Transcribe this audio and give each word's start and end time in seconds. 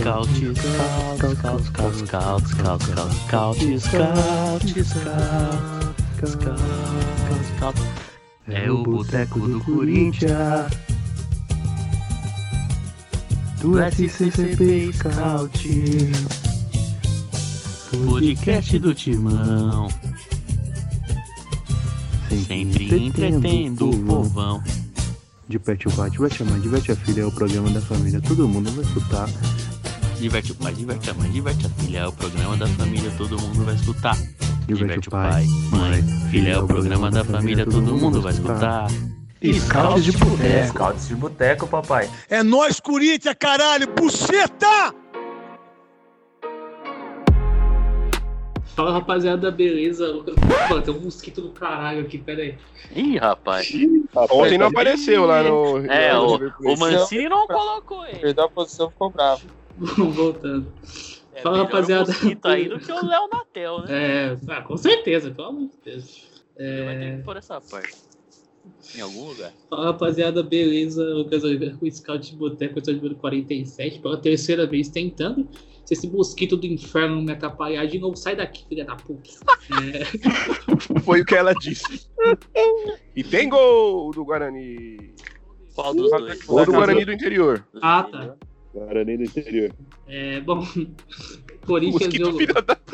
Scout, 0.00 0.26
scout, 0.28 1.36
scout, 1.36 1.62
scout, 1.62 2.00
scout, 2.00 2.42
scout, 2.48 2.80
scout, 2.80 3.20
scout, 3.20 3.58
scout, 4.40 5.18
scout, 6.24 6.58
scout. 7.44 7.76
É 8.48 8.70
o 8.70 8.82
boteco 8.82 9.40
do 9.40 9.60
Corinthians. 9.60 10.72
Do 13.60 13.78
SCCP 13.78 14.90
Scout. 14.94 15.68
Podcast 18.08 18.78
do 18.78 18.94
Timão. 18.94 19.88
Sempre 22.48 23.04
entretendo 23.06 23.90
o 23.90 23.98
povão. 24.06 24.62
Diverte 25.46 25.88
o 25.88 25.90
pai, 25.90 26.08
diverte 26.08 26.42
a 26.42 26.46
mãe, 26.46 26.58
diverte 26.58 26.92
a 26.92 26.96
filha, 26.96 27.20
é 27.20 27.26
o 27.26 27.32
programa 27.32 27.68
da 27.68 27.82
família, 27.82 28.18
todo 28.22 28.48
mundo 28.48 28.70
vai 28.70 28.84
escutar. 28.84 29.28
Diverte 30.20 30.52
o 30.52 30.54
pai, 30.54 30.74
diverte 30.74 31.08
a 31.08 31.14
mãe, 31.14 31.30
diverte 31.30 31.66
a 31.66 31.70
filha. 31.70 32.00
É 32.00 32.06
o 32.06 32.12
programa 32.12 32.54
da 32.54 32.66
família, 32.66 33.10
todo 33.16 33.40
mundo 33.40 33.64
vai 33.64 33.74
escutar. 33.74 34.14
Diverte 34.66 35.08
o 35.08 35.10
pai, 35.10 35.46
mãe, 35.70 36.02
filha. 36.30 36.50
É 36.50 36.58
o 36.58 36.66
programa 36.66 37.10
da 37.10 37.24
família, 37.24 37.64
todo 37.64 37.96
mundo 37.96 38.20
vai 38.20 38.34
escutar. 38.34 38.86
Scouts 39.42 40.04
de 40.04 40.12
boteco. 40.12 40.68
Scouts 40.68 41.08
de 41.08 41.14
boteco, 41.14 41.66
papai. 41.66 42.10
É 42.28 42.42
nós, 42.42 42.78
Corinthians, 42.78 43.34
caralho! 43.38 43.86
Buceta! 43.94 44.94
Fala 48.76 48.92
rapaziada, 48.92 49.50
beleza? 49.50 50.06
Mano, 50.68 50.82
tem 50.82 50.94
um 50.94 51.00
mosquito 51.00 51.40
do 51.40 51.48
caralho 51.48 52.02
aqui, 52.02 52.18
pera 52.18 52.42
aí. 52.42 52.58
Ih, 52.94 53.16
rapaz. 53.16 53.72
Ontem 54.30 54.58
não 54.58 54.66
apareceu 54.66 55.24
lá 55.24 55.42
no. 55.42 55.78
É, 55.90 56.14
o, 56.14 56.36
o 56.60 56.78
Mancini 56.78 57.26
não 57.26 57.46
colocou 57.46 58.04
ele. 58.04 58.18
Perdeu 58.18 58.44
a 58.44 58.48
posição, 58.50 58.90
ficou 58.90 59.08
bravo. 59.08 59.59
Voltando. 60.14 60.72
É 61.32 61.42
Fala, 61.42 61.58
rapaziada. 61.58 62.04
o 62.04 62.08
mosquito 62.08 62.46
aí 62.46 62.68
do 62.68 62.78
que 62.78 62.92
o 62.92 63.04
Léo 63.06 63.28
Natel, 63.32 63.80
né? 63.82 63.86
É, 64.32 64.36
ah, 64.48 64.62
com 64.62 64.76
certeza, 64.76 65.30
pelo 65.30 65.48
amor 65.48 65.68
de 65.68 65.78
Deus. 65.84 66.28
Ele 66.56 66.84
vai 66.84 66.98
ter 66.98 67.04
É, 67.04 67.16
que 67.16 67.22
pôr 67.22 67.36
essa 67.36 67.60
parte. 67.60 67.96
Em 68.94 69.00
algum 69.00 69.28
lugar. 69.28 69.52
fala 69.70 69.86
rapaziada, 69.86 70.42
beleza? 70.42 71.02
Lucas 71.02 71.42
Oliveira 71.44 71.74
com 71.76 71.86
o 71.86 71.90
Scout 71.90 72.30
de 72.30 72.36
Boteco, 72.36 72.78
episódio 72.78 73.00
número 73.00 73.14
47, 73.16 74.00
pela 74.00 74.18
terceira 74.18 74.66
vez 74.66 74.88
tentando. 74.88 75.48
Se 75.86 75.94
esse 75.94 76.08
mosquito 76.08 76.56
do 76.56 76.66
inferno 76.66 77.16
não 77.16 77.22
me 77.22 77.32
atrapalhar 77.32 77.84
de 77.86 77.98
novo, 77.98 78.14
sai 78.16 78.36
daqui, 78.36 78.64
filha 78.68 78.84
da 78.84 78.94
puta. 78.96 79.30
É, 79.82 80.04
Foi 81.00 81.22
o 81.22 81.24
que 81.24 81.34
ela 81.34 81.54
disse. 81.54 82.06
E 83.16 83.24
tem 83.24 83.48
gol 83.48 84.10
do 84.12 84.24
Guarani. 84.24 85.14
Qual 85.74 85.94
dos 85.94 86.10
dois? 86.10 86.44
Gol 86.44 86.66
do 86.66 86.72
Guarani 86.72 87.04
do 87.04 87.12
interior. 87.12 87.66
ah, 87.80 88.02
tá. 88.04 88.36
Guarani 88.74 89.16
do 89.16 89.24
interior. 89.24 89.72
É, 90.06 90.40
bom, 90.40 90.62
Corinthians 91.66 92.02
Mosquito 92.02 92.36
filha 92.36 92.62
da. 92.62 92.78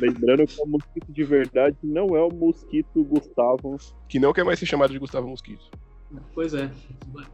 Lembrando 0.00 0.46
que 0.46 0.60
o 0.60 0.66
mosquito 0.66 1.12
de 1.12 1.24
verdade 1.24 1.76
não 1.82 2.16
é 2.16 2.22
o 2.22 2.32
mosquito 2.32 3.04
Gustavo. 3.04 3.76
Que 4.08 4.18
não 4.18 4.32
quer 4.32 4.44
mais 4.44 4.58
ser 4.58 4.66
chamado 4.66 4.92
de 4.92 4.98
Gustavo 4.98 5.28
Mosquito. 5.28 5.62
Pois 6.34 6.54
é. 6.54 6.70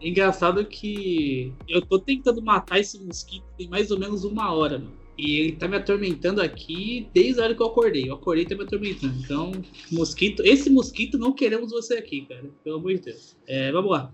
Engraçado 0.01 0.65
que 0.67 1.53
eu 1.69 1.81
tô 1.81 1.99
tentando 1.99 2.43
matar 2.43 2.79
esse 2.79 3.03
mosquito 3.03 3.45
tem 3.57 3.69
mais 3.69 3.91
ou 3.91 3.99
menos 3.99 4.25
uma 4.25 4.53
hora, 4.53 4.79
mano. 4.79 5.07
E 5.17 5.41
ele 5.41 5.53
tá 5.53 5.67
me 5.67 5.77
atormentando 5.77 6.43
aqui 6.43 7.09
desde 7.15 7.41
a 7.41 7.45
hora 7.45 7.55
que 7.55 7.63
eu 7.63 7.67
acordei. 7.67 8.11
Eu 8.11 8.15
acordei 8.15 8.45
e 8.45 8.49
tá 8.49 8.55
me 8.55 8.65
atormentando. 8.65 9.15
Então, 9.19 9.53
mosquito, 9.91 10.43
esse 10.45 10.69
mosquito 10.69 11.17
não 11.17 11.33
queremos 11.33 11.71
você 11.71 11.95
aqui, 11.95 12.27
cara. 12.27 12.45
Pelo 12.63 12.77
amor 12.77 12.95
de 12.95 13.01
Deus. 13.01 13.35
É, 13.47 13.73
vamos 13.73 13.91
lá. 13.91 14.13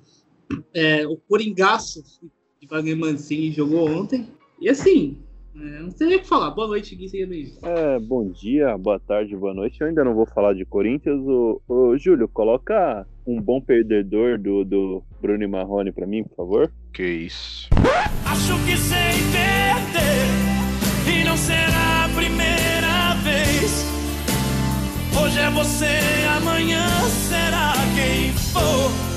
É, 0.74 1.06
o 1.06 1.16
Coringaço 1.16 2.02
de 2.60 2.66
Wagner 2.66 2.96
Mancini 2.96 3.50
jogou 3.50 3.88
ontem. 3.88 4.28
E 4.60 4.68
assim, 4.68 5.18
é, 5.54 5.80
não 5.80 5.90
sei 5.90 6.06
nem 6.06 6.16
o 6.16 6.20
que 6.20 6.28
falar. 6.28 6.50
Boa 6.50 6.66
noite, 6.66 6.94
Gui, 6.96 7.08
seja 7.08 7.26
bem-vindo. 7.26 7.58
É, 7.62 7.98
bom 7.98 8.30
dia, 8.30 8.76
boa 8.78 8.98
tarde, 8.98 9.36
boa 9.36 9.52
noite. 9.52 9.80
Eu 9.80 9.86
ainda 9.86 10.02
não 10.02 10.14
vou 10.14 10.26
falar 10.26 10.54
de 10.54 10.64
Corinthians. 10.64 11.20
Ô, 11.26 11.60
ô, 11.68 11.96
Júlio, 11.98 12.26
coloca 12.28 13.06
um 13.26 13.40
bom 13.40 13.60
perdedor 13.60 14.38
do, 14.38 14.64
do 14.64 15.02
Bruno 15.20 15.44
e 15.44 15.46
Marrone 15.46 15.92
pra 15.92 16.06
mim, 16.06 16.24
por 16.24 16.36
favor. 16.36 16.72
Que 16.92 17.06
isso. 17.06 17.68
Acho 18.24 18.54
que 18.64 18.76
sei 18.76 19.12
perder 19.30 21.20
e 21.20 21.24
não 21.24 21.36
será 21.36 22.06
a 22.06 22.08
primeira 22.14 23.14
vez. 23.22 23.84
Hoje 25.22 25.38
é 25.38 25.50
você, 25.50 25.98
amanhã 26.38 26.86
será 27.28 27.72
quem 27.94 28.32
for. 28.32 29.11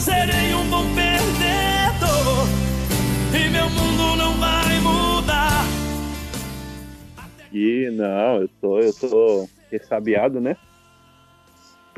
Serei 0.00 0.54
um 0.54 0.68
bom 0.68 0.84
perdedor 0.94 2.46
e 3.34 3.50
meu 3.50 3.68
mundo 3.70 4.16
não 4.16 4.34
vai 4.38 4.80
mudar. 4.80 5.64
E 7.52 7.90
não, 7.90 8.42
eu 8.42 8.48
tô, 8.60 8.80
eu 8.80 8.92
tô 8.92 9.48
ressabiado, 9.70 10.40
né? 10.40 10.56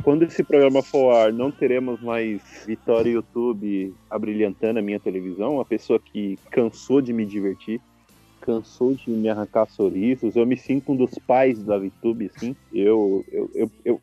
Quando 0.03 0.23
esse 0.23 0.45
programa 0.45 0.83
for 0.83 1.13
ar, 1.15 1.33
não 1.33 1.51
teremos 1.51 2.01
mais 2.01 2.41
Vitória 2.67 3.11
YouTube 3.11 3.95
abrilhantando 4.09 4.79
a 4.79 4.83
minha 4.83 5.01
televisão. 5.01 5.55
Uma 5.55 5.65
pessoa 5.65 5.99
que 5.99 6.39
cansou 6.51 7.01
de 7.01 7.13
me 7.13 7.27
divertir, 7.27 7.81
cansou 8.49 8.95
de 8.95 9.11
me 9.11 9.29
arrancar 9.29 9.69
sorrisos. 9.69 10.35
Eu 10.35 10.47
me 10.47 10.57
sinto 10.57 10.93
um 10.93 10.97
dos 10.97 11.11
pais 11.27 11.63
da 11.63 11.77
VTube, 11.79 12.31
assim. 12.35 12.57
Eu, 12.73 13.23
eu, 13.31 13.51
eu, 13.55 13.71
eu, 13.85 14.01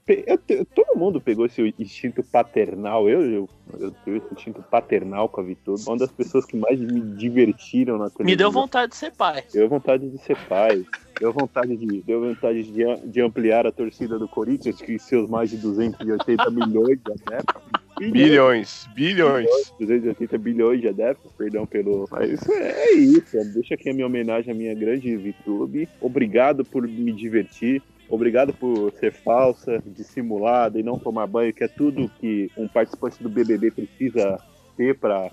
eu- 0.48 0.66
todo 0.68 0.96
mundo 0.96 1.20
pegou 1.20 1.48
esse 1.48 1.74
instinto 1.80 2.22
paternal. 2.22 3.10
Eu, 3.10 3.24
eu, 3.24 3.50
eu 3.80 3.92
tenho 4.06 4.18
esse 4.18 4.32
instinto 4.32 4.62
paternal 4.62 5.28
com 5.28 5.42
a 5.42 5.44
VTube. 5.44 5.82
Uma 5.88 5.98
das 5.98 6.12
pessoas 6.12 6.46
que 6.46 6.56
mais 6.56 6.80
me 6.80 7.02
divertiram 7.18 7.98
na 7.98 8.12
televisão. 8.12 8.26
Me 8.26 8.36
deu 8.36 8.52
vontade 8.52 8.92
de 8.92 8.98
ser 8.98 9.12
pai. 9.12 9.44
Deu 9.52 9.68
vontade 9.68 10.10
de 10.10 10.18
ser 10.20 10.38
pai. 10.48 10.86
Deu 11.20 11.34
vontade 11.34 11.76
de, 11.76 12.02
deu 12.04 12.22
vontade 12.22 12.64
de, 12.64 13.10
de 13.10 13.22
ampliar 13.22 13.66
a 13.66 13.72
torcida 13.72 14.20
do 14.20 14.28
Corinthians, 14.28 14.80
que 14.80 15.00
seus 15.00 15.28
mais 15.28 15.50
de 15.50 15.58
280 15.58 16.52
milhões 16.52 17.00
de 17.02 17.12
adeptos. 17.12 17.85
Bilhões, 18.00 18.88
bilhões. 18.94 19.48
280 19.80 20.38
bilhões 20.38 20.82
de 20.82 20.88
adeptos, 20.88 21.32
perdão 21.34 21.66
pelo. 21.66 22.08
Mas 22.12 22.48
é 22.50 22.92
isso. 22.92 23.38
Deixa 23.54 23.76
aqui 23.76 23.90
a 23.90 23.94
minha 23.94 24.06
homenagem 24.06 24.52
à 24.52 24.56
minha 24.56 24.74
grande 24.74 25.16
VTube. 25.16 25.88
Obrigado 26.02 26.66
por 26.66 26.88
me 26.88 27.12
divertir. 27.12 27.82
Obrigado 28.08 28.54
por 28.54 28.92
ser 29.00 29.12
falsa, 29.12 29.82
dissimulada 29.86 30.80
e 30.80 30.84
não 30.84 31.00
tomar 31.00 31.26
banho, 31.26 31.54
que 31.54 31.64
é 31.64 31.68
tudo 31.68 32.12
que 32.20 32.52
um 32.56 32.68
participante 32.68 33.22
do 33.24 33.30
BBB 33.30 33.72
precisa 33.72 34.38
ter 34.78 34.98
pra. 34.98 35.32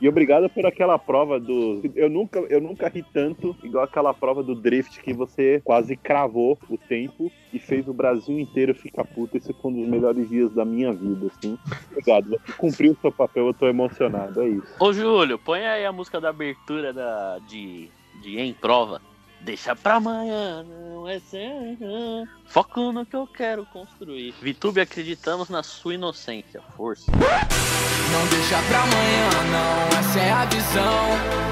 E 0.00 0.08
obrigado 0.08 0.48
por 0.48 0.64
aquela 0.64 0.98
prova 0.98 1.38
do. 1.38 1.82
Eu 1.94 2.08
nunca, 2.08 2.38
eu 2.40 2.60
nunca 2.60 2.88
ri 2.88 3.04
tanto 3.12 3.54
igual 3.62 3.84
aquela 3.84 4.14
prova 4.14 4.42
do 4.42 4.54
drift 4.54 5.00
que 5.02 5.12
você 5.12 5.60
quase 5.62 5.94
cravou 5.94 6.58
o 6.70 6.78
tempo 6.78 7.30
e 7.52 7.58
fez 7.58 7.86
o 7.86 7.92
Brasil 7.92 8.38
inteiro 8.38 8.74
ficar 8.74 9.04
puto. 9.04 9.36
Esse 9.36 9.52
foi 9.52 9.70
um 9.70 9.80
dos 9.80 9.88
melhores 9.88 10.28
dias 10.28 10.52
da 10.54 10.64
minha 10.64 10.92
vida, 10.92 11.26
assim. 11.26 11.58
Obrigado, 11.90 12.30
você 12.30 12.52
cumpriu 12.52 12.92
o 12.92 12.96
seu 13.00 13.12
papel, 13.12 13.48
eu 13.48 13.54
tô 13.54 13.66
emocionado, 13.66 14.40
é 14.40 14.48
isso. 14.48 14.74
Ô, 14.78 14.92
Júlio, 14.92 15.38
põe 15.38 15.66
aí 15.66 15.84
a 15.84 15.92
música 15.92 16.20
da 16.20 16.30
abertura 16.30 16.92
da, 16.92 17.38
de, 17.40 17.90
de 18.22 18.38
Em 18.38 18.54
Prova. 18.54 19.02
Deixa 19.42 19.74
pra 19.74 19.94
amanhã, 19.94 20.62
não 20.62 21.08
é 21.08 21.18
certo. 21.18 22.28
Foco 22.46 22.92
no 22.92 23.06
que 23.06 23.16
eu 23.16 23.26
quero 23.26 23.64
construir. 23.66 24.34
Vitube, 24.40 24.80
acreditamos 24.80 25.48
na 25.48 25.62
sua 25.62 25.94
inocência. 25.94 26.60
Força. 26.76 27.10
Não 27.10 28.26
deixa 28.26 28.58
pra 28.68 28.82
amanhã, 28.82 29.30
não, 29.50 29.98
essa 29.98 30.20
é 30.20 30.30
a 30.30 30.44
visão. 30.44 31.50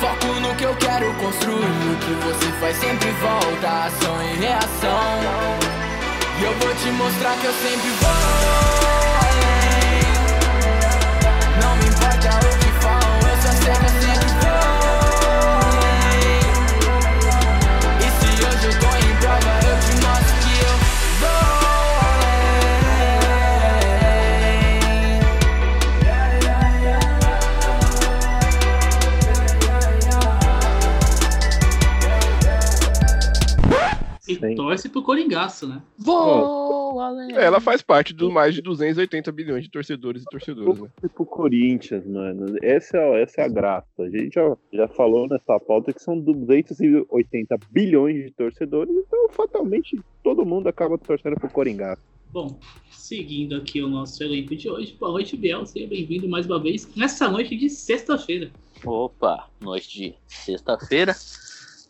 Foco 0.00 0.40
no 0.40 0.54
que 0.56 0.64
eu 0.64 0.76
quero 0.76 1.12
construir. 1.14 1.56
O 1.56 1.98
que 1.98 2.12
você 2.24 2.52
faz 2.60 2.76
sempre 2.76 3.10
volta, 3.10 3.86
ação 3.86 4.22
e 4.22 4.36
reação. 4.36 5.20
E 6.40 6.44
eu 6.44 6.54
vou 6.54 6.74
te 6.76 6.90
mostrar 6.92 7.36
que 7.38 7.46
eu 7.46 7.52
sempre 7.52 7.90
vou 7.90 8.79
Sim. 34.40 34.54
torce 34.54 34.88
pro 34.88 35.02
Coringaço, 35.02 35.66
né? 35.66 35.82
Vou 35.98 37.00
além. 37.00 37.36
É, 37.36 37.44
Ela 37.44 37.60
faz 37.60 37.82
parte 37.82 38.12
dos 38.12 38.32
mais 38.32 38.54
de 38.54 38.62
280 38.62 39.30
bilhões 39.32 39.64
de 39.64 39.70
torcedores 39.70 40.22
e 40.22 40.24
torcedoras, 40.26 40.80
né? 40.80 40.88
Pro 41.14 41.26
Corinthians, 41.26 42.06
mano. 42.06 42.56
Essa 42.62 42.96
é, 42.96 43.22
essa 43.22 43.40
é 43.42 43.44
a 43.44 43.48
graça. 43.48 43.86
A 43.98 44.08
gente 44.08 44.34
já, 44.34 44.56
já 44.72 44.88
falou 44.88 45.28
nessa 45.28 45.58
pauta 45.60 45.92
que 45.92 46.02
são 46.02 46.18
280 46.18 47.58
bilhões 47.70 48.24
de 48.24 48.30
torcedores, 48.32 48.94
então 48.94 49.28
fatalmente 49.30 50.00
todo 50.22 50.44
mundo 50.44 50.68
acaba 50.68 50.98
torcendo 50.98 51.36
pro 51.36 51.50
Coringaço. 51.50 52.02
Bom, 52.32 52.58
seguindo 52.92 53.56
aqui 53.56 53.82
o 53.82 53.88
nosso 53.88 54.22
elenco 54.22 54.54
de 54.54 54.68
hoje, 54.68 54.96
boa 54.98 55.10
noite, 55.12 55.36
Biel. 55.36 55.66
Seja 55.66 55.88
bem-vindo 55.88 56.28
mais 56.28 56.46
uma 56.46 56.60
vez 56.60 56.88
nessa 56.94 57.28
noite 57.28 57.56
de 57.56 57.68
sexta-feira. 57.68 58.50
Opa, 58.84 59.48
noite 59.60 59.98
de 59.98 60.14
sexta-feira. 60.28 61.12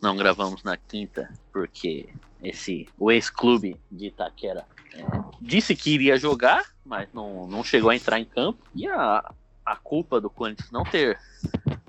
Não 0.01 0.17
gravamos 0.17 0.63
na 0.63 0.75
quinta 0.75 1.31
porque 1.53 2.07
esse 2.43 2.87
o 2.97 3.11
ex-clube 3.11 3.79
de 3.91 4.07
Itaquera 4.07 4.65
é, 4.93 5.03
disse 5.39 5.75
que 5.75 5.91
iria 5.91 6.17
jogar, 6.17 6.63
mas 6.83 7.07
não, 7.13 7.47
não 7.47 7.63
chegou 7.63 7.89
a 7.89 7.95
entrar 7.95 8.19
em 8.19 8.25
campo. 8.25 8.65
E 8.75 8.87
a, 8.87 9.33
a 9.65 9.75
culpa 9.75 10.19
do 10.19 10.29
Corinthians 10.29 10.71
não 10.71 10.83
ter 10.83 11.19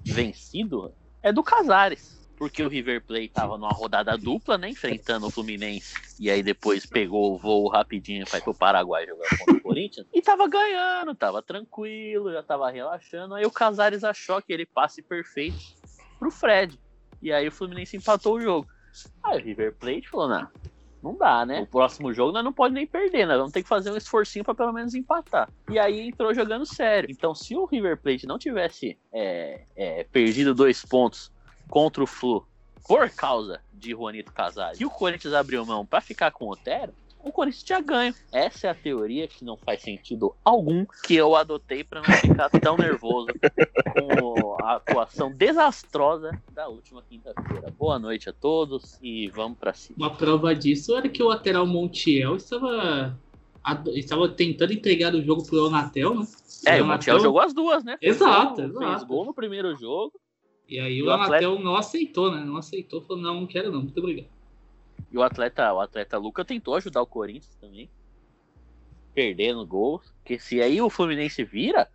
vencido 0.05 0.93
é 1.23 1.33
do 1.33 1.43
Casares. 1.43 2.21
Porque 2.37 2.63
o 2.63 2.69
River 2.69 3.01
Plate 3.05 3.29
tava 3.29 3.57
numa 3.57 3.71
rodada 3.71 4.19
dupla, 4.19 4.59
né? 4.59 4.69
Enfrentando 4.71 5.27
o 5.27 5.31
Fluminense. 5.31 5.95
E 6.19 6.29
aí 6.29 6.43
depois 6.43 6.85
pegou 6.85 7.33
o 7.33 7.39
voo 7.39 7.69
rapidinho 7.69 8.27
para 8.27 8.41
ir 8.41 8.43
pro 8.43 8.53
Paraguai 8.53 9.07
jogar 9.07 9.29
contra 9.39 9.55
o 9.55 9.61
Corinthians. 9.61 10.07
E 10.13 10.21
tava 10.21 10.49
ganhando, 10.49 11.15
tava 11.15 11.41
tranquilo, 11.41 12.33
já 12.33 12.43
tava 12.43 12.69
relaxando. 12.69 13.35
Aí 13.35 13.47
o 13.47 13.51
Casares 13.51 14.03
achou 14.03 14.43
que 14.43 14.53
ele 14.53 14.67
passe 14.67 15.03
perfeito 15.03 15.57
pro 16.19 16.33
Fred. 16.33 16.77
E 17.21 17.33
aí 17.33 17.47
o 17.47 17.53
Fluminense 17.53 17.97
empatou 17.97 18.35
o 18.35 18.41
jogo. 18.41 18.67
Aí 19.25 19.39
o 19.39 19.45
River 19.45 19.75
Plate 19.75 20.09
falou, 20.09 20.29
não, 20.29 20.49
não 21.03 21.17
dá, 21.17 21.45
né? 21.45 21.61
O 21.61 21.67
próximo 21.67 22.13
jogo 22.13 22.33
nós 22.33 22.45
não 22.45 22.53
pode 22.53 22.75
nem 22.75 22.87
perder, 22.87 23.27
nós 23.27 23.39
vamos 23.39 23.53
ter 23.53 23.63
que 23.63 23.69
fazer 23.69 23.91
um 23.91 23.97
esforcinho 23.97 24.45
para 24.45 24.55
pelo 24.55 24.73
menos 24.73 24.95
empatar. 24.95 25.51
E 25.71 25.79
aí 25.79 26.09
entrou 26.09 26.33
jogando 26.33 26.65
sério. 26.65 27.11
Então, 27.11 27.35
se 27.35 27.57
o 27.57 27.65
River 27.65 27.97
Plate 27.97 28.27
não 28.27 28.39
tivesse 28.39 28.99
é, 29.13 29.63
é, 29.75 30.05
perdido 30.05 30.55
dois 30.55 30.85
pontos 30.85 31.33
contra 31.69 32.03
o 32.03 32.07
Flu 32.07 32.47
por 32.87 33.09
causa 33.11 33.61
de 33.73 33.91
Juanito 33.91 34.33
Casares 34.33 34.81
e 34.81 34.85
o 34.85 34.91
Corinthians 34.91 35.35
abriu 35.35 35.65
mão 35.65 35.87
para 35.87 36.01
ficar 36.01 36.31
com 36.31 36.47
o 36.47 36.53
Otero, 36.53 36.93
o 37.25 37.33
Corinthians 37.33 37.63
tinha 37.63 37.81
ganho. 37.81 38.15
Essa 38.33 38.67
é 38.67 38.71
a 38.71 38.75
teoria 38.75 39.29
que 39.29 39.45
não 39.45 39.57
faz 39.57 39.83
sentido 39.83 40.35
algum 40.45 40.85
que 41.07 41.15
eu 41.15 41.35
adotei 41.37 41.85
para 41.85 42.01
não 42.03 42.15
ficar 42.17 42.51
tão 42.51 42.77
nervoso 42.77 43.29
com 43.95 44.57
a 44.63 44.77
atuação 44.77 45.31
desastrosa 45.33 46.31
da 46.53 46.69
última 46.69 47.03
quinta-feira. 47.03 47.73
Boa 47.79 47.99
noite 47.99 48.29
a 48.29 48.33
todos 48.33 48.99
e 49.03 49.29
vamos 49.29 49.59
para 49.59 49.73
cima. 49.73 49.97
Uma 49.99 50.15
prova 50.17 50.55
disso 50.55 50.97
era 50.97 51.09
que 51.09 51.23
o 51.23 51.29
lateral 51.29 51.67
Montiel 51.67 52.37
estava, 52.37 53.17
estava 53.95 54.29
tentando 54.29 54.73
entregar 54.73 55.15
o 55.15 55.23
jogo 55.23 55.45
pro 55.45 55.57
Leonatel, 55.57 56.15
né? 56.15 56.27
É, 56.67 56.81
o 56.83 56.87
Montiel 56.87 57.19
jogou 57.21 57.41
as 57.41 57.53
duas, 57.53 57.83
né? 57.85 57.97
Exato, 58.01 58.57
fez, 58.57 58.71
exato. 58.71 58.89
Fez 58.91 59.05
gol 59.05 59.25
no 59.25 59.35
primeiro 59.35 59.77
jogo. 59.77 60.13
E 60.69 60.79
aí 60.79 60.99
E 60.99 61.03
o 61.03 61.05
o 61.05 61.09
Leonatel 61.09 61.35
Atlético- 61.37 61.63
não 61.65 61.77
aceitou, 61.77 62.31
né? 62.33 62.45
Não 62.45 62.57
aceitou, 62.57 63.03
falou, 63.03 63.23
não, 63.23 63.41
não 63.41 63.47
quero 63.47 63.71
não, 63.73 63.83
muito 63.83 63.99
obrigado. 63.99 64.29
E 65.13 65.19
o 65.19 65.23
atleta, 65.23 65.73
o 65.75 65.81
atleta 65.81 66.17
Luca 66.17 66.45
tentou 66.45 66.75
ajudar 66.75 67.03
o 67.03 67.07
Corinthians 67.07 67.55
também. 67.61 67.91
Perdendo 69.15 69.67
gols. 69.67 70.11
Porque 70.19 70.39
se 70.39 70.61
aí 70.63 70.81
o 70.81 70.89
Fluminense 70.89 71.45
vira, 71.45 71.89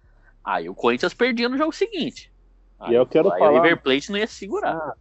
aí 0.44 0.70
o 0.70 0.76
Corinthians 0.76 1.14
perdia 1.14 1.50
no 1.50 1.58
jogo 1.58 1.72
seguinte. 1.74 2.32
Aí, 2.80 2.92
E 2.92 2.96
eu 2.96 3.06
quero 3.08 3.32
aí 3.32 3.40
falar- 3.40 3.52
o 3.52 3.56
River 3.64 3.82
Plate 3.82 4.12
não 4.12 4.20
ia 4.20 4.28
se 4.28 4.36
segurar. 4.36 4.94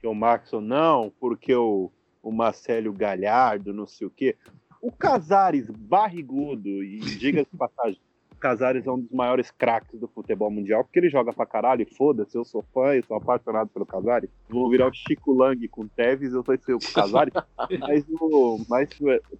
que 0.00 0.06
o 0.06 0.14
Maxon 0.14 0.60
não, 0.60 1.10
porque 1.18 1.54
o, 1.54 1.90
o 2.22 2.30
Marcelo 2.30 2.92
Galhardo, 2.92 3.72
não 3.72 3.86
sei 3.86 4.06
o 4.06 4.10
quê. 4.10 4.36
O 4.80 4.92
Casares 4.92 5.68
barrigudo, 5.70 6.68
e 6.84 7.00
diga-se 7.00 7.56
passagem, 7.56 7.98
Casares 8.44 8.86
é 8.86 8.92
um 8.92 9.00
dos 9.00 9.10
maiores 9.10 9.50
craques 9.50 9.98
do 9.98 10.06
futebol 10.06 10.50
mundial, 10.50 10.84
porque 10.84 10.98
ele 10.98 11.08
joga 11.08 11.32
pra 11.32 11.46
caralho, 11.46 11.80
e 11.80 11.86
foda-se, 11.86 12.36
eu 12.36 12.44
sou 12.44 12.62
fã, 12.74 12.94
eu 12.94 13.02
sou 13.02 13.16
apaixonado 13.16 13.70
pelo 13.70 13.86
Casares. 13.86 14.28
Vou 14.50 14.68
virar 14.68 14.86
o 14.86 14.92
Chico 14.92 15.32
Lang 15.32 15.66
com 15.68 15.84
o 15.84 15.88
Tevez, 15.88 16.34
eu 16.34 16.42
vou 16.42 16.58
ser 16.58 16.74
o 16.74 16.78
Casares. 16.78 17.32
mas, 17.80 18.04
o, 18.10 18.60
mas 18.68 18.90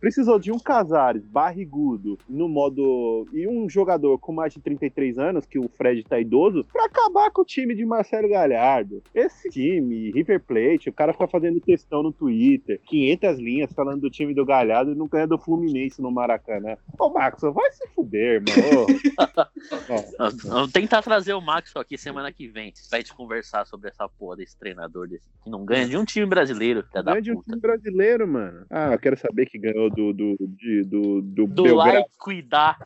precisou 0.01 0.39
de 0.39 0.51
um 0.51 0.59
Casares 0.59 1.23
barrigudo, 1.23 2.19
no 2.27 2.49
modo. 2.49 3.27
E 3.35 3.47
um 3.47 3.69
jogador 3.69 4.19
com 4.19 4.33
mais 4.33 4.55
de 4.55 4.61
33 4.61 5.19
anos, 5.19 5.45
que 5.45 5.59
o 5.59 5.69
Fred 5.69 6.03
tá 6.05 6.19
idoso, 6.19 6.65
pra 6.73 6.87
acabar 6.87 7.31
com 7.31 7.43
o 7.43 7.45
time 7.45 7.75
de 7.75 7.85
Marcelo 7.85 8.27
Galhardo. 8.27 9.03
Esse 9.15 9.51
time, 9.51 10.13
River 10.13 10.41
Plate, 10.41 10.89
o 10.89 10.95
cara 10.95 11.13
fica 11.13 11.29
fazendo 11.29 11.61
questão 11.61 12.03
no 12.03 12.11
Twitter, 12.11 12.81
500 12.87 13.39
linhas 13.39 13.73
falando 13.75 14.01
do 14.01 14.11
time 14.11 14.33
do 14.33 14.47
Galhardo 14.47 14.93
e 14.93 14.95
não 14.95 15.09
ganha 15.09 15.27
do 15.27 15.37
Fluminense 15.37 16.01
no 16.01 16.11
Maracanã. 16.11 16.79
Ô, 16.99 17.11
Max, 17.11 17.43
vai 17.43 17.71
se 17.73 17.87
fuder, 17.89 18.43
irmão. 18.43 18.94
Ó, 20.19 20.31
Vamos 20.45 20.73
tentar 20.73 21.03
trazer 21.03 21.33
o 21.35 21.41
Max 21.41 21.75
aqui 21.77 21.97
semana 21.99 22.33
que 22.33 22.49
vem. 22.49 22.73
Vai 22.91 23.03
te 23.03 23.15
conversar 23.15 23.67
sobre 23.67 23.89
essa 23.89 24.09
porra 24.09 24.37
desse 24.37 24.59
treinador 24.59 25.09
desse, 25.09 25.27
que 25.43 25.51
não 25.51 25.65
ganha 25.65 25.87
de 25.87 25.97
um 25.97 26.05
time 26.05 26.27
brasileiro, 26.27 26.85
Ganha 27.05 27.21
de 27.23 27.33
um 27.33 27.41
time 27.41 27.61
brasileiro, 27.61 28.27
mano. 28.27 28.67
Ah, 28.71 28.93
eu 28.93 28.99
quero 28.99 29.17
saber 29.17 29.47
que 29.47 29.59
ganhou 29.59 29.91
do, 29.91 30.13
do, 30.13 30.37
de- 30.41 30.85
do, 30.85 31.23
do, 31.23 31.47
Do 31.47 31.63
Belgrado. 31.63 32.07
cuidar. 32.19 32.79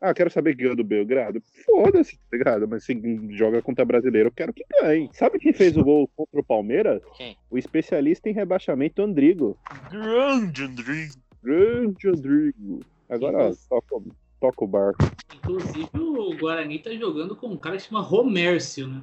Ah, 0.00 0.10
eu 0.10 0.14
quero 0.14 0.30
saber 0.30 0.54
que 0.54 0.62
ganhou 0.62 0.76
do 0.76 0.84
Belgrado. 0.84 1.42
Foda-se, 1.64 2.16
tá 2.18 2.36
ligado? 2.36 2.68
Mas 2.68 2.84
se 2.84 2.94
joga 3.30 3.62
contra 3.62 3.84
brasileiro, 3.84 4.28
eu 4.28 4.32
quero 4.32 4.52
que 4.52 4.64
ganhe. 4.80 5.08
Sabe 5.12 5.38
quem 5.38 5.52
fez 5.52 5.76
o 5.76 5.82
gol 5.84 6.08
contra 6.14 6.40
o 6.40 6.44
Palmeiras? 6.44 7.02
Quem? 7.16 7.36
O 7.50 7.56
especialista 7.58 8.28
em 8.28 8.32
rebaixamento, 8.32 9.02
Andrigo. 9.02 9.58
Grande 9.90 10.64
André. 10.64 11.08
Grande 11.42 12.08
Andrigo. 12.08 12.80
Agora, 13.08 13.48
ó, 13.48 13.52
toca, 13.68 14.04
toca 14.40 14.64
o 14.64 14.68
barco. 14.68 14.98
Inclusive 15.34 15.90
o 15.94 16.36
Guarani 16.36 16.78
tá 16.78 16.90
jogando 16.92 17.36
com 17.36 17.48
um 17.48 17.56
cara 17.56 17.76
que 17.76 17.82
chama 17.82 18.00
Romércio, 18.00 18.86
né? 18.86 19.02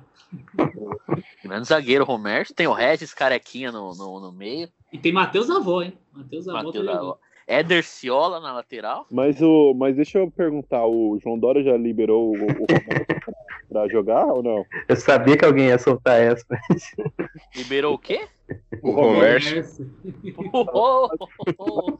Grande 1.43 1.67
zagueiro 1.67 2.03
Romero. 2.03 2.53
Tem 2.53 2.67
o 2.67 2.73
Regis 2.73 3.13
Carequinha 3.13 3.71
no, 3.71 3.95
no, 3.95 4.19
no 4.19 4.31
meio. 4.31 4.69
E 4.91 4.97
tem 4.97 5.11
Matheus 5.11 5.49
Avó, 5.49 5.81
hein? 5.81 5.97
Matheus 6.11 6.47
Avó 6.47 6.57
tá 6.57 6.63
Matheus 6.63 6.85
jogando. 6.85 6.99
Avó. 6.99 7.19
Éder 7.47 7.83
Ciola 7.83 8.39
na 8.39 8.53
lateral. 8.53 9.05
Mas, 9.11 9.39
o, 9.41 9.73
mas 9.75 9.95
deixa 9.95 10.17
eu 10.17 10.31
perguntar, 10.31 10.85
o 10.85 11.19
João 11.21 11.37
Dória 11.37 11.63
já 11.63 11.77
liberou 11.77 12.31
o, 12.31 12.43
o 12.43 12.65
pra 13.69 13.87
jogar 13.87 14.25
ou 14.25 14.41
não? 14.41 14.65
Eu 14.87 14.95
sabia 14.95 15.37
que 15.37 15.45
alguém 15.45 15.67
ia 15.67 15.77
soltar 15.77 16.19
essa. 16.19 16.45
Liberou 17.55 17.93
o 17.93 17.99
quê? 17.99 18.27
O 18.81 18.91
Romércio. 18.91 19.89
Oh, 20.53 20.67
oh, 20.73 21.09
oh. 21.57 21.97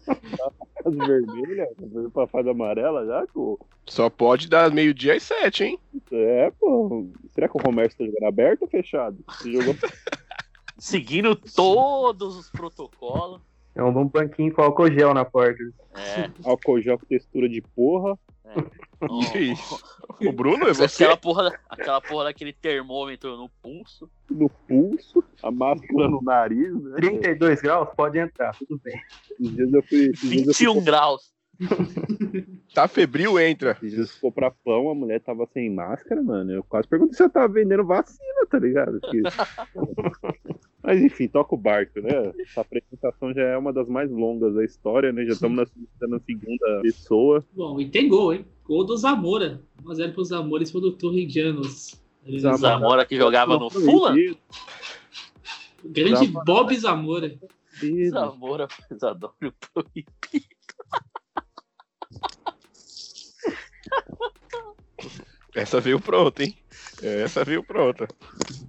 As 0.85 0.95
vermelhas, 0.95 1.69
veio 1.79 2.11
pra 2.11 2.27
fase 2.27 2.49
amarela 2.49 3.05
já, 3.05 3.25
pô. 3.33 3.59
Só 3.85 4.09
pode 4.09 4.47
dar 4.47 4.71
meio-dia 4.71 5.15
às 5.15 5.23
sete, 5.23 5.63
hein? 5.63 5.79
É, 6.11 6.51
pô. 6.59 7.07
Será 7.31 7.49
que 7.49 7.57
o 7.57 7.61
Romero 7.61 7.89
tá 7.95 8.05
jogando 8.05 8.25
aberto 8.25 8.63
ou 8.63 8.67
fechado? 8.67 9.17
Você 9.27 9.51
jogou 9.51 9.75
Seguindo 10.77 11.35
todos 11.35 12.37
os 12.37 12.49
protocolos. 12.49 13.41
É 13.73 13.83
um 13.83 13.91
bom 13.91 14.05
banquinho 14.05 14.53
com 14.53 14.61
álcool 14.61 14.91
gel 14.91 15.13
na 15.13 15.25
porta. 15.25 15.61
É. 15.95 16.29
álcool 16.43 16.81
gel 16.81 16.99
com 16.99 17.05
textura 17.05 17.49
de 17.49 17.61
porra. 17.61 18.17
Oh, 19.01 19.19
Que 19.31 19.39
isso? 19.39 19.77
O 20.21 20.31
Bruno 20.31 20.67
é 20.67 20.73
você? 20.73 21.03
Aquela 21.03 21.17
porra, 21.17 21.59
aquela 21.69 21.99
porra 22.01 22.23
daquele 22.25 22.53
termômetro 22.53 23.35
no 23.35 23.49
pulso. 23.61 24.09
no 24.29 24.49
pulso, 24.49 25.23
a 25.43 25.51
máscara 25.51 26.07
no 26.07 26.21
nariz, 26.21 26.73
né? 26.73 26.95
32 26.95 27.61
graus, 27.61 27.89
pode 27.95 28.17
entrar, 28.17 28.55
tudo 28.57 28.79
bem. 28.83 28.99
Esses 29.39 29.55
dias 29.55 29.73
eu 29.73 29.83
fui. 29.83 29.97
Esses 30.09 30.29
dias 30.29 30.47
eu 30.47 30.53
fui 30.53 30.65
21 30.67 30.83
graus. 30.83 31.33
Tá 32.73 32.87
febril, 32.87 33.39
entra. 33.39 33.77
Dias 33.81 33.97
eu 33.97 34.07
fui 34.07 34.19
comprar 34.21 34.51
pão, 34.63 34.89
a 34.89 34.95
mulher 34.95 35.21
tava 35.21 35.45
sem 35.53 35.69
máscara, 35.73 36.21
mano. 36.21 36.51
Eu 36.51 36.63
quase 36.63 36.87
perguntei 36.87 37.13
se 37.15 37.21
ela 37.23 37.31
tava 37.31 37.47
vendendo 37.53 37.85
vacina, 37.85 38.45
tá 38.49 38.59
ligado? 38.59 38.99
Que- 39.01 39.21
Mas 40.85 41.01
enfim, 41.01 41.27
toca 41.27 41.55
o 41.55 41.57
barco, 41.57 41.99
né? 41.99 42.31
Essa 42.39 42.61
apresentação 42.61 43.33
já 43.33 43.41
é 43.41 43.57
uma 43.57 43.73
das 43.73 43.89
mais 43.89 44.11
longas 44.11 44.53
da 44.53 44.63
história, 44.63 45.11
né? 45.11 45.25
Já 45.25 45.33
estamos 45.33 45.57
na, 45.57 46.07
na 46.07 46.19
segunda 46.19 46.81
pessoa. 46.83 47.43
Bom, 47.53 47.81
e 47.81 47.89
tem 47.89 48.07
gol, 48.07 48.33
hein? 48.33 48.45
Gol 48.63 48.85
do 48.85 48.95
Zamora. 48.95 49.63
1x0 49.83 50.13
pro 50.13 50.23
Zamora 50.23 50.61
em 50.61 50.65
cima 50.67 50.81
do 50.81 50.91
Torrigianos. 50.91 51.99
Zamora. 52.37 52.57
Zamora 52.57 53.05
que 53.05 53.17
jogava 53.17 53.57
no 53.57 53.67
Fulham. 53.71 54.35
O 55.83 55.89
grande 55.89 56.27
Zamora. 56.27 56.45
Bob 56.45 56.77
Zamora. 56.77 57.39
Zamora 58.11 58.67
pesador 58.87 59.33
proibido. 59.39 60.05
Essa 65.55 65.81
veio 65.81 65.99
pronta, 65.99 66.43
hein? 66.43 66.55
Essa 67.01 67.43
veio 67.43 67.63
pronta. 67.63 68.07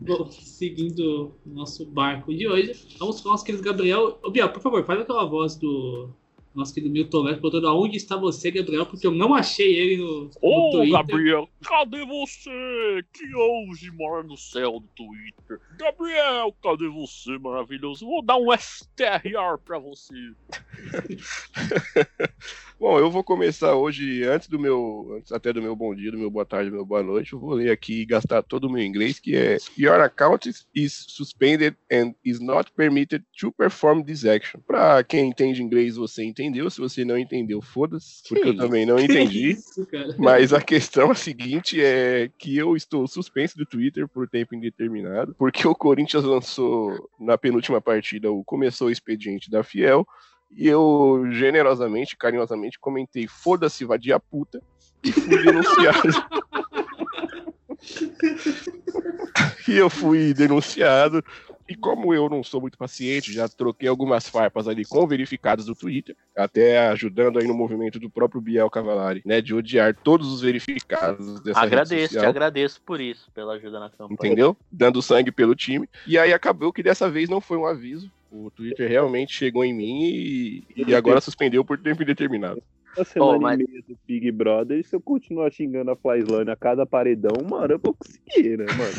Bom, 0.01 0.31
seguindo 0.31 1.35
o 1.45 1.49
nosso 1.49 1.87
barco 1.87 2.35
de 2.35 2.47
hoje, 2.47 2.73
vamos 2.99 3.21
com 3.21 3.29
o 3.29 3.33
nosso 3.33 3.45
querido 3.45 3.63
Gabriel. 3.63 4.19
Ô, 4.23 4.31
Biel, 4.31 4.51
por 4.51 4.63
favor, 4.63 4.85
faz 4.85 5.01
aquela 5.01 5.25
voz 5.25 5.57
do 5.57 6.11
nosso 6.57 6.73
querido 6.73 6.93
Milton 6.93 7.25
Neves, 7.25 7.41
perguntando 7.41 7.69
aonde 7.69 7.99
está 7.99 8.17
você, 8.17 8.51
Gabriel, 8.51 8.87
porque 8.87 9.07
eu 9.07 9.11
não 9.11 9.35
achei 9.35 9.75
ele 9.75 9.99
no, 9.99 10.25
no 10.25 10.31
Ô, 10.41 10.71
Twitter. 10.71 10.93
Gabriel, 10.93 11.51
cadê 11.63 12.03
você 12.07 13.05
que 13.13 13.35
hoje 13.35 13.91
mora 13.91 14.23
no 14.23 14.39
céu 14.39 14.81
do 14.81 14.89
Twitter? 14.97 15.61
Gabriel, 15.79 16.57
cadê 16.63 16.89
você, 16.89 17.37
maravilhoso? 17.39 18.07
Vou 18.07 18.25
dar 18.25 18.39
um 18.39 18.51
STRR 18.57 19.59
pra 19.65 19.79
você. 19.79 20.15
Bom, 22.79 22.99
eu 22.99 23.11
vou 23.11 23.25
começar 23.25 23.75
hoje, 23.75 24.23
antes 24.25 24.49
do 24.49 24.59
meu, 24.59 25.15
antes 25.17 25.33
até 25.33 25.51
do 25.51 25.63
meu 25.63 25.75
bom 25.75 25.95
dia, 25.95 26.11
do 26.11 26.19
meu 26.19 26.31
boa 26.31 26.45
tarde, 26.45 26.69
do 26.69 26.77
meu 26.77 26.85
boa 26.85 27.03
noite, 27.03 27.33
eu 27.33 27.39
vou 27.39 27.55
ler 27.55 27.71
aqui 27.71 28.03
e 28.03 28.07
gastar 28.07 28.43
todo 28.43 28.65
o 28.65 28.71
meu 28.71 28.85
inglês, 28.85 29.19
que 29.19 29.35
é 29.35 29.57
Your 29.79 30.01
account 30.03 30.47
is, 30.47 30.67
is 30.75 31.07
suspended 31.09 31.75
and 31.91 32.15
is 32.23 32.39
not 32.39 32.71
permitted 32.73 33.25
to 33.41 33.51
perform 33.51 34.03
this 34.03 34.27
action. 34.27 34.61
Pra 34.67 35.03
quem 35.03 35.31
entende 35.31 35.63
inglês, 35.63 35.97
você 35.97 36.23
entendeu. 36.23 36.69
Se 36.69 36.79
você 36.79 37.03
não 37.03 37.17
entendeu, 37.17 37.63
foda-se, 37.63 38.23
porque 38.29 38.45
eu 38.45 38.53
isso? 38.53 38.63
também 38.63 38.85
não 38.85 38.99
entendi. 38.99 39.53
Isso. 39.53 39.89
Mas 40.19 40.53
a 40.53 40.61
questão 40.61 41.09
é 41.09 41.13
a 41.13 41.15
seguinte: 41.15 41.83
é 41.83 42.31
que 42.39 42.59
eu 42.59 42.77
estou 42.77 43.07
suspenso 43.07 43.57
do 43.57 43.65
Twitter 43.65 44.07
por 44.07 44.29
tempo 44.29 44.55
indeterminado, 44.55 45.35
porque 45.39 45.67
o 45.67 45.75
Corinthians 45.75 46.25
lançou 46.25 47.09
na 47.19 47.39
penúltima 47.39 47.81
partida 47.81 48.31
o 48.31 48.45
começou 48.45 48.89
o 48.89 48.91
expediente 48.91 49.51
da 49.51 49.63
Fiel. 49.63 50.07
E 50.51 50.69
eu 50.69 51.27
generosamente, 51.31 52.17
carinhosamente, 52.17 52.79
comentei: 52.79 53.27
foda-se, 53.27 53.85
vadia 53.85 54.19
puta, 54.19 54.63
e 55.03 55.13
fui 55.13 55.43
denunciado. 55.43 56.09
e 59.69 59.77
eu 59.77 59.91
fui 59.91 60.33
denunciado. 60.33 61.23
E 61.69 61.75
como 61.75 62.15
eu 62.15 62.29
não 62.29 62.45
sou 62.45 62.61
muito 62.61 62.79
paciente, 62.79 63.33
já 63.33 63.49
troquei 63.49 63.89
algumas 63.89 64.29
farpas 64.29 64.69
ali 64.69 64.85
com 64.85 65.07
verificados 65.07 65.67
do 65.67 65.75
Twitter, 65.75 66.17
até 66.37 66.87
ajudando 66.89 67.41
aí 67.41 67.47
no 67.47 67.55
movimento 67.55 67.99
do 67.99 68.09
próprio 68.09 68.41
Biel 68.41 68.71
Cavalari, 68.71 69.21
né, 69.27 69.41
de 69.41 69.53
odiar 69.53 69.93
todos 69.93 70.33
os 70.33 70.41
verificados 70.41 71.41
dessa 71.41 71.61
Agradeço, 71.61 72.15
te 72.15 72.25
agradeço 72.25 72.81
por 72.83 73.01
isso, 73.01 73.29
pela 73.33 73.55
ajuda 73.55 73.81
na 73.81 73.91
campanha. 73.91 74.13
Entendeu? 74.13 74.57
Dando 74.71 75.03
sangue 75.03 75.33
pelo 75.33 75.57
time. 75.57 75.89
E 76.07 76.17
aí 76.17 76.33
acabou 76.33 76.73
que 76.73 76.85
dessa 76.85 77.11
vez 77.11 77.29
não 77.29 77.41
foi 77.41 77.57
um 77.57 77.67
aviso. 77.67 78.11
O 78.45 78.51
Twitter 78.51 78.89
realmente 78.89 79.33
chegou 79.33 79.65
em 79.65 79.73
mim 79.73 80.05
e, 80.05 80.67
e 80.77 80.95
agora 80.95 81.21
suspendeu 81.21 81.65
por 81.65 81.79
tempo 81.79 82.03
indeterminado. 82.03 82.63
Uma 82.97 83.05
semana 83.05 83.37
Ô, 83.37 83.41
mas- 83.41 83.61
e 83.61 83.65
meia 83.65 83.83
do 83.89 83.99
Big 84.07 84.31
Brother, 84.31 84.85
se 84.87 84.95
eu 84.95 85.01
continuar 85.01 85.51
xingando 85.51 85.91
a 85.91 85.97
Flyslane 85.97 86.51
a 86.51 86.57
cada 86.57 86.85
paredão, 86.87 87.33
hora 87.53 87.75
eu 87.75 87.79
vou 87.79 87.95
conseguir, 87.95 88.59
né, 88.59 88.67
mano? 88.77 88.93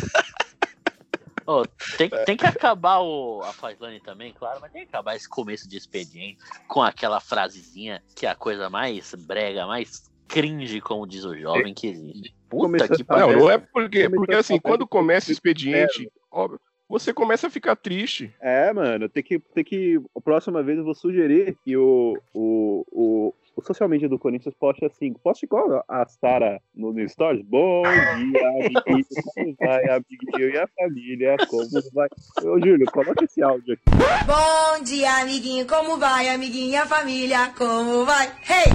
Ô, 1.48 1.65
tem, 1.98 2.10
tem 2.25 2.36
que 2.36 2.46
acabar 2.46 3.00
o, 3.00 3.41
a 3.41 3.53
Fazlane 3.53 4.01
também, 4.01 4.34
claro, 4.34 4.60
mas 4.60 4.70
tem 4.70 4.82
que 4.82 4.89
acabar 4.89 5.15
esse 5.15 5.29
começo 5.29 5.67
de 5.70 5.77
expediente 5.77 6.38
com 6.67 6.82
aquela 6.82 7.22
frasezinha 7.22 8.03
que 8.13 8.25
é 8.25 8.29
a 8.29 8.36
coisa 8.36 8.70
mais 8.70 9.15
brega, 9.15 9.65
mais 9.65 10.12
cringe, 10.27 10.82
como 10.82 11.08
diz 11.08 11.24
o 11.24 11.38
jovem, 11.38 11.74
que 11.74 11.88
existe. 11.88 12.36
Puta 12.50 12.63
Começou 12.65 12.98
que 12.98 13.03
pariu. 13.06 13.32
Não, 13.32 13.39
não 13.39 13.50
é 13.50 13.58
porque, 13.58 14.10
porque 14.10 14.36
assim, 14.36 14.60
quando 14.60 14.86
começa 14.86 15.29
o 15.29 15.32
expediente, 15.32 16.12
óbvio, 16.29 16.60
você 16.89 17.13
começa 17.13 17.48
a 17.48 17.50
ficar 17.50 17.75
triste. 17.75 18.34
É, 18.39 18.72
mano, 18.72 19.10
tem 19.10 19.24
que, 19.24 19.39
tem 19.39 19.63
que. 19.63 20.01
A 20.15 20.22
próxima 20.22 20.63
vez 20.63 20.77
eu 20.77 20.84
vou 20.84 20.96
sugerir 20.96 21.58
que 21.63 21.75
o, 21.75 22.17
o, 22.34 22.86
o, 22.91 23.34
o 23.56 23.62
social 23.62 23.89
media 23.89 24.08
do 24.08 24.17
Corinthians 24.17 24.56
poste 24.56 24.86
assim. 24.86 25.13
Poste 25.13 25.46
igual 25.46 25.84
a 25.88 26.06
Sara 26.08 26.62
no, 26.74 26.94
no 26.94 27.08
Stories. 27.10 27.46
Bom 27.46 27.84
dia, 27.84 28.48
amiguinho. 28.50 29.06
Como 29.36 29.56
vai, 29.60 29.89
amiguinho 29.89 30.50
e 30.50 30.58
a 30.58 30.67
família? 30.67 31.38
Como 31.50 31.70
vai? 31.94 32.08
Ô, 32.44 32.60
Júlio, 32.60 32.86
coloca 32.91 33.25
esse 33.25 33.41
áudio 33.41 33.74
aqui. 33.74 33.84
Bom 34.25 34.84
dia, 34.84 35.22
amiguinho, 35.22 35.67
como 35.67 35.98
vai, 35.98 36.29
amiguinha, 36.29 36.86
família, 36.86 37.51
como 37.58 38.06
vai? 38.06 38.27
Hey! 38.27 38.72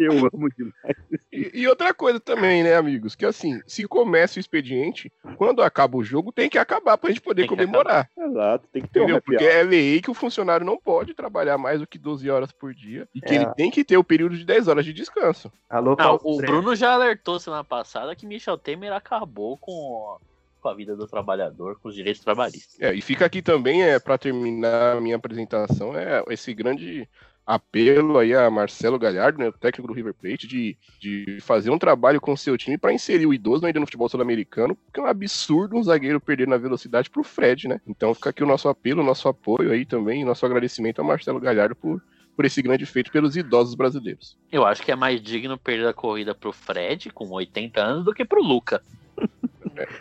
Eu 0.10 0.12
amo 0.32 0.48
demais. 0.56 0.96
E, 1.32 1.50
e 1.60 1.68
outra 1.68 1.92
coisa 1.92 2.18
também, 2.18 2.62
né, 2.62 2.74
amigos? 2.74 3.14
Que 3.14 3.26
assim, 3.26 3.60
se 3.66 3.86
começa 3.86 4.38
o 4.38 4.40
expediente, 4.40 5.12
quando 5.36 5.62
acaba 5.62 5.96
o 5.96 6.02
jogo, 6.02 6.32
tem 6.32 6.48
que 6.48 6.58
acabar 6.58 6.96
pra 6.96 7.10
gente 7.10 7.20
poder 7.20 7.46
comemorar. 7.46 8.08
Exato, 8.16 8.66
tem 8.72 8.82
que 8.82 8.88
ter 8.88 9.00
um 9.00 9.02
Entendeu? 9.02 9.16
happy 9.18 9.26
Porque 9.26 9.44
é 9.44 9.62
lei 9.62 10.00
que 10.00 10.10
o 10.10 10.14
funcionário 10.14 10.64
não 10.64 10.78
pode 10.78 11.14
trabalhar 11.14 11.58
mais 11.58 11.80
do 11.80 11.86
que 11.86 11.98
12 11.98 12.28
horas 12.30 12.50
por 12.50 12.72
dia 12.74 13.06
e 13.14 13.20
que 13.20 13.32
É. 13.32 13.36
ele 13.36 13.46
tem 13.54 13.70
que 13.70 13.84
ter 13.84 13.96
o 13.96 14.04
período 14.04 14.36
de 14.36 14.44
10 14.44 14.68
horas 14.68 14.84
de 14.84 14.92
descanso. 14.92 15.52
Alô, 15.68 15.90
Não, 15.90 15.96
Paulo 15.96 16.20
o. 16.24 16.36
Bruno 16.38 16.74
já 16.74 16.92
alertou 16.92 17.38
semana 17.38 17.62
passada 17.64 18.16
que 18.16 18.26
Michel 18.26 18.56
Temer 18.58 18.92
acabou 18.92 19.56
com, 19.58 20.16
com 20.60 20.68
a 20.68 20.74
vida 20.74 20.96
do 20.96 21.06
trabalhador, 21.06 21.78
com 21.80 21.88
os 21.88 21.94
direitos 21.94 22.22
trabalhistas. 22.22 22.80
É, 22.80 22.92
e 22.94 23.00
fica 23.00 23.24
aqui 23.26 23.40
também, 23.42 23.82
é, 23.82 23.98
para 23.98 24.18
terminar 24.18 24.96
a 24.96 25.00
minha 25.00 25.16
apresentação, 25.16 25.96
é 25.96 26.22
esse 26.28 26.52
grande 26.54 27.08
apelo 27.50 28.16
aí 28.16 28.32
a 28.32 28.48
Marcelo 28.48 28.98
Galhardo, 28.98 29.38
né, 29.38 29.48
o 29.48 29.52
técnico 29.52 29.88
do 29.88 29.94
River 29.94 30.14
Plate, 30.14 30.46
de, 30.46 30.76
de 31.00 31.38
fazer 31.40 31.70
um 31.70 31.78
trabalho 31.78 32.20
com 32.20 32.36
seu 32.36 32.56
time 32.56 32.78
para 32.78 32.92
inserir 32.92 33.26
o 33.26 33.34
idoso 33.34 33.66
ainda 33.66 33.80
no 33.80 33.86
futebol 33.86 34.08
sul-americano, 34.08 34.76
porque 34.76 35.00
é 35.00 35.02
um 35.02 35.06
absurdo 35.06 35.76
um 35.76 35.82
zagueiro 35.82 36.20
perder 36.20 36.46
na 36.46 36.56
velocidade 36.56 37.10
pro 37.10 37.24
Fred, 37.24 37.66
né? 37.66 37.80
Então 37.86 38.14
fica 38.14 38.30
aqui 38.30 38.44
o 38.44 38.46
nosso 38.46 38.68
apelo, 38.68 39.02
o 39.02 39.04
nosso 39.04 39.28
apoio 39.28 39.72
aí 39.72 39.84
também, 39.84 40.24
nosso 40.24 40.46
agradecimento 40.46 41.00
a 41.00 41.04
Marcelo 41.04 41.40
Galhardo 41.40 41.74
por, 41.74 42.00
por 42.36 42.44
esse 42.44 42.62
grande 42.62 42.86
feito 42.86 43.10
pelos 43.10 43.36
idosos 43.36 43.74
brasileiros. 43.74 44.38
Eu 44.52 44.64
acho 44.64 44.82
que 44.82 44.92
é 44.92 44.96
mais 44.96 45.20
digno 45.20 45.58
perder 45.58 45.88
a 45.88 45.92
corrida 45.92 46.34
pro 46.34 46.52
Fred, 46.52 47.10
com 47.10 47.28
80 47.28 47.80
anos, 47.82 48.04
do 48.04 48.14
que 48.14 48.24
pro 48.24 48.42
Luca. 48.42 48.80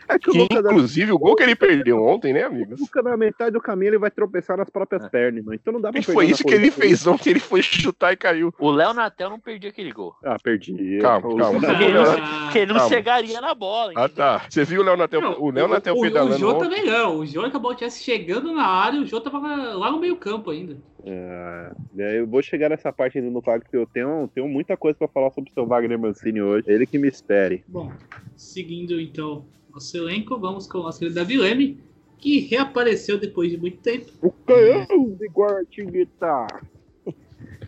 É 0.07 0.17
que 0.19 0.31
Que, 0.31 0.37
inclusive, 0.43 1.11
o 1.11 1.19
gol 1.19 1.35
que 1.35 1.43
ele 1.43 1.55
perdeu 1.55 2.03
ontem, 2.03 2.33
né, 2.33 2.43
amigos? 2.43 2.79
o 2.79 2.83
Lucas 2.83 3.03
na 3.03 3.17
metade 3.17 3.51
do 3.51 3.61
caminho 3.61 3.89
ele 3.91 3.97
vai 3.97 4.11
tropeçar 4.11 4.57
nas 4.57 4.69
próprias 4.69 5.03
É. 5.05 5.09
pernas, 5.09 5.43
mano. 5.43 5.55
Então 5.59 5.73
não 5.73 5.81
dá 5.81 5.91
pra 5.91 5.99
E 5.99 6.03
perder 6.05 6.13
foi 6.13 6.25
isso 6.27 6.43
que 6.43 6.53
ele 6.53 6.71
fez 6.71 7.05
ontem, 7.07 7.31
ele 7.31 7.39
foi 7.39 7.61
chutar 7.61 8.13
e 8.13 8.17
caiu. 8.17 8.53
O 8.59 8.71
Léo 8.71 8.93
Natel 8.93 9.29
não 9.29 9.39
perdia 9.39 9.69
aquele 9.69 9.91
gol. 9.91 10.15
Ah, 10.23 10.37
perdi. 10.41 10.99
Calma, 11.01 11.27
O- 11.29 11.37
calma. 11.37 11.59
Porque 11.69 11.83
ele 11.83 11.93
não, 11.93 12.03
porque 12.43 12.57
ele 12.59 12.73
não 12.73 12.79
calma. 12.79 12.89
chegaria 12.95 13.41
na 13.41 13.53
bola. 13.55 13.93
Ah, 13.95 14.09
tá. 14.09 14.41
Você 14.49 14.63
viu 14.63 14.81
o 14.81 14.83
Léo 14.83 14.97
Natel, 14.97 15.21
não, 15.21 15.41
o 15.41 15.51
Léo 15.51 15.67
Natel 15.67 15.95
o, 15.95 16.01
pedalando 16.01 16.35
o 16.35 16.39
Jô 16.39 16.49
ontem? 16.55 16.69
também 16.69 16.85
não. 16.85 17.17
O 17.17 17.25
Jô 17.25 17.41
acabou 17.45 17.73
de 17.73 17.89
chegando 17.89 18.53
na 18.53 18.65
área, 18.65 18.99
o 18.99 19.05
Jô 19.05 19.19
tava 19.21 19.39
lá 19.47 19.91
no 19.91 19.99
meio 19.99 20.15
campo 20.15 20.51
ainda. 20.51 20.77
Né, 21.93 22.19
eu 22.19 22.27
vou 22.27 22.41
chegar 22.41 22.69
nessa 22.69 22.91
parte 22.91 23.17
ainda 23.17 23.29
no 23.29 23.41
porque 23.41 23.75
eu 23.75 23.85
tenho, 23.85 24.29
tenho 24.33 24.47
muita 24.47 24.75
coisa 24.75 24.97
pra 24.97 25.07
falar 25.07 25.31
sobre 25.31 25.49
o 25.49 25.53
seu 25.53 25.65
Wagner 25.65 25.97
Mancini 25.97 26.41
hoje. 26.41 26.65
Ele 26.69 26.85
que 26.85 26.97
me 26.97 27.07
espere. 27.07 27.63
Bom, 27.67 27.91
seguindo 28.35 28.99
então 28.99 29.45
nosso 29.71 29.95
elenco, 29.97 30.37
vamos 30.37 30.67
com 30.67 30.79
o 30.79 30.83
nosso 30.83 30.99
querido 30.99 31.15
Davi 31.15 31.37
Leme, 31.37 31.79
que 32.17 32.39
reapareceu 32.39 33.19
depois 33.19 33.49
de 33.51 33.57
muito 33.57 33.77
tempo. 33.77 34.11
O 34.21 34.31
canhão 34.31 35.15
de 35.17 35.27
Guartinguetá. 35.27 36.47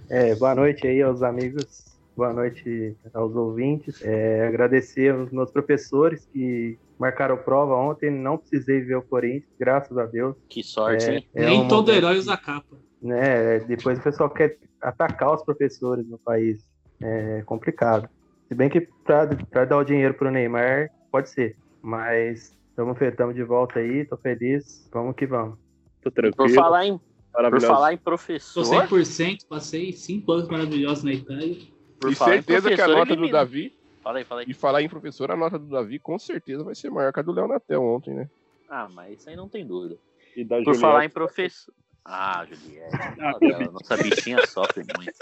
É, 0.09 0.35
boa 0.35 0.53
noite 0.53 0.85
aí 0.85 1.01
aos 1.01 1.23
amigos, 1.23 1.85
boa 2.17 2.33
noite 2.33 2.95
aos 3.13 3.33
ouvintes. 3.35 4.01
É, 4.01 4.45
agradecer 4.45 5.13
aos 5.13 5.31
meus 5.31 5.49
professores 5.51 6.27
que 6.33 6.77
marcaram 6.99 7.37
prova 7.37 7.75
ontem, 7.75 8.11
não 8.11 8.37
precisei 8.37 8.81
ver 8.81 8.95
o 8.95 9.01
Corinthians, 9.01 9.45
graças 9.57 9.97
a 9.97 10.05
Deus. 10.05 10.35
Que 10.49 10.61
sorte, 10.61 11.05
É, 11.05 11.15
hein? 11.15 11.27
é 11.33 11.45
Nem 11.45 11.61
um 11.61 11.67
todo 11.67 11.91
herói 11.91 12.17
usa 12.17 12.35
capa. 12.35 12.77
Né, 13.01 13.59
depois 13.61 13.97
o 13.99 14.03
pessoal 14.03 14.29
quer 14.29 14.57
atacar 14.81 15.33
os 15.33 15.43
professores 15.43 16.07
no 16.07 16.17
país. 16.19 16.63
É 17.01 17.41
complicado. 17.43 18.07
Se 18.47 18.53
bem 18.55 18.69
que 18.69 18.87
para 19.03 19.65
dar 19.65 19.77
o 19.77 19.83
dinheiro 19.83 20.13
pro 20.13 20.29
Neymar, 20.29 20.89
pode 21.11 21.29
ser. 21.29 21.55
Mas 21.81 22.55
estamos 22.77 23.33
de 23.35 23.43
volta 23.43 23.79
aí, 23.79 24.05
tô 24.05 24.17
feliz. 24.17 24.87
Vamos 24.93 25.15
que 25.15 25.25
vamos. 25.25 25.57
Tô 26.03 26.11
Por 26.11 26.21
tranquilo. 26.21 26.53
falar 26.53 26.85
em, 26.85 26.99
por 27.31 27.61
falar 27.61 27.93
em 27.93 27.97
professor, 27.97 28.63
100%, 28.63 29.47
passei 29.47 29.91
5 29.93 30.31
anos 30.31 30.47
maravilhosos 30.47 31.03
na 31.03 31.13
Itália. 31.13 31.55
por 31.99 32.11
E 32.11 32.15
falar 32.15 32.31
em 32.37 32.41
certeza 32.41 32.69
que 32.75 32.81
a 32.81 32.87
nota 32.87 33.05
do 33.05 33.13
elimina- 33.13 33.37
Davi, 33.39 33.73
Fala 34.03 34.17
aí, 34.19 34.25
fala 34.25 34.41
aí. 34.41 34.47
e 34.49 34.53
falar 34.53 34.81
em 34.81 34.89
professor, 34.89 35.31
a 35.31 35.35
nota 35.35 35.57
do 35.59 35.67
Davi 35.67 35.99
com 35.99 36.17
certeza 36.19 36.63
vai 36.63 36.73
ser 36.75 36.89
maior 36.89 37.13
que 37.13 37.19
a 37.19 37.23
do 37.23 37.31
Léo 37.31 37.47
Natel 37.47 37.83
ontem, 37.83 38.13
né? 38.15 38.27
Ah, 38.69 38.87
mas 38.91 39.19
isso 39.19 39.29
aí 39.29 39.35
não 39.35 39.47
tem 39.47 39.65
dúvida. 39.65 39.95
E 40.35 40.43
da 40.43 40.57
Por 40.57 40.63
Juliette. 40.65 40.81
falar 40.81 41.05
em 41.05 41.09
professor. 41.09 41.73
Ah, 42.03 42.45
Juliette. 42.45 42.97
fala 43.15 43.39
dela, 43.39 43.71
Nossa 43.71 43.97
bichinha 43.97 44.45
sofre 44.47 44.83
muito. 44.97 45.13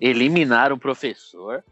Eliminaram 0.00 0.76
o 0.76 0.78
professor 0.78 1.64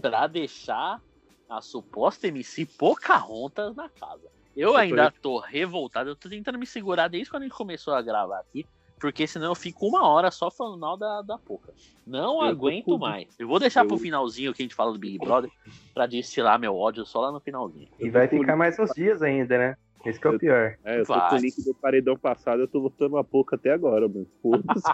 pra 0.00 0.26
deixar 0.26 1.00
a 1.48 1.60
suposta 1.60 2.26
MC 2.28 2.66
Pocahontas 2.66 3.74
na 3.74 3.88
casa. 3.88 4.28
Eu 4.56 4.70
tô 4.72 4.76
ainda 4.76 5.10
tô 5.22 5.38
revoltado, 5.38 6.10
eu 6.10 6.16
tô 6.16 6.28
tentando 6.28 6.58
me 6.58 6.66
segurar 6.66 7.08
desde 7.08 7.30
quando 7.30 7.42
a 7.42 7.46
gente 7.46 7.54
começou 7.56 7.94
a 7.94 8.00
gravar 8.02 8.40
aqui, 8.40 8.66
porque 8.98 9.26
senão 9.26 9.46
eu 9.48 9.54
fico 9.54 9.86
uma 9.86 10.06
hora 10.08 10.30
só 10.30 10.50
falando 10.50 10.78
mal 10.80 10.96
da, 10.96 11.20
da 11.22 11.38
Poca. 11.38 11.72
Não 12.06 12.36
Eu 12.42 12.48
aguento 12.48 12.84
com- 12.86 12.98
mais. 12.98 13.28
Eu 13.38 13.46
vou 13.46 13.58
deixar 13.60 13.84
Eu- 13.84 13.88
pro 13.88 13.98
finalzinho 13.98 14.54
que 14.54 14.62
a 14.62 14.64
gente 14.64 14.74
fala 14.74 14.92
do 14.92 14.98
Big 14.98 15.18
Brother 15.18 15.50
pra 15.92 16.06
destilar 16.06 16.58
meu 16.58 16.74
ódio 16.74 17.04
só 17.04 17.20
lá 17.20 17.30
no 17.30 17.38
finalzinho. 17.40 17.88
E 18.00 18.08
vai 18.08 18.26
ficar 18.26 18.56
mais 18.56 18.78
uns 18.78 18.90
dias 18.94 19.22
ainda, 19.22 19.58
né? 19.58 19.76
Esse 20.06 20.20
que 20.20 20.26
é 20.26 20.30
o 20.30 20.34
Eu- 20.34 20.38
pior. 20.38 20.76
É, 20.84 21.00
eu 21.00 21.06
tô 21.06 21.14
Vai. 21.14 21.28
com 21.30 21.34
o 21.36 21.38
link 21.38 21.64
do 21.64 21.74
paredão 21.74 22.16
passado, 22.16 22.60
eu 22.62 22.68
tô 22.68 22.78
lutando 22.78 23.16
a 23.16 23.24
pouco 23.24 23.54
até 23.54 23.72
agora, 23.72 24.08
mano. 24.08 24.26
Foda-se. 24.42 24.90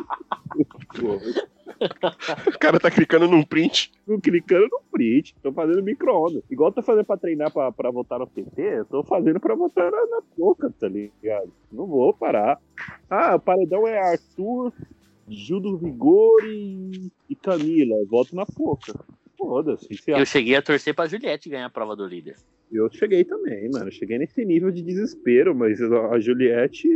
O 2.54 2.58
cara 2.58 2.78
tá 2.78 2.90
clicando 2.90 3.26
num 3.28 3.42
print. 3.42 3.90
Tô 4.06 4.18
clicando 4.20 4.68
no 4.70 4.80
print, 4.90 5.34
tô 5.42 5.52
fazendo 5.52 5.82
micro-ondas. 5.82 6.42
Igual 6.50 6.70
eu 6.70 6.74
tô 6.74 6.82
fazendo 6.82 7.04
pra 7.04 7.16
treinar 7.16 7.52
pra, 7.52 7.72
pra 7.72 7.90
votar 7.90 8.18
no 8.18 8.26
PT, 8.26 8.62
eu 8.62 8.84
tô 8.84 9.02
fazendo 9.04 9.40
pra 9.40 9.54
votar 9.54 9.90
na, 9.90 10.06
na 10.06 10.22
boca, 10.36 10.72
tá 10.78 10.88
ligado? 10.88 11.52
Não 11.70 11.86
vou 11.86 12.12
parar. 12.12 12.58
Ah, 13.08 13.34
o 13.36 13.40
paredão 13.40 13.86
é 13.86 13.98
Arthur, 13.98 14.72
Gil 15.28 15.60
do 15.60 15.76
Vigor 15.78 16.42
e, 16.44 17.10
e 17.28 17.34
Camila. 17.34 17.96
Eu 17.96 18.06
voto 18.06 18.34
na 18.36 18.44
Poca. 18.46 18.92
Foda-se. 19.42 19.88
Se 19.96 20.10
Eu 20.12 20.24
cheguei 20.24 20.54
a 20.54 20.62
torcer 20.62 20.94
pra 20.94 21.08
Juliette 21.08 21.48
ganhar 21.48 21.66
a 21.66 21.70
prova 21.70 21.96
do 21.96 22.06
líder. 22.06 22.36
Eu 22.70 22.88
cheguei 22.90 23.24
também, 23.24 23.68
mano. 23.70 23.88
Eu 23.88 23.92
cheguei 23.92 24.18
nesse 24.18 24.42
nível 24.44 24.70
de 24.70 24.82
desespero, 24.82 25.54
mas 25.54 25.78
a 25.82 26.18
Juliette, 26.20 26.88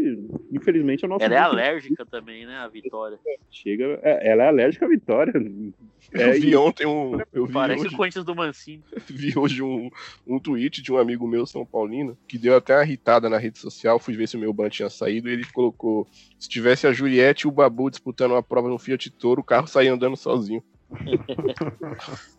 infelizmente, 0.50 1.05
é 1.05 1.07
o 1.07 1.11
nosso. 1.11 1.25
Ela 1.25 1.35
é 1.35 1.38
alérgica 1.38 2.07
também, 2.07 2.47
né? 2.47 2.57
A 2.57 2.69
Vitória. 2.69 3.19
Chega, 3.50 3.99
é, 4.03 4.31
ela 4.31 4.45
é 4.45 4.49
alérgica 4.49 4.87
à 4.87 4.88
vitória. 4.88 5.33
Eu 6.12 6.33
vi 6.41 6.57
ontem 6.57 6.87
um. 6.87 7.21
Eu 7.33 7.47
vi 7.47 7.53
Parece 7.53 7.85
hoje, 7.85 7.95
o 7.95 7.97
Corinthians 7.97 8.25
do 8.25 8.35
Mancini. 8.35 8.83
vi 9.11 9.37
hoje 9.37 9.61
um, 9.61 9.91
um 10.25 10.38
tweet 10.38 10.81
de 10.81 10.93
um 10.93 10.99
amigo 10.99 11.26
meu, 11.26 11.45
São 11.45 11.67
Paulino, 11.67 12.17
que 12.29 12.38
deu 12.38 12.57
até 12.57 12.76
uma 12.76 12.85
irritada 12.85 13.29
na 13.29 13.38
rede 13.38 13.59
social. 13.59 13.99
Fui 13.99 14.15
ver 14.15 14.29
se 14.29 14.37
o 14.37 14.41
meu 14.41 14.53
ban 14.53 14.69
tinha 14.69 14.88
saído 14.88 15.29
e 15.29 15.33
ele 15.33 15.45
colocou: 15.53 16.07
se 16.38 16.49
tivesse 16.49 16.87
a 16.87 16.93
Juliette 16.93 17.45
e 17.45 17.49
o 17.49 17.53
Babu 17.53 17.91
disputando 17.91 18.31
uma 18.31 18.43
prova 18.43 18.69
no 18.69 18.79
Fiat 18.79 19.11
Toro, 19.11 19.41
o 19.41 19.45
carro 19.45 19.67
saía 19.67 19.93
andando 19.93 20.17
sozinho. 20.17 20.62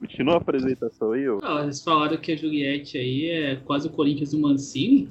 Continua 0.00 0.34
a 0.34 0.38
apresentação 0.38 1.12
aí, 1.12 1.28
ô. 1.28 1.40
Ah, 1.42 1.62
eles 1.62 1.82
falaram 1.82 2.16
que 2.16 2.32
a 2.32 2.36
Juliette 2.36 2.98
aí 2.98 3.30
é 3.30 3.56
quase 3.56 3.88
o 3.88 3.90
Corinthians 3.90 4.30
do 4.30 4.38
Mancini. 4.38 5.08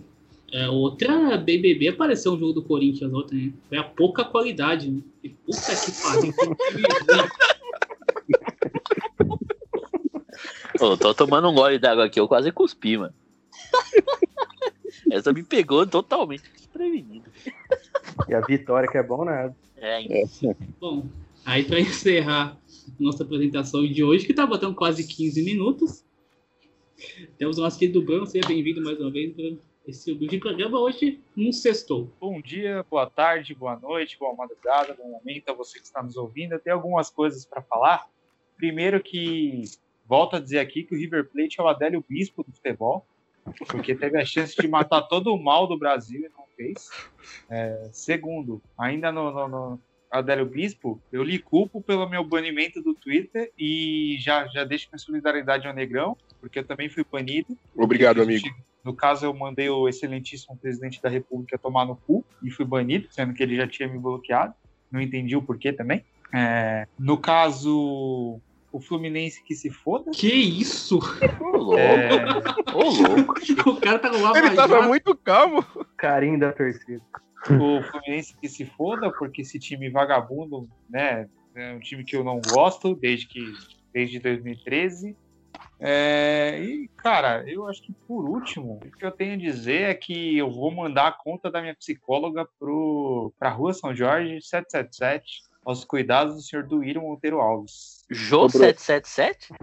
É, 0.51 0.69
outra 0.69 1.35
BBB 1.35 1.89
apareceu 1.89 2.33
um 2.33 2.39
jogo 2.39 2.53
do 2.53 2.63
Corinthians 2.63 3.11
ontem, 3.11 3.47
né? 3.47 3.53
Foi 3.67 3.77
a 3.79 3.83
pouca 3.83 4.23
qualidade, 4.23 4.91
né? 4.91 5.01
E 5.23 5.29
Puta 5.29 5.57
que 5.57 5.91
pariu. 6.03 6.33
Ô, 10.79 10.97
tô 10.97 11.13
tomando 11.13 11.49
um 11.49 11.55
gole 11.55 11.79
d'água 11.79 12.05
aqui, 12.05 12.19
eu 12.19 12.27
quase 12.27 12.51
cuspi, 12.51 12.97
mano. 12.97 13.13
Essa 15.11 15.33
me 15.33 15.43
pegou 15.43 15.87
totalmente 15.87 16.43
desprevenido. 16.55 17.29
E 18.27 18.33
a 18.33 18.41
vitória 18.41 18.89
que 18.89 18.97
é 18.97 19.03
bom 19.03 19.25
nada. 19.25 19.55
É, 19.77 20.03
Bom, 20.79 21.05
aí 21.45 21.63
pra 21.63 21.79
encerrar 21.79 22.57
nossa 22.99 23.23
apresentação 23.23 23.85
de 23.85 24.03
hoje, 24.03 24.25
que 24.25 24.33
tá 24.33 24.45
botando 24.45 24.75
quase 24.75 25.07
15 25.07 25.43
minutos. 25.43 26.05
Temos 27.37 27.57
o 27.57 27.61
nosso 27.61 27.77
querido 27.77 28.01
Bruno, 28.01 28.25
seja 28.25 28.47
bem-vindo 28.47 28.83
mais 28.83 28.99
uma 28.99 29.11
vez, 29.11 29.33
Bruno. 29.33 29.59
Esse 29.85 30.11
é 30.11 30.13
o 30.13 30.17
de 30.17 30.37
programa 30.37 30.79
hoje, 30.79 31.21
um 31.35 31.51
sextou. 31.51 32.09
Bom 32.19 32.39
dia, 32.39 32.85
boa 32.89 33.09
tarde, 33.09 33.53
boa 33.53 33.77
noite, 33.77 34.17
boa 34.17 34.33
madrugada, 34.33 34.93
bom 34.93 35.09
momento 35.09 35.49
a 35.49 35.53
você 35.53 35.77
que 35.77 35.85
está 35.85 36.01
nos 36.01 36.15
ouvindo. 36.15 36.53
Eu 36.53 36.59
tenho 36.59 36.77
algumas 36.77 37.09
coisas 37.09 37.45
para 37.45 37.61
falar. 37.61 38.07
Primeiro 38.55 39.03
que 39.03 39.63
volto 40.07 40.37
a 40.37 40.39
dizer 40.39 40.59
aqui 40.59 40.83
que 40.83 40.95
o 40.95 40.97
River 40.97 41.29
Plate 41.29 41.59
é 41.59 41.63
o 41.63 41.67
Adélio 41.67 42.05
Bispo 42.07 42.45
do 42.45 42.53
futebol, 42.53 43.05
porque 43.67 43.93
teve 43.93 44.17
a 44.17 44.23
chance 44.23 44.55
de 44.55 44.67
matar 44.69 45.01
todo 45.01 45.33
o 45.33 45.43
mal 45.43 45.67
do 45.67 45.77
Brasil 45.77 46.21
e 46.21 46.29
não 46.29 46.45
fez. 46.55 46.89
É, 47.49 47.89
segundo, 47.91 48.61
ainda 48.77 49.11
no, 49.11 49.31
no, 49.31 49.47
no 49.49 49.79
Adélio 50.13 50.45
Bispo, 50.45 51.01
eu 51.11 51.23
lhe 51.23 51.39
culpo 51.39 51.81
pelo 51.81 52.07
meu 52.07 52.23
banimento 52.23 52.81
do 52.83 52.93
Twitter 52.93 53.51
e 53.57 54.17
já, 54.19 54.45
já 54.47 54.63
deixo 54.63 54.87
minha 54.91 54.99
solidariedade 54.99 55.67
ao 55.67 55.73
Negrão, 55.73 56.15
porque 56.39 56.59
eu 56.59 56.63
também 56.63 56.87
fui 56.87 57.03
banido. 57.03 57.57
Obrigado, 57.75 58.21
amigo. 58.21 58.47
No 58.83 58.93
caso, 58.93 59.25
eu 59.25 59.33
mandei 59.33 59.69
o 59.69 59.89
excelentíssimo 59.89 60.55
presidente 60.55 61.01
da 61.01 61.09
República 61.09 61.57
tomar 61.57 61.85
no 61.85 61.95
cu 61.95 62.23
e 62.43 62.51
fui 62.51 62.63
banido, 62.63 63.07
sendo 63.09 63.33
que 63.33 63.41
ele 63.41 63.55
já 63.55 63.67
tinha 63.67 63.87
me 63.87 63.97
bloqueado. 63.97 64.53
Não 64.91 65.01
entendi 65.01 65.35
o 65.35 65.41
porquê 65.41 65.73
também. 65.73 66.05
É, 66.31 66.87
no 66.99 67.17
caso, 67.17 68.39
o 68.71 68.79
Fluminense 68.79 69.43
que 69.43 69.55
se 69.55 69.71
foda. 69.71 70.11
Que 70.11 70.27
isso? 70.27 70.99
Ô, 71.39 71.57
louco. 71.57 71.79
É, 71.79 72.73
Ô, 72.73 72.83
louco. 72.83 73.33
O 73.65 73.75
cara 73.77 73.97
tá 73.97 74.11
uma 74.11 74.37
Ele 74.37 74.51
tava 74.51 74.83
muito 74.83 75.15
calmo. 75.15 75.65
Carinho 75.97 76.39
da 76.39 76.51
torcida. 76.51 77.01
O 77.49 77.83
Fluminense 77.83 78.35
que 78.37 78.47
se 78.47 78.65
foda, 78.65 79.11
porque 79.11 79.41
esse 79.41 79.59
time 79.59 79.89
vagabundo, 79.89 80.67
né? 80.89 81.27
É 81.55 81.73
um 81.73 81.79
time 81.79 82.03
que 82.03 82.15
eu 82.15 82.23
não 82.23 82.39
gosto 82.39 82.95
desde 82.95 83.27
que 83.27 83.53
desde 83.93 84.19
2013. 84.19 85.15
É, 85.79 86.59
e, 86.61 86.87
cara, 86.97 87.43
eu 87.47 87.67
acho 87.67 87.83
que 87.83 87.93
por 88.07 88.27
último, 88.27 88.79
o 88.83 88.97
que 88.97 89.05
eu 89.05 89.11
tenho 89.11 89.33
a 89.33 89.37
dizer 89.37 89.89
é 89.89 89.93
que 89.93 90.37
eu 90.37 90.49
vou 90.49 90.71
mandar 90.71 91.07
a 91.07 91.11
conta 91.11 91.51
da 91.51 91.61
minha 91.61 91.75
psicóloga 91.75 92.47
pro, 92.59 93.33
pra 93.37 93.49
Rua 93.49 93.73
São 93.73 93.95
Jorge 93.95 94.41
777, 94.41 95.43
aos 95.65 95.85
cuidados 95.85 96.35
do 96.35 96.41
senhor 96.41 96.65
Duírio 96.65 97.01
Monteiro 97.01 97.39
Alves. 97.39 98.05
Jô 98.09 98.45
Ô, 98.45 98.47
Bruno. 98.47 98.65
777? 98.65 99.53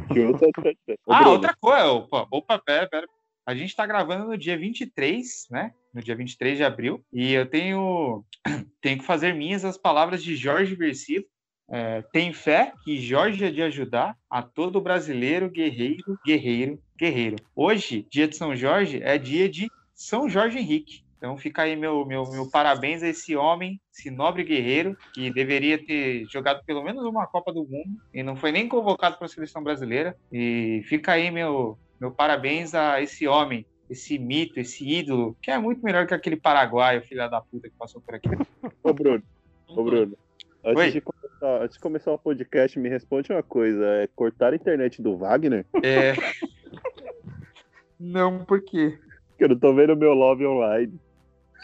Ô, 1.06 1.12
ah, 1.12 1.28
outra 1.28 1.54
coisa, 1.60 1.87
opa, 1.87 2.26
opa, 2.30 2.58
pera, 2.58 2.88
pera. 2.88 3.06
A 3.50 3.54
gente 3.57 3.75
tá 3.75 3.85
gravando 3.85 4.28
no 4.28 4.38
dia 4.38 4.57
23, 4.57 5.49
né? 5.50 5.73
No 5.92 6.00
dia 6.00 6.14
23 6.14 6.57
de 6.57 6.62
abril. 6.62 7.04
E 7.12 7.33
eu 7.33 7.45
tenho, 7.45 8.25
tenho 8.80 8.99
que 8.99 9.04
fazer 9.04 9.35
minhas 9.35 9.64
as 9.64 9.76
palavras 9.76 10.23
de 10.23 10.37
Jorge 10.37 10.76
Versilo. 10.76 11.25
É, 11.69 12.00
tem 12.12 12.33
fé 12.33 12.73
que 12.85 13.00
Jorge 13.00 13.45
é 13.45 13.50
de 13.50 13.61
ajudar 13.61 14.16
a 14.30 14.40
todo 14.40 14.80
brasileiro, 14.80 15.50
guerreiro, 15.50 16.16
guerreiro, 16.25 16.80
guerreiro. 16.97 17.37
Hoje, 17.57 18.07
dia 18.09 18.28
de 18.28 18.37
São 18.37 18.54
Jorge, 18.54 19.00
é 19.02 19.19
dia 19.19 19.49
de 19.49 19.69
São 19.97 20.28
Jorge 20.28 20.60
Henrique. 20.60 21.02
Então 21.19 21.36
fica 21.36 21.63
aí 21.63 21.75
meu, 21.75 22.06
meu, 22.06 22.30
meu 22.30 22.49
parabéns 22.49 23.02
a 23.02 23.08
esse 23.08 23.34
homem, 23.34 23.80
esse 23.93 24.13
nobre 24.13 24.45
guerreiro, 24.45 24.97
que 25.13 25.28
deveria 25.32 25.84
ter 25.84 26.25
jogado 26.30 26.65
pelo 26.65 26.84
menos 26.84 27.04
uma 27.04 27.26
Copa 27.26 27.52
do 27.52 27.65
Mundo 27.65 28.00
e 28.15 28.23
não 28.23 28.36
foi 28.36 28.52
nem 28.52 28.69
convocado 28.69 29.17
para 29.17 29.26
a 29.26 29.28
seleção 29.28 29.60
brasileira. 29.60 30.17
E 30.32 30.82
fica 30.84 31.13
aí 31.13 31.32
meu, 31.32 31.76
meu 32.00 32.10
parabéns 32.10 32.75
a 32.75 33.02
esse 33.02 33.28
homem, 33.28 33.67
esse 33.89 34.19
mito, 34.19 34.58
esse 34.58 34.89
ídolo, 34.89 35.36
que 35.43 35.50
é 35.50 35.58
muito 35.58 35.84
melhor 35.84 36.06
que 36.06 36.15
aquele 36.15 36.36
paraguaio, 36.36 37.02
filha 37.02 37.28
da 37.28 37.41
puta, 37.41 37.69
que 37.69 37.75
passou 37.76 38.00
por 38.00 38.15
aqui. 38.15 38.28
ô, 38.82 38.93
Bruno, 38.93 39.23
ô, 39.69 39.84
Bruno. 39.84 40.17
Antes 40.65 40.93
de, 40.93 41.00
começar, 41.00 41.63
antes 41.63 41.76
de 41.76 41.80
começar 41.80 42.13
o 42.13 42.19
podcast, 42.19 42.78
me 42.78 42.89
responde 42.89 43.32
uma 43.32 43.43
coisa. 43.43 43.84
É 44.02 44.06
cortar 44.08 44.52
a 44.52 44.56
internet 44.56 45.00
do 45.00 45.17
Wagner? 45.17 45.65
É... 45.82 46.15
Não, 47.99 48.45
por 48.45 48.63
quê? 48.63 48.99
Que 49.36 49.45
eu 49.45 49.49
não 49.50 49.58
tô 49.58 49.75
vendo 49.75 49.95
meu 49.95 50.15
love 50.15 50.47
online. 50.47 50.99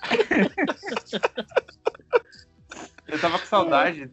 Eu 3.09 3.21
tava 3.21 3.39
com 3.39 3.47
saudade. 3.47 4.11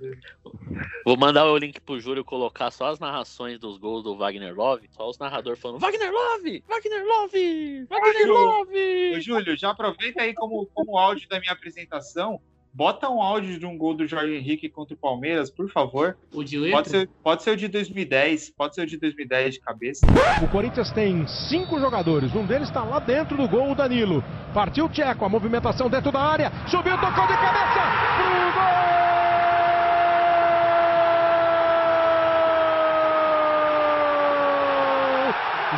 Vou 1.04 1.18
mandar 1.18 1.46
o 1.46 1.58
link 1.58 1.80
pro 1.82 2.00
Júlio 2.00 2.24
colocar 2.24 2.70
só 2.72 2.88
as 2.88 3.00
narrações 3.00 3.60
dos 3.60 3.78
gols 3.78 4.04
do 4.04 4.16
Wagner 4.16 4.56
Love. 4.56 4.88
Só 4.92 5.10
os 5.10 5.18
narradores 5.18 5.60
falando: 5.60 5.80
Wagner 5.80 6.12
Love! 6.12 6.64
Wagner 6.68 7.06
Love! 7.06 7.86
Wagner 7.90 8.18
Júlio. 8.20 8.36
Ô, 8.36 8.46
Love! 8.60 9.22
Júlio, 9.22 9.58
já 9.58 9.72
aproveita 9.72 10.22
aí 10.22 10.34
como, 10.34 10.68
como 10.74 10.98
áudio 10.98 11.28
da 11.28 11.40
minha 11.40 11.52
apresentação. 11.52 12.40
Bota 12.76 13.08
um 13.08 13.22
áudio 13.22 13.60
de 13.60 13.68
um 13.68 13.78
gol 13.78 13.94
do 13.94 14.08
Jorge 14.08 14.34
Henrique 14.34 14.68
contra 14.68 14.96
o 14.96 14.98
Palmeiras, 14.98 15.52
por 15.52 15.70
favor. 15.70 16.18
O 16.34 16.44
de 16.44 16.58
letra? 16.58 16.78
Pode 16.78 16.90
ser, 16.90 17.10
pode 17.24 17.44
ser 17.44 17.52
o 17.52 17.58
de 17.58 17.68
2010, 17.68 18.50
pode 18.50 18.74
ser 18.74 18.82
o 18.82 18.86
de 18.88 18.98
2010 18.98 19.54
de 19.54 19.60
cabeça. 19.60 20.08
O 20.42 20.48
Corinthians 20.48 20.92
tem 20.92 21.28
cinco 21.28 21.80
jogadores, 21.80 22.34
um 22.34 22.44
deles 22.48 22.70
está 22.70 22.84
lá 22.84 22.98
dentro 22.98 23.38
do 23.38 23.48
gol, 23.48 23.72
o 23.72 23.76
Danilo. 23.76 24.24
Partiu 24.56 24.86
o 24.86 24.90
Tcheco, 24.90 25.24
a 25.24 25.30
movimentação 25.30 25.88
dentro 25.88 26.12
da 26.12 26.20
área, 26.20 26.52
subiu, 26.68 26.98
tocou 26.98 27.28
de 27.28 27.34
cabeça, 27.36 27.82
pro 28.18 28.43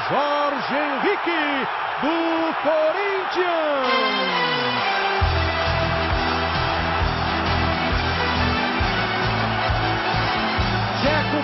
Jorge 0.07 0.75
Henrique, 0.75 1.67
do 2.01 2.53
Corinthians! 2.61 4.15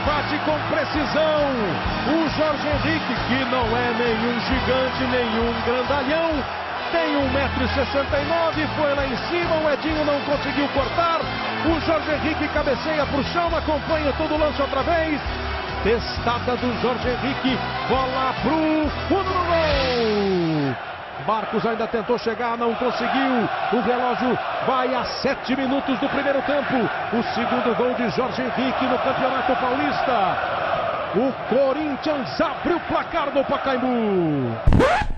Bate 0.06 0.36
com 0.46 0.58
precisão. 0.74 1.46
O 2.08 2.30
Jorge 2.36 2.68
Henrique, 2.68 3.14
que 3.28 3.46
não 3.52 3.66
é 3.78 3.94
nenhum 3.94 4.40
gigante, 4.40 5.04
nenhum 5.04 5.54
grandalhão, 5.64 6.32
tem 6.92 7.16
1,69m, 7.16 8.68
foi 8.76 8.96
lá 8.96 9.06
em 9.06 9.16
cima, 9.30 9.56
o 9.58 9.70
Edinho 9.72 10.04
não 10.04 10.20
conseguiu 10.22 10.68
cortar. 10.70 11.22
O 11.66 11.80
Jorge 11.86 12.12
Henrique 12.14 12.48
cabeceia 12.48 13.06
pro 13.06 13.24
chão, 13.26 13.56
acompanha 13.56 14.12
todo 14.18 14.34
o 14.34 14.38
lance 14.38 14.60
outra 14.60 14.82
vez. 14.82 15.22
Testada 15.84 16.56
do 16.58 16.72
Jorge 16.80 17.10
Henrique, 17.10 17.58
bola 17.90 18.36
pro 18.44 18.88
fundo 19.08 19.24
do 19.24 19.34
gol. 19.34 20.76
Marcos 21.26 21.66
ainda 21.66 21.88
tentou 21.88 22.20
chegar, 22.20 22.56
não 22.56 22.76
conseguiu. 22.76 23.50
O 23.74 23.82
relógio 23.82 24.38
vai 24.68 24.94
a 24.94 25.04
sete 25.06 25.56
minutos 25.56 26.00
do 26.00 26.08
primeiro 26.08 26.40
tempo. 26.44 26.76
O 27.18 27.24
segundo 27.34 27.76
gol 27.76 27.96
de 27.96 28.16
Jorge 28.16 28.44
Henrique 28.44 28.86
no 28.86 28.98
Campeonato 29.00 29.56
Paulista. 29.56 30.38
O 31.16 31.34
Corinthians 31.50 32.40
abre 32.40 32.74
o 32.74 32.80
placar 32.82 33.34
no 33.34 33.44
Pacaembu. 33.44 34.56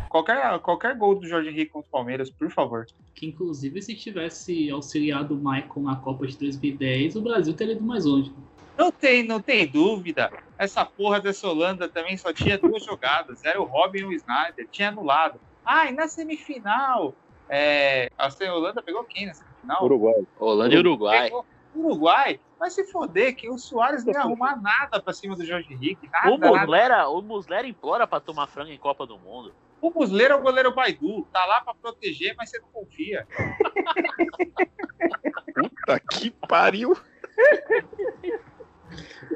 Qualquer, 0.08 0.60
qualquer 0.60 0.96
gol 0.96 1.16
do 1.16 1.28
Jorge 1.28 1.50
Henrique 1.50 1.72
contra 1.72 1.90
o 1.90 1.92
Palmeiras, 1.92 2.30
por 2.30 2.50
favor. 2.50 2.86
Que 3.14 3.26
inclusive 3.26 3.82
se 3.82 3.96
tivesse 3.96 4.70
auxiliado 4.70 5.34
o 5.34 5.38
Michael 5.38 5.84
na 5.84 5.98
Copa 5.98 6.26
de 6.26 6.38
2010, 6.38 7.18
o 7.18 7.22
Brasil 7.22 7.54
teria 7.54 7.74
ido 7.74 7.84
mais 7.84 8.06
longe. 8.06 8.32
Não 8.78 8.92
tem, 8.92 9.24
não 9.24 9.40
tem 9.40 9.68
dúvida. 9.68 10.32
Essa 10.58 10.86
porra 10.86 11.20
dessa 11.20 11.48
Holanda 11.48 11.88
também 11.88 12.18
só 12.18 12.34
tinha 12.34 12.58
duas 12.58 12.84
jogadas. 12.84 13.44
Era 13.44 13.62
o 13.62 13.66
Robin 13.66 14.00
e 14.00 14.06
o 14.06 14.14
Snyder. 14.14 14.68
Tinha 14.72 14.90
anulado. 14.90 15.40
Ah, 15.66 15.88
e 15.88 15.92
na 15.92 16.08
semifinal. 16.08 17.14
É, 17.50 18.10
a 18.18 18.30
Holanda 18.52 18.82
pegou 18.82 19.04
quem 19.04 19.28
na 19.28 19.34
semifinal? 19.34 19.84
Uruguai. 19.84 20.24
Holanda 20.40 20.74
e 20.74 20.78
Uruguai. 20.78 21.24
Pegou 21.24 21.46
Uruguai. 21.76 22.40
Vai 22.60 22.70
se 22.70 22.86
foder 22.86 23.36
que 23.36 23.50
o 23.50 23.58
Soares 23.58 24.06
não 24.06 24.14
ia 24.14 24.20
arrumar 24.22 24.56
nada 24.56 25.02
pra 25.02 25.14
cima 25.14 25.36
do 25.36 25.46
Jorge 25.46 25.74
Henrique. 25.74 26.10
Nada, 26.10 26.32
O 26.32 26.38
nada. 26.38 26.60
Muslera, 26.60 27.10
o 27.10 27.22
Muslera 27.22 27.68
implora 27.68 28.08
pra 28.08 28.20
tomar 28.20 28.48
frango 28.48 28.72
em 28.72 28.78
Copa 28.78 29.06
do 29.06 29.18
Mundo. 29.20 29.54
O 29.82 29.92
Musleiro 29.92 30.36
é 30.36 30.38
o 30.38 30.42
goleiro 30.42 30.74
Baidu. 30.74 31.28
Tá 31.34 31.46
lá 31.46 31.60
pra 31.60 31.74
proteger, 31.74 32.34
mas 32.38 32.50
você 32.50 32.60
não 32.60 32.70
confia. 32.70 33.28
Puta 35.54 36.00
que 36.00 36.32
pariu. 36.48 36.96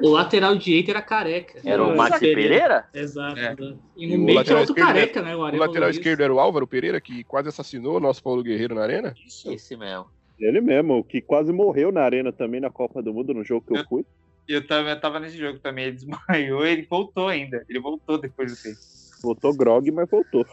O 0.02 0.08
lateral 0.10 0.56
direito 0.56 0.90
era 0.90 1.02
careca. 1.02 1.60
Era 1.64 1.82
o 1.82 1.88
Era 1.88 1.96
Maxi 1.96 2.20
Pereira? 2.20 2.86
Exato. 2.94 3.38
É. 3.38 3.56
E 3.96 4.06
no 4.06 4.14
o 4.14 4.18
meio 4.18 4.26
tinha 4.26 4.34
lateral 4.34 4.60
outro 4.60 4.74
esquerdo 4.74 4.86
careca, 4.86 5.22
né? 5.22 5.36
O, 5.36 5.40
O 5.40 5.56
lateral 5.56 5.90
esquerdo 5.90 6.20
era 6.22 6.32
o 6.32 6.38
Álvaro 6.38 6.66
Pereira, 6.66 7.00
que 7.00 7.24
quase 7.24 7.48
assassinou 7.48 7.96
o 7.96 8.00
nosso 8.00 8.22
Paulo 8.22 8.42
Guerreiro 8.42 8.74
na 8.74 8.82
arena. 8.82 9.14
Esse 9.26 9.76
mesmo. 9.76 10.06
Ele 10.38 10.60
mesmo, 10.60 11.02
que 11.02 11.20
quase 11.20 11.52
morreu 11.52 11.90
na 11.90 12.02
arena 12.02 12.32
também 12.32 12.60
na 12.60 12.70
Copa 12.70 13.02
do 13.02 13.12
Mundo, 13.12 13.34
no 13.34 13.44
jogo 13.44 13.66
que 13.66 13.76
eu 13.76 13.84
fui. 13.88 14.04
Eu 14.46 14.66
tava, 14.66 14.90
eu 14.90 15.00
tava 15.00 15.20
nesse 15.20 15.36
jogo 15.36 15.58
também, 15.58 15.86
ele 15.86 15.96
desmaiou 15.96 16.64
ele 16.64 16.86
voltou 16.88 17.28
ainda. 17.28 17.64
Ele 17.68 17.80
voltou 17.80 18.16
depois 18.18 18.50
do 18.50 18.62
tempo. 18.62 18.78
Voltou 19.22 19.54
grog, 19.54 19.90
mas 19.90 20.08
voltou. 20.08 20.46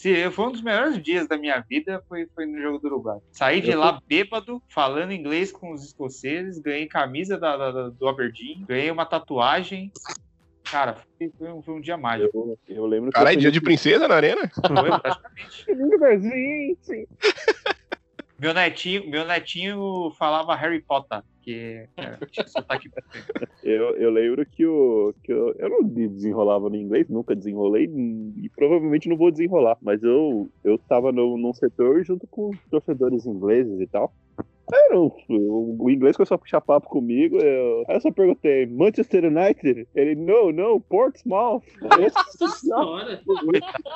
Se 0.00 0.30
foi 0.30 0.46
um 0.46 0.52
dos 0.52 0.62
melhores 0.62 1.02
dias 1.02 1.28
da 1.28 1.36
minha 1.36 1.62
vida, 1.68 2.02
foi, 2.08 2.26
foi 2.34 2.46
no 2.46 2.58
jogo 2.58 2.78
do 2.78 2.86
Uruguai. 2.86 3.18
Saí 3.32 3.60
de 3.60 3.72
Eu 3.72 3.80
lá 3.80 4.00
bêbado, 4.08 4.62
falando 4.72 5.12
inglês 5.12 5.52
com 5.52 5.74
os 5.74 5.84
escoceses, 5.84 6.58
ganhei 6.58 6.86
camisa 6.86 7.36
da, 7.36 7.54
da- 7.54 7.70
da- 7.70 7.88
do 7.90 8.08
Aberdeen, 8.08 8.64
ganhei 8.66 8.90
uma 8.90 9.04
tatuagem. 9.04 9.92
Cara, 10.64 10.94
foi, 11.18 11.30
foi 11.36 11.52
um, 11.52 11.60
foi 11.60 11.74
um 11.74 11.80
dia 11.82 11.98
mágico. 11.98 12.56
Eu, 12.66 12.76
eu 12.76 12.86
lembro 12.86 13.10
Caralho, 13.12 13.36
eu 13.36 13.40
dia 13.42 13.52
de 13.52 13.60
princesa 13.60 14.08
na 14.08 14.14
arena? 14.14 14.50
Foi 14.54 14.98
praticamente. 15.00 15.64
princesa. 15.66 16.76
sim. 16.80 17.06
Meu 18.40 18.54
netinho, 18.54 19.06
meu 19.06 19.26
netinho 19.26 20.10
falava 20.18 20.54
Harry 20.54 20.80
Potter, 20.80 21.22
que 21.42 21.86
é, 21.94 22.16
Eu, 23.62 23.94
eu 23.96 24.10
lembro 24.10 24.46
que, 24.46 24.64
o, 24.64 25.12
que 25.22 25.30
eu, 25.30 25.54
eu 25.58 25.68
não 25.68 25.82
desenrolava 25.82 26.70
no 26.70 26.76
inglês, 26.76 27.06
nunca 27.10 27.36
desenrolei 27.36 27.84
e 27.84 28.48
provavelmente 28.56 29.10
não 29.10 29.16
vou 29.18 29.30
desenrolar. 29.30 29.76
Mas 29.82 30.02
eu, 30.02 30.50
eu 30.64 30.78
tava 30.78 31.12
no, 31.12 31.36
num 31.36 31.52
setor 31.52 32.02
junto 32.02 32.26
com 32.28 32.50
torcedores 32.70 33.26
ingleses 33.26 33.78
e 33.78 33.86
tal. 33.86 34.10
Era 34.72 34.98
o, 34.98 35.12
o 35.78 35.90
inglês 35.90 36.16
começou 36.16 36.34
a 36.34 36.38
puxar 36.38 36.60
papo 36.60 36.88
comigo. 36.88 37.38
Eu, 37.38 37.84
aí 37.88 37.96
eu 37.96 38.00
só 38.00 38.10
perguntei: 38.10 38.66
Manchester 38.66 39.24
United? 39.24 39.88
Ele, 39.94 40.14
não, 40.14 40.52
não, 40.52 40.80
Portsmouth. 40.80 41.62
Nossa 41.80 42.48
senhora. 42.58 43.20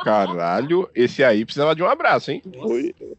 Caralho, 0.03 0.89
esse 0.95 1.23
aí 1.25 1.45
precisava 1.45 1.75
de 1.75 1.83
um 1.83 1.87
abraço, 1.89 2.31
hein? 2.31 2.43
Nossa 2.45 2.69
Foi. 2.69 2.95
senhora. 2.95 3.15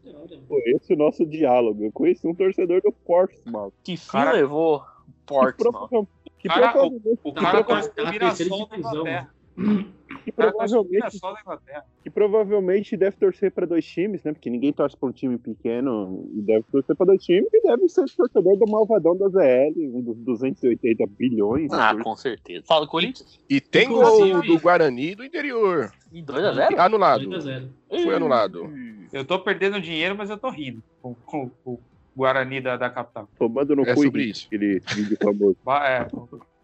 Foi 0.47 0.61
esse 0.67 0.93
o 0.93 0.97
nosso 0.97 1.25
diálogo. 1.25 1.83
Eu 1.85 1.91
conheci 1.91 2.27
um 2.27 2.35
torcedor 2.35 2.81
do 2.81 2.91
Portsmouth. 2.91 3.73
Que 3.83 3.97
fim 3.97 4.11
Cara, 4.11 4.31
levou 4.33 4.79
Que, 4.81 4.85
Portsmouth? 5.25 5.89
prova- 5.89 6.07
que 6.39 6.47
Cara, 6.47 6.71
provavelmente, 6.71 7.19
O 7.23 7.31
Tá 7.31 7.41
cara 7.41 7.63
tá 7.63 7.81
terceira 7.81 8.31
divisão. 8.31 9.27
que 10.25 10.31
provavelmente 10.31 10.91
Mirassol 10.91 11.33
da 11.33 11.41
Inglaterra. 11.41 11.85
que 12.03 12.09
provavelmente 12.09 12.97
deve 12.97 13.15
torcer 13.15 13.51
para 13.51 13.65
dois 13.65 13.85
times, 13.85 14.23
né? 14.23 14.33
Porque 14.33 14.49
ninguém 14.49 14.73
torce 14.73 14.97
para 14.97 15.07
um 15.07 15.11
time 15.11 15.37
pequeno 15.37 16.27
e 16.33 16.41
deve 16.41 16.65
torcer 16.71 16.95
para 16.95 17.05
dois 17.05 17.23
times 17.23 17.47
e 17.53 17.61
deve 17.61 17.87
ser 17.87 18.05
torcedor 18.17 18.57
do 18.57 18.65
Malvadão 18.69 19.15
da 19.15 19.29
ZL, 19.29 19.73
um 19.93 20.01
dos 20.01 20.17
280 20.17 21.05
bilhões. 21.07 21.71
Ah, 21.71 21.95
com 22.01 22.15
certeza. 22.15 22.65
Fala 22.67 22.87
Corinthians? 22.87 23.39
E 23.49 23.61
tem 23.61 23.87
gol 23.87 24.41
do 24.41 24.59
Guarani 24.59 25.15
do 25.15 25.23
interior. 25.23 25.91
E 26.11 26.21
2x0? 26.23 26.77
Anulado. 26.79 27.29
2 27.29 27.35
a 27.35 27.39
0. 27.59 27.69
Foi 28.03 28.15
anulado. 28.15 28.69
Eu 29.13 29.23
tô 29.23 29.39
perdendo 29.39 29.79
dinheiro, 29.79 30.15
mas 30.17 30.29
eu 30.29 30.37
tô 30.37 30.49
rindo 30.49 30.83
com, 31.01 31.13
com- 31.13 31.49
com 31.63 31.71
o 31.73 31.79
Guarani 32.17 32.59
da, 32.61 32.75
da 32.77 32.89
capital. 32.89 33.29
Tomando 33.37 33.75
no 33.75 33.83
É 33.83 33.93
cu 33.93 34.01
e 34.01 34.05
sobre 34.07 34.23
isso. 34.23 34.47
aquele 34.47 34.79
vídeo 34.79 35.17
famoso. 35.21 35.57
É, 35.85 36.07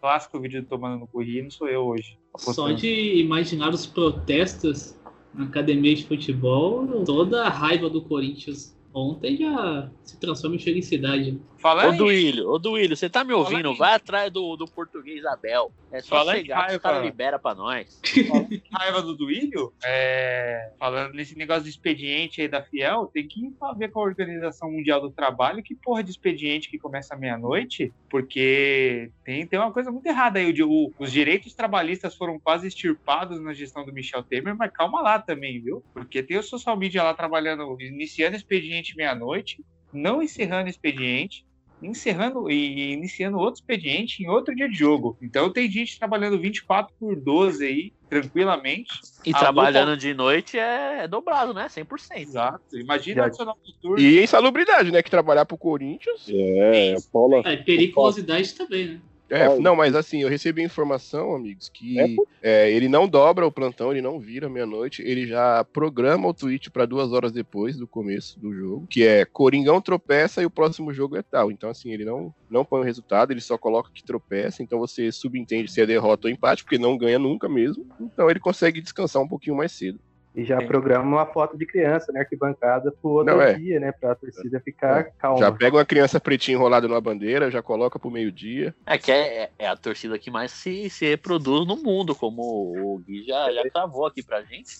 clássico 0.02 0.40
vídeo 0.40 0.62
do 0.62 0.68
tomando 0.68 0.98
no 0.98 1.06
curri, 1.06 1.40
não 1.40 1.50
sou 1.50 1.68
eu 1.68 1.86
hoje. 1.86 2.18
Só 2.36 2.72
de 2.72 3.20
imaginar 3.20 3.72
os 3.72 3.86
protestos 3.86 4.98
na 5.32 5.44
academia 5.44 5.94
de 5.94 6.04
futebol, 6.04 7.04
toda 7.04 7.44
a 7.44 7.48
raiva 7.48 7.88
do 7.88 8.02
Corinthians 8.02 8.76
ontem 8.92 9.36
já 9.36 9.88
se 10.02 10.18
transforma 10.18 10.56
em 10.56 10.58
felicidade. 10.58 11.40
Ô 11.62 11.68
Falando 11.68 11.94
em, 11.94 11.96
Duílio, 11.98 12.48
ô 12.50 12.58
Duílio, 12.58 12.96
você 12.96 13.08
tá 13.08 13.22
me 13.22 13.32
ouvindo? 13.32 13.62
Fala 13.62 13.72
aí. 13.74 13.78
Vai 13.78 13.94
atrás 13.94 14.32
do, 14.32 14.56
do 14.56 14.64
português 14.66 15.24
Abel. 15.24 15.72
É 15.92 16.00
só 16.00 16.16
Fala 16.16 16.34
chegar 16.34 16.66
que 16.68 16.74
o 16.76 16.80
cara 16.80 16.98
libera 16.98 17.38
pra 17.38 17.54
nós. 17.54 18.00
raiva 18.72 19.00
do 19.00 19.16
Duílio, 19.16 19.72
é, 19.84 20.72
falando 20.78 21.14
nesse 21.14 21.36
negócio 21.38 21.62
de 21.62 21.70
expediente 21.70 22.40
aí 22.40 22.48
da 22.48 22.62
Fiel, 22.62 23.08
tem 23.14 23.28
que 23.28 23.40
ver 23.78 23.90
com 23.92 24.00
a 24.00 24.02
Organização 24.02 24.70
Mundial 24.72 25.00
do 25.00 25.10
Trabalho 25.12 25.62
que 25.62 25.74
porra 25.76 26.02
de 26.02 26.10
expediente 26.10 26.68
que 26.68 26.78
começa 26.78 27.14
meia-noite, 27.16 27.92
porque 28.10 29.10
tem, 29.24 29.46
tem 29.46 29.58
uma 29.58 29.72
coisa 29.72 29.90
muito 29.90 30.06
errada 30.06 30.38
aí. 30.38 30.52
O, 30.62 30.68
o- 30.68 30.92
os 30.98 31.12
direitos 31.12 31.54
trabalhistas 31.54 32.14
foram 32.16 32.40
quase 32.40 32.66
extirpados 32.66 33.40
na 33.40 33.52
gestão 33.54 33.84
do 33.84 33.92
Michel 33.92 34.22
Temer, 34.22 34.56
mas 34.56 34.72
calma 34.72 35.00
lá 35.00 35.18
também, 35.18 35.60
viu? 35.60 35.82
Porque 35.94 36.22
tem 36.22 36.38
o 36.38 36.42
social 36.42 36.76
media 36.76 37.02
lá 37.02 37.14
trabalhando, 37.14 37.76
iniciando 37.80 38.36
expediente 38.36 38.96
meia-noite, 38.96 39.62
não 39.92 40.22
encerrando 40.22 40.68
expediente, 40.70 41.44
encerrando 41.82 42.50
e 42.50 42.92
iniciando 42.92 43.38
outro 43.38 43.60
expediente 43.60 44.22
em 44.22 44.28
outro 44.28 44.54
dia 44.54 44.68
de 44.68 44.74
jogo. 44.74 45.16
Então 45.20 45.52
tem 45.52 45.70
gente 45.70 45.98
trabalhando 45.98 46.38
24 46.38 46.94
por 46.98 47.16
12 47.16 47.64
aí, 47.64 47.92
tranquilamente. 48.08 48.90
E 49.24 49.30
A 49.34 49.38
trabalhando 49.38 49.96
de 49.96 50.14
noite 50.14 50.58
é, 50.58 51.04
é 51.04 51.08
dobrado, 51.08 51.52
né? 51.54 51.66
100%. 51.68 52.16
Exato. 52.16 52.78
Imagina 52.78 53.16
Já- 53.16 53.22
o 53.24 53.28
Nacional 53.28 53.58
Noturno. 53.66 53.98
E 54.00 54.22
insalubridade, 54.22 54.90
né? 54.90 55.02
Que 55.02 55.10
trabalhar 55.10 55.44
pro 55.44 55.56
Corinthians. 55.58 56.26
É, 56.28 56.94
Paula. 57.12 57.42
É, 57.44 57.56
periculosidade 57.56 58.54
também, 58.54 58.86
né? 58.86 59.00
É, 59.32 59.48
Olha. 59.48 59.60
não, 59.62 59.74
mas 59.74 59.94
assim, 59.96 60.20
eu 60.20 60.28
recebi 60.28 60.62
informação, 60.62 61.34
amigos, 61.34 61.70
que 61.70 61.98
É, 61.98 62.16
é, 62.42 62.70
ele 62.70 62.86
não 62.86 63.08
dobra 63.08 63.46
o 63.46 63.50
plantão, 63.50 63.90
ele 63.90 64.02
não 64.02 64.20
vira 64.20 64.46
meia-noite, 64.46 65.00
ele 65.00 65.26
já 65.26 65.64
programa 65.64 66.28
o 66.28 66.34
tweet 66.34 66.70
para 66.70 66.84
duas 66.84 67.12
horas 67.12 67.32
depois 67.32 67.78
do 67.78 67.86
começo 67.86 68.38
do 68.38 68.52
jogo, 68.52 68.86
que 68.90 69.02
é 69.04 69.24
Coringão 69.24 69.80
tropeça 69.80 70.42
e 70.42 70.46
o 70.46 70.50
próximo 70.50 70.92
jogo 70.92 71.16
é 71.16 71.22
tal. 71.22 71.50
Então, 71.50 71.70
assim, 71.70 71.90
ele 71.92 72.04
não, 72.04 72.34
não 72.50 72.62
põe 72.62 72.80
o 72.80 72.84
resultado, 72.84 73.32
ele 73.32 73.40
só 73.40 73.56
coloca 73.56 73.90
que 73.94 74.04
tropeça, 74.04 74.62
então 74.62 74.78
você 74.78 75.10
subentende 75.10 75.72
se 75.72 75.80
é 75.80 75.86
derrota 75.86 76.28
ou 76.28 76.30
empate, 76.30 76.62
porque 76.62 76.76
não 76.76 76.98
ganha 76.98 77.18
nunca 77.18 77.48
mesmo. 77.48 77.86
Então 77.98 78.28
ele 78.28 78.38
consegue 78.38 78.82
descansar 78.82 79.22
um 79.22 79.28
pouquinho 79.28 79.56
mais 79.56 79.72
cedo. 79.72 79.98
E 80.34 80.44
já 80.44 80.58
Sim. 80.60 80.66
programa 80.66 81.04
uma 81.04 81.26
foto 81.26 81.58
de 81.58 81.66
criança 81.66 82.10
na 82.10 82.20
arquibancada 82.20 82.90
pro 82.90 83.10
outro 83.10 83.34
Não, 83.34 83.42
é. 83.42 83.52
dia, 83.54 83.78
né? 83.78 83.92
Pra 83.92 84.14
torcida 84.14 84.60
ficar 84.60 85.04
calma. 85.18 85.38
Já 85.38 85.52
pega 85.52 85.76
uma 85.76 85.84
criança 85.84 86.18
pretinha 86.18 86.56
enrolada 86.56 86.88
numa 86.88 87.00
bandeira, 87.00 87.50
já 87.50 87.62
coloca 87.62 87.98
pro 87.98 88.10
meio-dia. 88.10 88.74
É 88.86 88.96
que 88.96 89.12
é, 89.12 89.50
é 89.58 89.66
a 89.66 89.76
torcida 89.76 90.18
que 90.18 90.30
mais 90.30 90.50
se, 90.50 90.88
se 90.88 91.04
reproduz 91.06 91.66
no 91.66 91.76
mundo, 91.76 92.14
como 92.14 92.42
o 92.42 92.98
Gui 93.06 93.24
já, 93.24 93.52
já 93.52 93.68
cravou 93.68 94.06
aqui 94.06 94.22
pra 94.22 94.42
gente. 94.42 94.70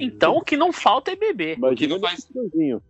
Então 0.00 0.36
o 0.36 0.42
que 0.42 0.56
não 0.56 0.72
falta 0.72 1.12
é 1.12 1.16
beber. 1.16 1.56
Imagina 1.56 1.94
não 1.94 2.00
faz-. 2.00 2.28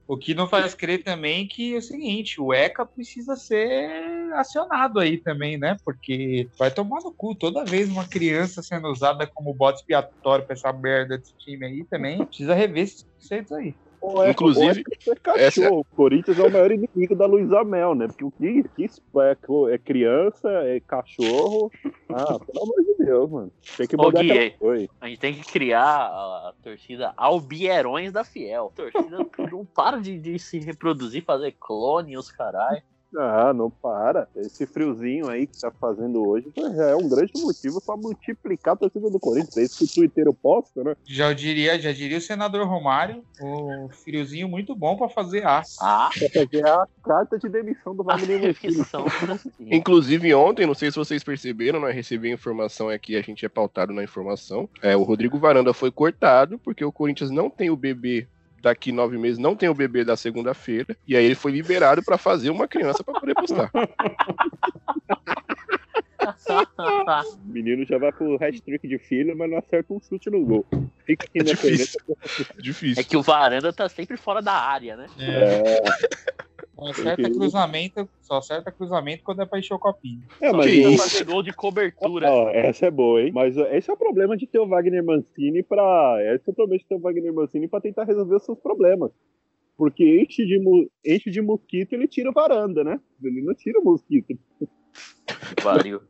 O 0.08 0.16
que 0.16 0.34
não 0.34 0.48
faz 0.48 0.74
crer 0.74 1.02
também 1.02 1.46
que 1.46 1.74
é 1.74 1.78
o 1.78 1.82
seguinte, 1.82 2.40
o 2.40 2.54
ECA 2.54 2.86
precisa 2.86 3.36
ser 3.36 3.90
acionado 4.34 4.98
aí 5.00 5.18
também, 5.18 5.58
né? 5.58 5.76
Porque 5.84 6.48
vai 6.58 6.70
tomar 6.70 7.00
no 7.02 7.12
cu 7.12 7.34
toda 7.34 7.64
vez 7.64 7.90
uma 7.90 8.08
criança 8.08 8.62
sendo 8.62 8.88
usada 8.88 9.26
como 9.26 9.52
bote 9.52 9.80
expiatório 9.80 10.46
pra 10.46 10.54
essa 10.54 10.72
merda 10.72 11.18
desse 11.18 11.36
time 11.36 11.66
aí 11.66 11.84
também. 11.90 12.24
Precisa 12.24 12.55
rever 12.55 12.85
esses 12.85 13.03
conceitos 13.03 13.53
aí. 13.53 13.74
Ou 14.00 14.24
é- 14.24 14.31
Inclusive, 14.31 14.83
ou 15.07 15.12
é 15.12 15.16
cachorro. 15.16 15.81
O 15.81 15.96
Corinthians 15.96 16.38
é 16.38 16.42
o 16.42 16.50
maior 16.50 16.72
inimigo 16.72 17.14
da 17.14 17.26
Luísa 17.26 17.62
Mel, 17.64 17.94
né? 17.94 18.07
Porque 18.07 18.24
o 18.24 18.31
que, 18.31 18.62
que 18.74 18.85
é, 18.87 19.74
é 19.74 19.79
criança, 19.79 20.48
é 20.48 20.81
cachorro. 20.81 21.70
Ah, 22.09 22.38
pelo 22.38 22.62
amor 22.62 22.83
de 22.83 23.05
Deus, 23.05 23.31
mano. 23.31 23.53
Tem 23.76 23.87
que 23.87 23.96
Ô, 23.96 24.03
mudar 24.05 24.22
Gui, 24.22 24.31
aquela... 24.33 24.72
Oi. 24.72 24.88
A 25.00 25.09
gente 25.09 25.18
tem 25.20 25.35
que 25.35 25.44
criar 25.53 26.07
a 26.07 26.55
torcida 26.62 27.12
Albierões 27.16 28.11
da 28.11 28.24
Fiel. 28.24 28.72
A 28.72 28.76
torcida 28.76 29.18
não 29.53 29.66
para 29.66 30.00
de, 30.00 30.18
de 30.18 30.38
se 30.38 30.59
reproduzir, 30.61 31.22
fazer 31.22 31.55
clone, 31.61 32.16
os 32.16 32.31
caralho. 32.31 32.83
Ah, 33.16 33.53
não 33.53 33.70
para. 33.70 34.29
Esse 34.37 34.66
friozinho 34.66 35.29
aí 35.29 35.46
que 35.46 35.61
tá 35.61 35.70
fazendo 35.70 36.27
hoje 36.27 36.46
já 36.57 36.90
é 36.90 36.96
um 36.96 37.09
grande 37.09 37.33
motivo 37.37 37.81
pra 37.81 37.96
multiplicar 37.96 38.75
a 38.75 38.77
torcida 38.77 39.11
do 39.11 39.18
Corinthians. 39.18 39.57
É 39.57 39.62
isso 39.62 39.79
que 39.79 39.85
o 39.85 39.94
Twitter 39.94 40.33
posta, 40.33 40.85
né? 40.85 40.94
Já 41.05 41.33
diria, 41.33 41.79
já 41.81 41.92
diria 41.92 42.18
o 42.18 42.20
senador 42.20 42.66
Romário, 42.66 43.23
o 43.40 43.88
friozinho 43.88 44.49
muito 44.49 44.75
bom 44.75 44.96
pra 44.96 45.09
fazer 45.09 45.46
aço. 45.46 45.79
Ah, 45.81 46.11
Pra 46.16 46.29
fazer 46.42 46.66
a 46.66 46.87
carta 47.05 47.38
de 47.38 47.49
demissão 47.49 47.94
do 47.94 48.03
a 48.03 48.16
Wagner 48.16 48.40
refeição. 48.40 49.05
Inclusive 49.61 50.33
ontem, 50.35 50.66
não 50.66 50.75
sei 50.75 50.90
se 50.90 50.96
vocês 50.96 51.23
perceberam, 51.25 51.81
nós 51.81 51.94
recebemos 51.94 52.33
a 52.33 52.40
informação 52.40 52.88
aqui, 52.88 53.16
a 53.16 53.23
gente 53.23 53.44
é 53.44 53.49
pautado 53.49 53.92
na 53.92 54.05
informação. 54.05 54.68
É, 54.83 54.96
o 54.96 55.03
Rodrigo 55.03 55.38
Varanda 55.38 55.73
foi 55.73 55.90
cortado 55.90 56.59
porque 56.59 56.85
o 56.85 56.92
Corinthians 56.92 57.31
não 57.31 57.51
tem 57.51 57.70
o 57.70 57.77
bebê 57.77 58.29
daqui 58.61 58.92
nove 58.92 59.16
meses, 59.18 59.38
não 59.38 59.57
tem 59.57 59.68
o 59.68 59.75
bebê 59.75 60.05
da 60.05 60.16
segunda-feira, 60.16 60.96
e 61.07 61.16
aí 61.16 61.25
ele 61.25 61.35
foi 61.35 61.53
liberado 61.53 62.03
pra 62.03 62.18
fazer 62.18 62.51
uma 62.51 62.68
criança 62.68 63.03
pra 63.03 63.18
poder 63.18 63.35
postar. 63.35 63.70
O 66.20 67.46
menino 67.53 67.85
já 67.85 67.99
vai 67.99 68.12
pro 68.12 68.35
hat-trick 68.37 68.87
de 68.87 68.99
filho, 68.99 69.37
mas 69.37 69.51
não 69.51 69.59
acerta 69.59 69.92
um 69.92 70.01
chute 70.01 70.31
no 70.31 70.44
gol. 70.44 70.66
Fica 71.07 71.27
aqui 71.27 71.38
É 71.40 71.42
difícil. 71.42 72.01
internet. 72.09 72.62
Difícil. 72.62 73.01
É 73.01 73.05
que 73.05 73.16
o 73.16 73.23
Varanda 73.23 73.73
tá 73.73 73.88
sempre 73.88 74.16
fora 74.16 74.40
da 74.42 74.53
área, 74.53 74.96
né? 74.96 75.07
É, 75.18 75.83
Só 76.80 76.90
acerta 76.90 77.30
cruzamento, 77.30 78.08
só 78.22 78.38
acerta 78.38 78.72
cruzamento 78.72 79.22
quando 79.22 79.42
é 79.42 79.46
pra 79.46 79.58
encher 79.58 79.74
o 79.74 79.78
copinho. 79.78 80.22
É, 80.40 80.52
mas 80.52 80.66
precisa 80.66 80.88
o- 80.90 80.98
fazer 80.98 81.24
gol 81.24 81.42
de 81.42 81.52
cobertura. 81.52 82.30
Ó, 82.30 82.48
essa 82.50 82.86
é 82.86 82.90
boa, 82.90 83.20
hein? 83.22 83.30
Mas 83.32 83.56
esse 83.56 83.90
é 83.90 83.92
o 83.92 83.96
problema 83.96 84.36
de 84.36 84.46
ter 84.46 84.58
o 84.58 84.66
Wagner 84.66 85.04
Mancini 85.04 85.62
pra. 85.62 86.16
Esse 86.34 86.48
é 86.48 86.52
o 86.52 86.54
problema 86.54 86.78
de 86.78 86.86
ter 86.86 86.94
o 86.94 87.00
Wagner 87.00 87.32
Mancini 87.32 87.68
pra 87.68 87.80
tentar 87.80 88.04
resolver 88.04 88.36
os 88.36 88.44
seus 88.44 88.58
problemas. 88.58 89.10
Porque 89.76 90.20
enche 90.22 90.44
de, 90.44 90.58
mu- 90.58 90.90
enche 91.04 91.30
de 91.30 91.40
mosquito 91.40 91.92
ele 91.94 92.06
tira 92.06 92.28
o 92.30 92.32
varanda, 92.34 92.84
né? 92.84 93.00
Ele 93.22 93.40
não 93.42 93.54
tira 93.54 93.78
o 93.80 93.84
mosquito. 93.84 94.36
Que 94.58 94.66
pariu. 95.62 96.00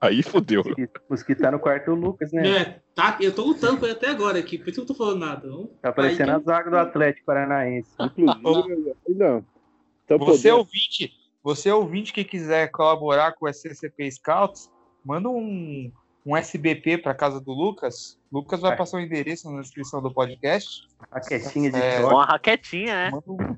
Aí 0.00 0.22
fodeu. 0.22 0.62
Os 1.10 1.22
que 1.24 1.34
tá 1.34 1.50
no 1.50 1.58
quarto 1.58 1.90
é 1.90 1.92
o 1.92 1.96
Lucas, 1.96 2.32
né? 2.32 2.48
É, 2.48 2.64
tá, 2.94 3.18
eu 3.20 3.34
tô 3.34 3.42
lutando 3.44 3.78
com 3.78 3.84
ele 3.84 3.94
até 3.94 4.06
agora 4.08 4.38
aqui, 4.38 4.56
por 4.56 4.68
isso 4.68 4.74
que 4.74 4.80
eu 4.80 4.82
não 4.82 4.86
tô 4.86 4.94
falando 4.94 5.18
nada. 5.20 5.48
Tá 5.82 5.92
parecendo 5.92 6.30
Aí- 6.30 6.36
a 6.36 6.38
zaga 6.38 6.70
do 6.70 6.76
Atlético 6.76 7.26
Paranaense. 7.26 7.90
Inclusive, 8.16 8.94
não. 9.08 9.44
Então, 10.16 10.26
Você 10.26 10.50
ouvinte, 10.50 11.12
você 11.42 11.70
ouvinte 11.70 12.12
que 12.12 12.24
quiser 12.24 12.70
colaborar 12.70 13.32
com 13.32 13.46
o 13.46 13.48
SCP 13.52 14.10
Scouts, 14.10 14.70
manda 15.04 15.28
um, 15.28 15.90
um 16.24 16.36
SBP 16.36 16.98
para 16.98 17.14
casa 17.14 17.40
do 17.40 17.52
Lucas. 17.52 18.18
Lucas 18.32 18.60
vai 18.60 18.72
É. 18.72 18.76
passar 18.76 18.96
o 18.98 19.00
endereço 19.00 19.50
na 19.50 19.60
descrição 19.60 20.00
do 20.02 20.12
podcast. 20.12 20.86
A 21.10 21.20
quietinha 21.20 21.70
de 21.70 21.76
É. 21.78 22.04
Uma 22.04 22.24
raquetinha, 22.24 23.10
né? 23.10 23.18
Um- 23.26 23.56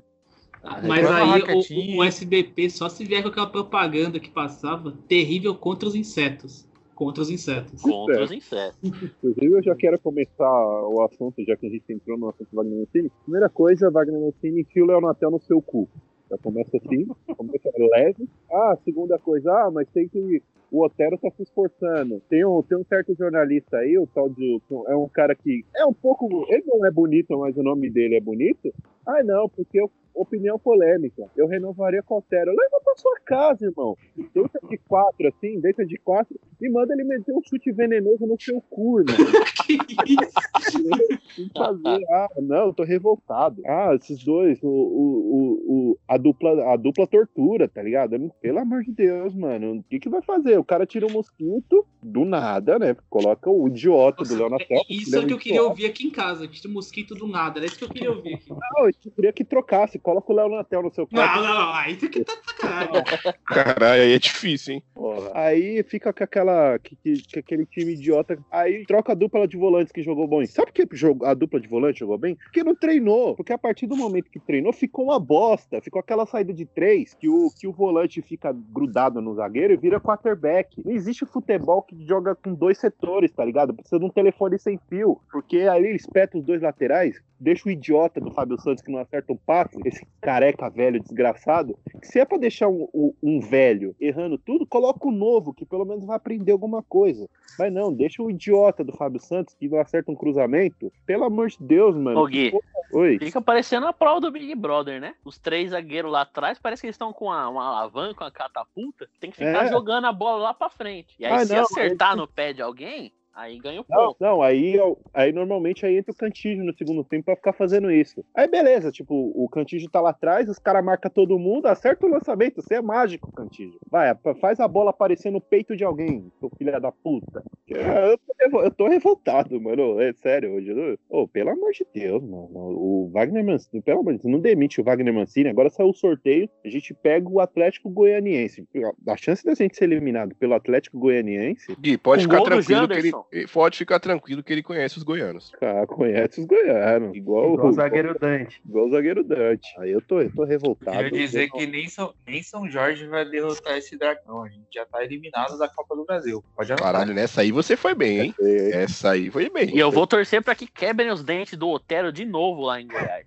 Mas 0.87 1.05
aí 1.09 1.39
raquetinha. 1.41 1.95
o, 1.95 1.99
o 1.99 2.03
SBP 2.03 2.69
só 2.69 2.87
se 2.89 3.03
vier 3.05 3.21
com 3.23 3.29
aquela 3.29 3.47
propaganda 3.47 4.19
que 4.19 4.29
passava 4.29 4.91
terrível 5.07 5.55
contra 5.55 5.87
os 5.87 5.95
insetos. 5.95 6.69
Contra 6.93 7.23
os 7.23 7.31
insetos. 7.31 7.81
Contra 7.81 8.23
os 8.25 8.31
insetos. 8.31 8.77
Inclusive, 8.83 9.47
eu 9.57 9.63
já 9.63 9.75
quero 9.75 9.97
começar 9.97 10.51
o 10.85 11.01
assunto, 11.01 11.43
já 11.43 11.55
que 11.57 11.65
a 11.65 11.69
gente 11.69 11.91
entrou 11.91 12.15
no 12.15 12.29
assunto 12.29 12.49
Wagner 12.53 12.77
Mancini. 12.79 13.09
Primeira 13.23 13.49
coisa, 13.49 13.89
Wagner 13.89 14.21
Mancini 14.21 14.61
enfia 14.61 14.83
o 14.83 14.85
Leonatel 14.85 15.31
no 15.31 15.39
seu 15.41 15.59
cu. 15.63 15.89
Já 16.31 16.37
começa 16.37 16.77
assim, 16.77 17.05
começa 17.35 17.69
leve. 17.77 18.29
Ah, 18.49 18.77
segunda 18.85 19.19
coisa, 19.19 19.51
ah, 19.51 19.69
mas 19.69 19.85
tem 19.89 20.07
que. 20.07 20.41
O 20.71 20.85
Otero 20.85 21.17
tá 21.17 21.29
se 21.31 21.43
esforçando. 21.43 22.21
Tem 22.29 22.45
um, 22.45 22.63
tem 22.63 22.77
um 22.77 22.85
certo 22.85 23.13
jornalista 23.13 23.79
aí, 23.79 23.97
o 23.97 24.07
tal 24.07 24.29
de. 24.29 24.61
É 24.87 24.95
um 24.95 25.09
cara 25.09 25.35
que. 25.35 25.65
É 25.75 25.85
um 25.85 25.93
pouco. 25.93 26.45
Ele 26.47 26.63
não 26.65 26.85
é 26.85 26.91
bonito, 26.91 27.37
mas 27.37 27.57
o 27.57 27.63
nome 27.63 27.89
dele 27.89 28.15
é 28.15 28.21
bonito. 28.21 28.73
Ah, 29.05 29.23
não, 29.23 29.49
porque 29.49 29.79
eu, 29.79 29.91
opinião 30.13 30.59
polêmica. 30.59 31.23
Eu 31.35 31.47
renovaria 31.47 32.03
com 32.03 32.15
o 32.15 32.17
Otero. 32.17 32.51
Leva 32.51 32.81
pra 32.83 32.95
sua 32.97 33.17
casa, 33.25 33.65
irmão. 33.65 33.97
Deita 34.33 34.59
de 34.69 34.77
quatro, 34.77 35.27
assim, 35.27 35.59
deita 35.59 35.85
de 35.85 35.97
quatro 35.97 36.39
e 36.61 36.69
manda 36.69 36.93
ele 36.93 37.03
meter 37.03 37.33
um 37.33 37.41
chute 37.43 37.71
venenoso 37.71 38.25
no 38.27 38.39
seu 38.39 38.61
cu, 38.69 38.99
irmão. 38.99 39.15
que 39.65 39.77
isso? 40.13 41.51
Fazer. 41.57 42.03
Ah, 42.11 42.27
não, 42.41 42.67
eu 42.67 42.73
tô 42.73 42.83
revoltado. 42.83 43.61
Ah, 43.65 43.95
esses 43.95 44.23
dois, 44.23 44.61
o, 44.61 44.67
o, 44.67 44.69
o, 44.69 45.91
o- 45.91 45.97
a, 46.07 46.17
dupla, 46.17 46.73
a 46.73 46.75
dupla 46.75 47.07
tortura, 47.07 47.67
tá 47.69 47.81
ligado? 47.81 48.31
Pelo 48.41 48.59
amor 48.59 48.83
de 48.83 48.91
Deus, 48.91 49.33
mano. 49.33 49.77
O 49.77 49.83
que 49.83 49.99
que 49.99 50.09
vai 50.09 50.21
fazer? 50.21 50.57
O 50.59 50.63
cara 50.63 50.85
tira 50.85 51.07
um 51.07 51.11
mosquito 51.11 51.85
do 52.03 52.25
nada, 52.25 52.77
né? 52.77 52.95
Coloca 53.09 53.49
o 53.49 53.67
idiota 53.67 54.23
do 54.23 54.35
Leonatel. 54.35 54.81
Isso 54.89 55.15
é 55.15 55.19
o 55.19 55.27
que 55.27 55.33
eu 55.33 55.37
queria 55.37 55.63
ouvir 55.63 55.85
aqui 55.85 56.05
em 56.05 56.11
casa. 56.11 56.47
Que 56.47 56.59
tinha 56.59 56.71
mosquito 56.73 57.15
do 57.15 57.27
nada. 57.27 57.59
Era 57.59 57.65
isso 57.65 57.77
que 57.77 57.83
eu 57.85 57.89
queria 57.89 58.11
ouvir 58.11 58.35
aqui. 58.35 58.49
Não, 58.49 58.90
eu 59.05 59.11
queria 59.11 59.33
que 59.33 59.43
trocasse. 59.43 59.99
Coloca 59.99 60.31
o 60.31 60.35
Leonatel 60.35 60.83
no 60.83 60.93
seu 60.93 61.07
Não, 61.11 61.21
quarto. 61.23 61.41
não, 61.43 61.53
não. 61.53 61.73
Aí 61.73 61.95
tem 61.95 62.09
que 62.09 62.23
tá 62.23 62.33
sacanagem. 62.45 63.03
Caralho, 63.45 64.01
aí 64.03 64.13
é 64.13 64.19
difícil, 64.19 64.75
hein? 64.75 64.83
Porra. 64.93 65.31
Aí 65.33 65.83
fica 65.83 66.11
com 66.13 66.23
aquela. 66.23 66.77
Que, 66.79 66.95
que- 66.95 67.21
que 67.21 67.39
aquele 67.39 67.65
time 67.65 67.93
idiota. 67.93 68.37
Aí 68.51 68.85
troca 68.85 69.11
a 69.11 69.15
dupla 69.15 69.47
de 69.47 69.57
volantes 69.57 69.91
que 69.91 70.01
jogou 70.03 70.27
bem. 70.27 70.45
Sabe 70.45 70.71
por 70.71 70.73
que 70.73 71.25
a 71.25 71.33
dupla 71.33 71.59
de 71.59 71.67
volante 71.67 71.99
jogou 71.99 72.17
bem? 72.17 72.35
Porque 72.35 72.63
não 72.63 72.75
treinou. 72.75 73.35
Porque 73.35 73.53
a 73.53 73.57
partir 73.57 73.87
do 73.87 73.95
momento 73.95 74.29
que 74.29 74.39
treinou, 74.39 74.71
ficou 74.73 75.05
uma 75.05 75.19
bosta. 75.19 75.81
Ficou 75.81 75.99
aquela 75.99 76.25
saída 76.25 76.53
de 76.53 76.65
três 76.65 77.13
que 77.13 77.27
o, 77.29 77.49
que 77.59 77.67
o 77.67 77.71
volante 77.71 78.21
fica 78.21 78.53
grudado 78.71 79.21
no 79.21 79.33
zagueiro 79.35 79.73
e 79.73 79.77
vira 79.77 79.99
quarterback. 79.99 80.81
Não 80.85 80.91
existe 80.93 81.25
futebol 81.25 81.81
que 81.81 81.95
joga 82.05 82.35
com 82.35 82.53
dois 82.53 82.77
setores, 82.77 83.31
tá 83.31 83.43
ligado? 83.45 83.73
Precisa 83.73 83.99
de 83.99 84.05
um 84.05 84.09
telefone 84.09 84.57
sem 84.59 84.79
fio. 84.89 85.19
Porque 85.31 85.59
aí 85.59 85.83
ele 85.85 85.95
espeta 85.95 86.37
os 86.37 86.43
dois 86.43 86.61
laterais, 86.61 87.21
deixa 87.39 87.67
o 87.67 87.71
idiota 87.71 88.19
do 88.19 88.31
Fábio 88.31 88.59
Santos 88.59 88.80
que 88.81 88.91
não 88.91 88.99
acerta 88.99 89.31
um 89.33 89.37
passe, 89.37 89.77
esse 89.85 90.05
careca 90.19 90.69
velho 90.69 90.99
desgraçado. 90.99 91.77
Que 91.99 92.07
se 92.07 92.19
é 92.19 92.25
pra 92.25 92.37
deixar 92.37 92.67
um, 92.67 92.87
um- 92.93 93.13
um 93.21 93.39
velho 93.39 93.95
errando 93.99 94.37
tudo, 94.37 94.65
coloca 94.65 95.07
o 95.07 95.11
novo, 95.11 95.53
que 95.53 95.65
pelo 95.65 95.85
menos 95.85 96.05
vai 96.05 96.15
aprender 96.17 96.51
alguma 96.51 96.81
coisa. 96.83 97.29
Mas 97.59 97.71
não, 97.71 97.93
deixa 97.93 98.21
o 98.23 98.29
idiota 98.29 98.83
do 98.83 98.91
Fábio 98.93 99.19
Santos 99.19 99.53
que 99.53 99.67
não 99.67 99.79
acerta 99.79 100.11
um 100.11 100.15
cruzamento. 100.15 100.91
Pelo 101.05 101.23
amor 101.25 101.49
de 101.49 101.57
Deus, 101.59 101.95
mano. 101.95 102.19
Ô, 102.19 102.25
Gui. 102.27 102.51
Oi. 102.93 103.17
Fica 103.19 103.41
parecendo 103.41 103.87
a 103.87 103.93
prova 103.93 104.19
do 104.19 104.31
Big 104.31 104.53
Brother, 104.55 104.99
né? 104.99 105.13
Os 105.23 105.37
três 105.39 105.69
zagueiros 105.71 106.11
lá 106.11 106.21
atrás, 106.21 106.59
parece 106.59 106.81
que 106.81 106.87
eles 106.87 106.95
estão 106.95 107.13
com 107.13 107.25
uma, 107.25 107.47
uma 107.47 107.65
alavanca, 107.65 108.25
uma 108.25 108.31
catapulta. 108.31 109.07
Tem 109.19 109.31
que 109.31 109.37
ficar 109.37 109.65
É. 109.65 109.69
jogando 109.69 110.07
a 110.07 110.11
bola 110.11 110.43
lá 110.43 110.53
pra 110.53 110.69
frente. 110.69 111.15
E 111.17 111.25
aí, 111.25 111.31
Ah, 111.31 111.45
se 111.45 111.53
não, 111.55 111.61
acertar 111.63 112.17
no 112.17 112.27
pé 112.27 112.51
de 112.51 112.61
alguém, 112.61 113.13
aí 113.33 113.59
ganha 113.59 113.81
o 113.81 113.85
Não, 113.89 114.07
ponto. 114.07 114.17
não, 114.19 114.41
aí, 114.41 114.75
aí 115.13 115.31
normalmente 115.31 115.85
aí 115.85 115.97
entra 115.97 116.11
o 116.11 116.15
Cantígio 116.15 116.63
no 116.63 116.73
segundo 116.73 117.03
tempo 117.03 117.25
pra 117.25 117.35
ficar 117.35 117.53
fazendo 117.53 117.91
isso. 117.91 118.23
Aí 118.35 118.47
beleza, 118.47 118.91
tipo, 118.91 119.31
o 119.35 119.47
Cantígio 119.49 119.89
tá 119.89 120.01
lá 120.01 120.11
atrás, 120.11 120.49
os 120.49 120.59
caras 120.59 120.83
marcam 120.83 121.11
todo 121.11 121.39
mundo, 121.39 121.67
acerta 121.67 122.05
o 122.05 122.09
lançamento, 122.09 122.61
você 122.61 122.75
é 122.75 122.81
mágico, 122.81 123.31
Cantígio. 123.31 123.79
Vai, 123.89 124.13
faz 124.39 124.59
a 124.59 124.67
bola 124.67 124.91
aparecer 124.91 125.31
no 125.31 125.41
peito 125.41 125.75
de 125.75 125.83
alguém, 125.83 126.31
seu 126.39 126.49
filho 126.57 126.79
da 126.79 126.91
puta. 126.91 127.43
Eu 127.67 128.17
tô, 128.49 128.61
eu 128.63 128.71
tô 128.71 128.87
revoltado, 128.87 129.59
mano, 129.61 129.99
é 130.01 130.13
sério, 130.13 130.53
hoje. 130.53 130.71
Ô, 131.09 131.27
pelo 131.27 131.51
amor 131.51 131.71
de 131.71 131.85
Deus, 131.93 132.21
mano, 132.23 132.49
o 132.53 133.09
Wagner 133.13 133.45
Mancini, 133.45 133.81
pelo 133.81 133.99
amor 133.99 134.13
de 134.13 134.19
Deus, 134.19 134.31
não 134.31 134.39
demite 134.39 134.81
o 134.81 134.83
Wagner 134.83 135.13
Mancini, 135.13 135.49
agora 135.49 135.69
saiu 135.69 135.89
o 135.89 135.93
sorteio, 135.93 136.49
a 136.65 136.69
gente 136.69 136.93
pega 136.93 137.29
o 137.29 137.39
Atlético 137.39 137.89
Goianiense. 137.89 138.67
A 139.07 139.17
chance 139.17 139.43
da 139.45 139.53
gente 139.53 139.75
ser 139.77 139.85
eliminado 139.85 140.35
pelo 140.35 140.53
Atlético 140.53 140.97
Goianiense, 140.99 141.75
Gui, 141.79 141.97
pode 141.97 142.23
ficar 142.23 142.41
tranquilo 142.41 142.87
que 142.87 142.93
ele, 142.93 143.11
Janderson. 143.21 143.27
ele- 143.31 143.47
pode 143.47 143.77
ficar 143.77 143.99
tranquilo 143.99 144.43
que 144.43 144.51
ele 144.51 144.63
conhece 144.63 144.97
os 144.97 145.03
goianos. 145.03 145.51
ah, 145.61 145.85
conhece 145.87 146.41
os 146.41 146.45
goianos, 146.47 147.15
igual, 147.15 147.53
Igual 147.53 147.67
o 147.67 147.71
zagueiro 147.71 148.17
Dante. 148.19 148.61
Igual 148.67 148.87
o 148.87 148.91
zagueiro 148.91 149.23
Dante. 149.23 149.67
Aí 149.79 149.91
eu 149.91 150.01
tô, 150.01 150.21
eu 150.21 150.31
tô 150.33 150.43
revoltado. 150.43 150.97
Quero 150.97 151.11
dizer 151.11 151.49
que 151.51 151.65
nem 151.67 151.87
São, 151.87 152.13
nem 152.27 152.41
São 152.43 152.69
Jorge 152.69 153.07
vai 153.07 153.23
derrotar 153.25 153.77
esse 153.77 153.97
dragão. 153.97 154.43
A 154.43 154.49
gente 154.49 154.67
já 154.73 154.85
tá 154.85 155.03
eliminado 155.03 155.57
da 155.57 155.67
Copa 155.67 155.95
do 155.95 156.05
Brasil. 156.05 156.43
Pode 156.55 156.71
anotar. 156.71 156.91
Caralho, 156.93 157.13
nessa 157.13 157.41
aí 157.41 157.51
você 157.51 157.75
foi 157.75 157.93
bem, 157.95 158.19
hein? 158.19 158.35
É, 158.39 158.83
Essa 158.83 159.11
aí 159.11 159.29
foi 159.29 159.49
bem. 159.49 159.75
E 159.75 159.79
eu 159.79 159.91
vou 159.91 160.07
torcer 160.07 160.41
pra 160.43 160.55
que 160.55 160.67
quebrem 160.67 161.11
os 161.11 161.23
dentes 161.23 161.57
do 161.57 161.69
Otero 161.69 162.11
de 162.11 162.25
novo 162.25 162.61
lá 162.61 162.79
em 162.81 162.87
Goiás. 162.87 163.25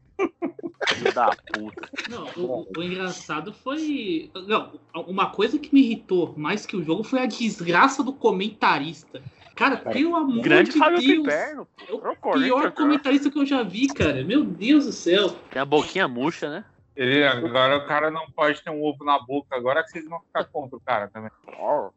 Filho 0.89 1.15
da 1.15 1.31
puta. 1.31 1.89
Não, 2.11 2.27
o, 2.37 2.67
o 2.77 2.83
engraçado 2.83 3.53
foi. 3.53 4.31
Não, 4.47 4.73
uma 5.07 5.31
coisa 5.31 5.59
que 5.59 5.73
me 5.75 5.81
irritou 5.81 6.35
mais 6.37 6.67
que 6.67 6.77
o 6.77 6.83
jogo 6.85 7.03
foi 7.03 7.21
a 7.21 7.27
desgraça 7.27 8.03
do 8.03 8.13
comentarista. 8.13 9.23
Cara, 9.55 9.77
pelo 9.77 10.17
amor 10.17 10.43
Grande 10.43 10.73
de 10.73 10.79
Fábio 10.79 10.99
Deus. 10.99 11.23
Piperno. 11.23 11.69
É 11.89 11.93
o 11.93 12.33
pior 12.33 12.73
comentarista 12.73 13.31
que 13.31 13.39
eu 13.39 13.47
já 13.47 13.63
vi, 13.63 13.87
cara. 13.89 14.25
Meu 14.25 14.45
Deus 14.45 14.87
do 14.87 14.93
céu. 14.93 15.31
Tem 15.51 15.63
a 15.63 15.65
boquinha 15.65 16.09
murcha, 16.09 16.51
né? 16.51 16.65
Ele, 16.97 17.25
agora 17.27 17.77
o 17.77 17.87
cara 17.87 18.11
não 18.11 18.31
pode 18.31 18.63
ter 18.63 18.71
um 18.71 18.81
ovo 18.83 19.05
na 19.05 19.19
boca, 19.19 19.57
agora 19.57 19.83
que 19.83 19.91
vocês 19.91 20.09
vão 20.09 20.21
ficar 20.21 20.45
contra 20.45 20.77
o 20.77 20.81
cara 20.81 21.09
também. 21.09 21.31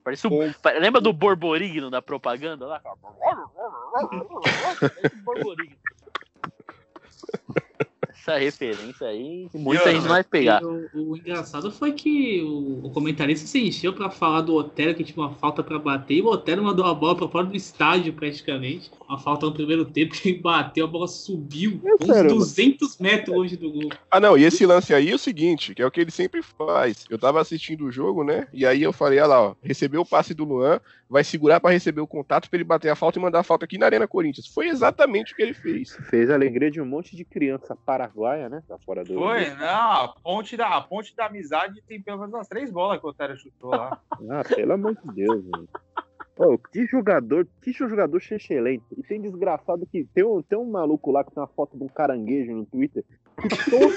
Parece 0.03 0.25
o... 0.25 0.31
Lembra 0.79 0.99
do 0.99 1.13
Borborigno 1.13 1.91
da 1.91 2.01
propaganda 2.01 2.65
lá? 2.65 2.81
Parece 4.79 5.15
o 5.15 5.23
Borborigno. 5.23 5.77
Essa 8.21 8.37
referência 8.37 9.07
aí, 9.07 9.47
muita 9.53 9.91
gente 9.91 10.07
vai 10.07 10.23
pegar. 10.23 10.61
O, 10.63 11.11
o 11.11 11.17
engraçado 11.17 11.71
foi 11.71 11.93
que 11.93 12.41
o, 12.41 12.87
o 12.87 12.89
comentarista 12.91 13.47
se 13.47 13.59
encheu 13.59 13.93
pra 13.93 14.09
falar 14.09 14.41
do 14.41 14.55
Otero 14.55 14.95
que 14.95 15.03
tinha 15.03 15.17
uma 15.17 15.33
falta 15.35 15.63
pra 15.63 15.79
bater 15.79 16.15
e 16.15 16.21
o 16.21 16.27
Otero 16.27 16.63
mandou 16.63 16.85
a 16.85 16.93
bola 16.93 17.15
pra 17.15 17.27
fora 17.27 17.45
do 17.45 17.55
estádio 17.55 18.11
praticamente. 18.13 18.91
Uma 19.07 19.17
falta 19.17 19.45
no 19.45 19.53
primeiro 19.53 19.85
tempo 19.85 20.13
que 20.15 20.29
ele 20.29 20.39
bateu, 20.39 20.85
a 20.85 20.89
bola 20.89 21.07
subiu 21.07 21.79
É 21.85 22.03
uns 22.03 22.07
sério, 22.07 22.35
200 22.35 22.97
metros 22.97 23.35
longe 23.35 23.55
do 23.55 23.71
gol. 23.71 23.89
Ah, 24.11 24.19
não, 24.19 24.37
e 24.37 24.43
esse 24.43 24.65
lance 24.65 24.93
aí 24.93 25.11
é 25.11 25.15
o 25.15 25.19
seguinte, 25.19 25.73
que 25.73 25.81
é 25.81 25.85
o 25.85 25.91
que 25.91 26.01
ele 26.01 26.11
sempre 26.11 26.41
faz. 26.41 27.05
Eu 27.09 27.17
tava 27.17 27.39
assistindo 27.39 27.85
o 27.85 27.91
jogo, 27.91 28.23
né? 28.23 28.47
E 28.51 28.65
aí 28.65 28.83
eu 28.83 28.91
falei, 28.91 29.19
olha 29.19 29.27
lá, 29.27 29.41
ó, 29.41 29.55
recebeu 29.61 30.01
o 30.01 30.05
passe 30.05 30.33
do 30.33 30.43
Luan, 30.43 30.79
vai 31.09 31.23
segurar 31.23 31.59
pra 31.59 31.71
receber 31.71 32.01
o 32.01 32.07
contato 32.07 32.49
pra 32.49 32.57
ele 32.57 32.63
bater 32.63 32.89
a 32.89 32.95
falta 32.95 33.17
e 33.17 33.21
mandar 33.21 33.39
a 33.39 33.43
falta 33.43 33.65
aqui 33.65 33.77
na 33.77 33.85
Arena 33.85 34.07
Corinthians. 34.07 34.47
Foi 34.47 34.67
exatamente 34.67 35.33
o 35.33 35.35
que 35.35 35.41
ele 35.41 35.53
fez. 35.53 35.97
Fez 36.09 36.29
a 36.29 36.33
alegria 36.33 36.69
de 36.69 36.81
um 36.81 36.85
monte 36.85 37.15
de 37.15 37.23
criança 37.23 37.75
paraguaia, 38.07 38.49
né? 38.49 38.63
Tá 38.67 38.77
fora 38.79 39.03
do. 39.03 39.13
Foi, 39.13 39.49
não, 39.55 39.91
a 39.91 40.15
ponte, 40.23 40.55
da, 40.57 40.77
a 40.77 40.81
ponte 40.81 41.15
da 41.15 41.25
amizade 41.25 41.81
tem 41.87 42.01
pelo 42.01 42.19
menos 42.19 42.33
umas 42.33 42.47
três 42.47 42.71
bolas 42.71 42.99
que 42.99 43.05
o 43.05 43.09
Otero 43.09 43.37
chutou 43.37 43.71
lá. 43.71 43.99
Ah, 44.29 44.43
pelo 44.43 44.73
amor 44.73 44.95
de 44.95 45.13
Deus, 45.13 45.43
velho. 45.43 45.69
Ô, 46.37 46.57
que 46.57 46.85
jogador, 46.85 47.47
que 47.61 47.71
jogador 47.71 48.19
chechelento. 48.19 48.85
E 48.97 49.03
tem 49.03 49.21
desgraçado 49.21 49.87
que 49.87 50.05
tem 50.05 50.23
um, 50.23 50.41
tem 50.41 50.57
um 50.57 50.69
maluco 50.69 51.11
lá 51.11 51.23
que 51.23 51.31
tem 51.31 51.41
uma 51.41 51.47
foto 51.47 51.77
de 51.77 51.83
um 51.83 51.87
caranguejo 51.87 52.51
no 52.51 52.65
Twitter 52.65 53.03
que 53.41 53.69
toda, 53.69 53.95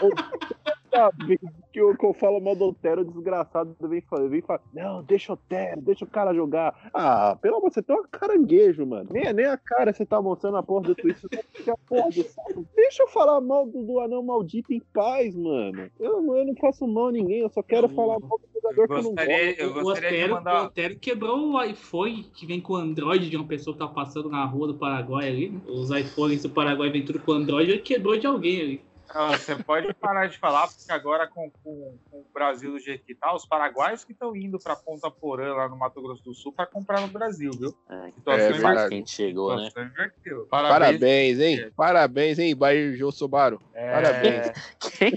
toda 0.90 1.26
vez 1.26 1.38
que 1.72 1.80
eu, 1.80 1.96
que 1.96 2.04
eu 2.04 2.12
falo 2.14 2.40
mal 2.40 2.54
do 2.56 2.66
Otero, 2.66 3.02
o 3.02 3.04
desgraçado 3.04 3.74
vem 3.80 4.00
falar, 4.00 4.28
vem 4.28 4.40
falar, 4.42 4.60
não, 4.74 5.02
deixa 5.02 5.32
o 5.32 5.34
Otero, 5.34 5.80
deixa 5.80 6.04
o 6.04 6.08
cara 6.08 6.34
jogar. 6.34 6.90
Ah, 6.92 7.36
pelo 7.40 7.56
amor, 7.56 7.70
você 7.72 7.82
tem 7.82 7.96
um 7.96 8.04
caranguejo, 8.10 8.84
mano. 8.86 9.08
Nem, 9.12 9.32
nem 9.32 9.46
a 9.46 9.56
cara 9.56 9.92
você 9.92 10.04
tá 10.04 10.20
mostrando 10.20 10.56
a 10.56 10.62
porra 10.62 10.88
do 10.88 10.94
Twitter, 10.94 11.22
você 11.30 11.42
fica 11.54 11.72
a 11.72 11.76
porra 11.76 12.08
do 12.10 12.22
saco. 12.24 12.66
Deixa 12.74 13.02
eu 13.02 13.08
falar 13.08 13.40
mal 13.40 13.66
do, 13.66 13.82
do 13.84 14.00
anão 14.00 14.22
maldito 14.22 14.72
em 14.72 14.80
paz, 14.92 15.34
mano. 15.36 15.90
Eu, 15.98 16.20
não- 16.22 16.36
eu 16.36 16.44
não 16.46 16.54
faço 16.56 16.86
mal 16.86 17.08
a 17.08 17.12
ninguém, 17.12 17.40
eu 17.40 17.48
só 17.50 17.62
quero 17.62 17.88
Não, 17.88 17.94
falar 17.94 18.18
mal 18.18 18.38
do 18.38 18.48
jogador 18.60 18.86
que 18.86 18.92
eu 18.92 18.96
não 18.96 19.02
gosto. 19.02 19.14
Gostaria, 19.16 19.60
eu 19.62 19.70
O 19.70 19.74
gostaria 19.82 20.10
de 20.10 20.16
Otero, 20.16 20.32
o 20.32 20.36
mandar. 20.36 20.64
Otero 20.64 20.98
quebrou 20.98 21.38
o 21.52 21.62
iPhone 21.62 22.22
que 22.34 22.46
vem 22.46 22.60
com 22.60 22.72
o 22.72 22.76
Android 22.76 23.30
de 23.30 23.36
uma 23.36 23.46
pessoa 23.46 23.74
que 23.74 23.78
tá 23.80 23.88
passando 23.88 24.28
na 24.28 24.44
rua 24.44 24.66
do 24.68 24.74
Paraguai 24.74 25.28
ali. 25.28 25.50
né? 25.50 25.60
Os 25.68 25.90
iPhones 25.90 26.42
do 26.42 26.50
Paraguai 26.50 26.90
vem 26.90 27.04
tudo 27.04 27.20
com 27.20 27.32
Android, 27.32 27.70
ele 27.70 27.80
quebrou 27.80 28.16
de 28.18 28.26
alguém 28.26 28.60
ali. 28.60 28.89
Não, 29.14 29.28
você 29.30 29.56
pode 29.56 29.92
parar 29.94 30.28
de 30.28 30.38
falar, 30.38 30.68
porque 30.68 30.90
agora 30.92 31.26
com, 31.26 31.50
com- 31.62 31.98
com 32.10 32.16
o 32.18 32.26
Brasil 32.32 32.70
do 32.72 32.78
jeito 32.78 33.04
que 33.04 33.14
tá, 33.14 33.34
os 33.34 33.44
paraguaios 33.44 34.04
que 34.04 34.12
estão 34.12 34.36
indo 34.36 34.58
pra 34.58 34.76
Ponta 34.76 35.10
Porã, 35.10 35.52
lá 35.54 35.68
no 35.68 35.76
Mato 35.76 36.00
Grosso 36.00 36.22
do 36.22 36.32
Sul, 36.34 36.52
pra 36.52 36.66
comprar 36.66 37.00
no 37.00 37.08
Brasil, 37.08 37.50
viu? 37.58 37.74
É, 37.90 38.10
Situação 38.12 38.46
É, 38.46 38.48
para- 38.48 38.50
que 38.50 38.54
a 38.54 38.58
invertida. 38.72 38.96
gente 38.96 39.10
chegou, 39.10 39.56
né? 39.56 39.68
Inverteu. 39.76 40.46
Parabéns, 40.46 41.40
hein? 41.40 41.72
Parabéns, 41.76 42.38
hein, 42.38 42.54
Bahia 42.54 42.96
Jô 42.96 43.10
Sobaru. 43.10 43.60
É, 43.74 43.90
Parabéns. 43.92 44.52
Quem? 44.80 45.12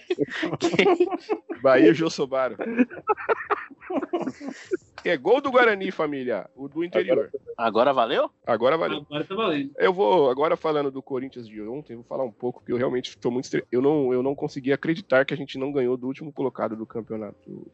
Quem? 0.60 1.08
Bahia 1.62 1.94
Jô 1.94 2.10
Sobaru. 2.10 2.58
É 5.06 5.18
gol 5.18 5.42
do 5.42 5.52
Guarani, 5.52 5.92
família. 5.92 6.50
O 6.56 6.68
do 6.68 6.84
interior. 6.84 7.32
Agora 7.58 7.94
valeu? 7.94 8.30
Agora 8.46 8.78
valeu. 8.78 9.00
Agora 9.00 9.24
tá 9.24 9.36
valendo. 9.36 9.72
Eu 9.78 9.94
vou, 9.94 10.30
agora 10.30 10.56
falando 10.56 10.90
do 10.90 11.02
Corinthians 11.02 11.48
de 11.48 11.62
ontem, 11.62 11.96
vou 11.96 12.04
falar 12.04 12.24
um 12.24 12.32
pouco, 12.32 12.60
porque 12.60 12.72
eu 12.72 12.78
realmente 12.78 13.10
estou 13.10 13.32
muito. 13.32 13.50
Eu 13.72 13.82
não, 13.82 14.14
eu 14.14 14.24
não 14.24 14.34
consegui 14.36 14.72
acreditar 14.72 15.26
que 15.26 15.34
a 15.34 15.38
gente 15.38 15.58
não 15.58 15.72
ganhou 15.72 15.98
do 15.98 16.08
último 16.08 16.32
colocado 16.32 16.76
do 16.76 16.86
campeonato. 16.86 17.72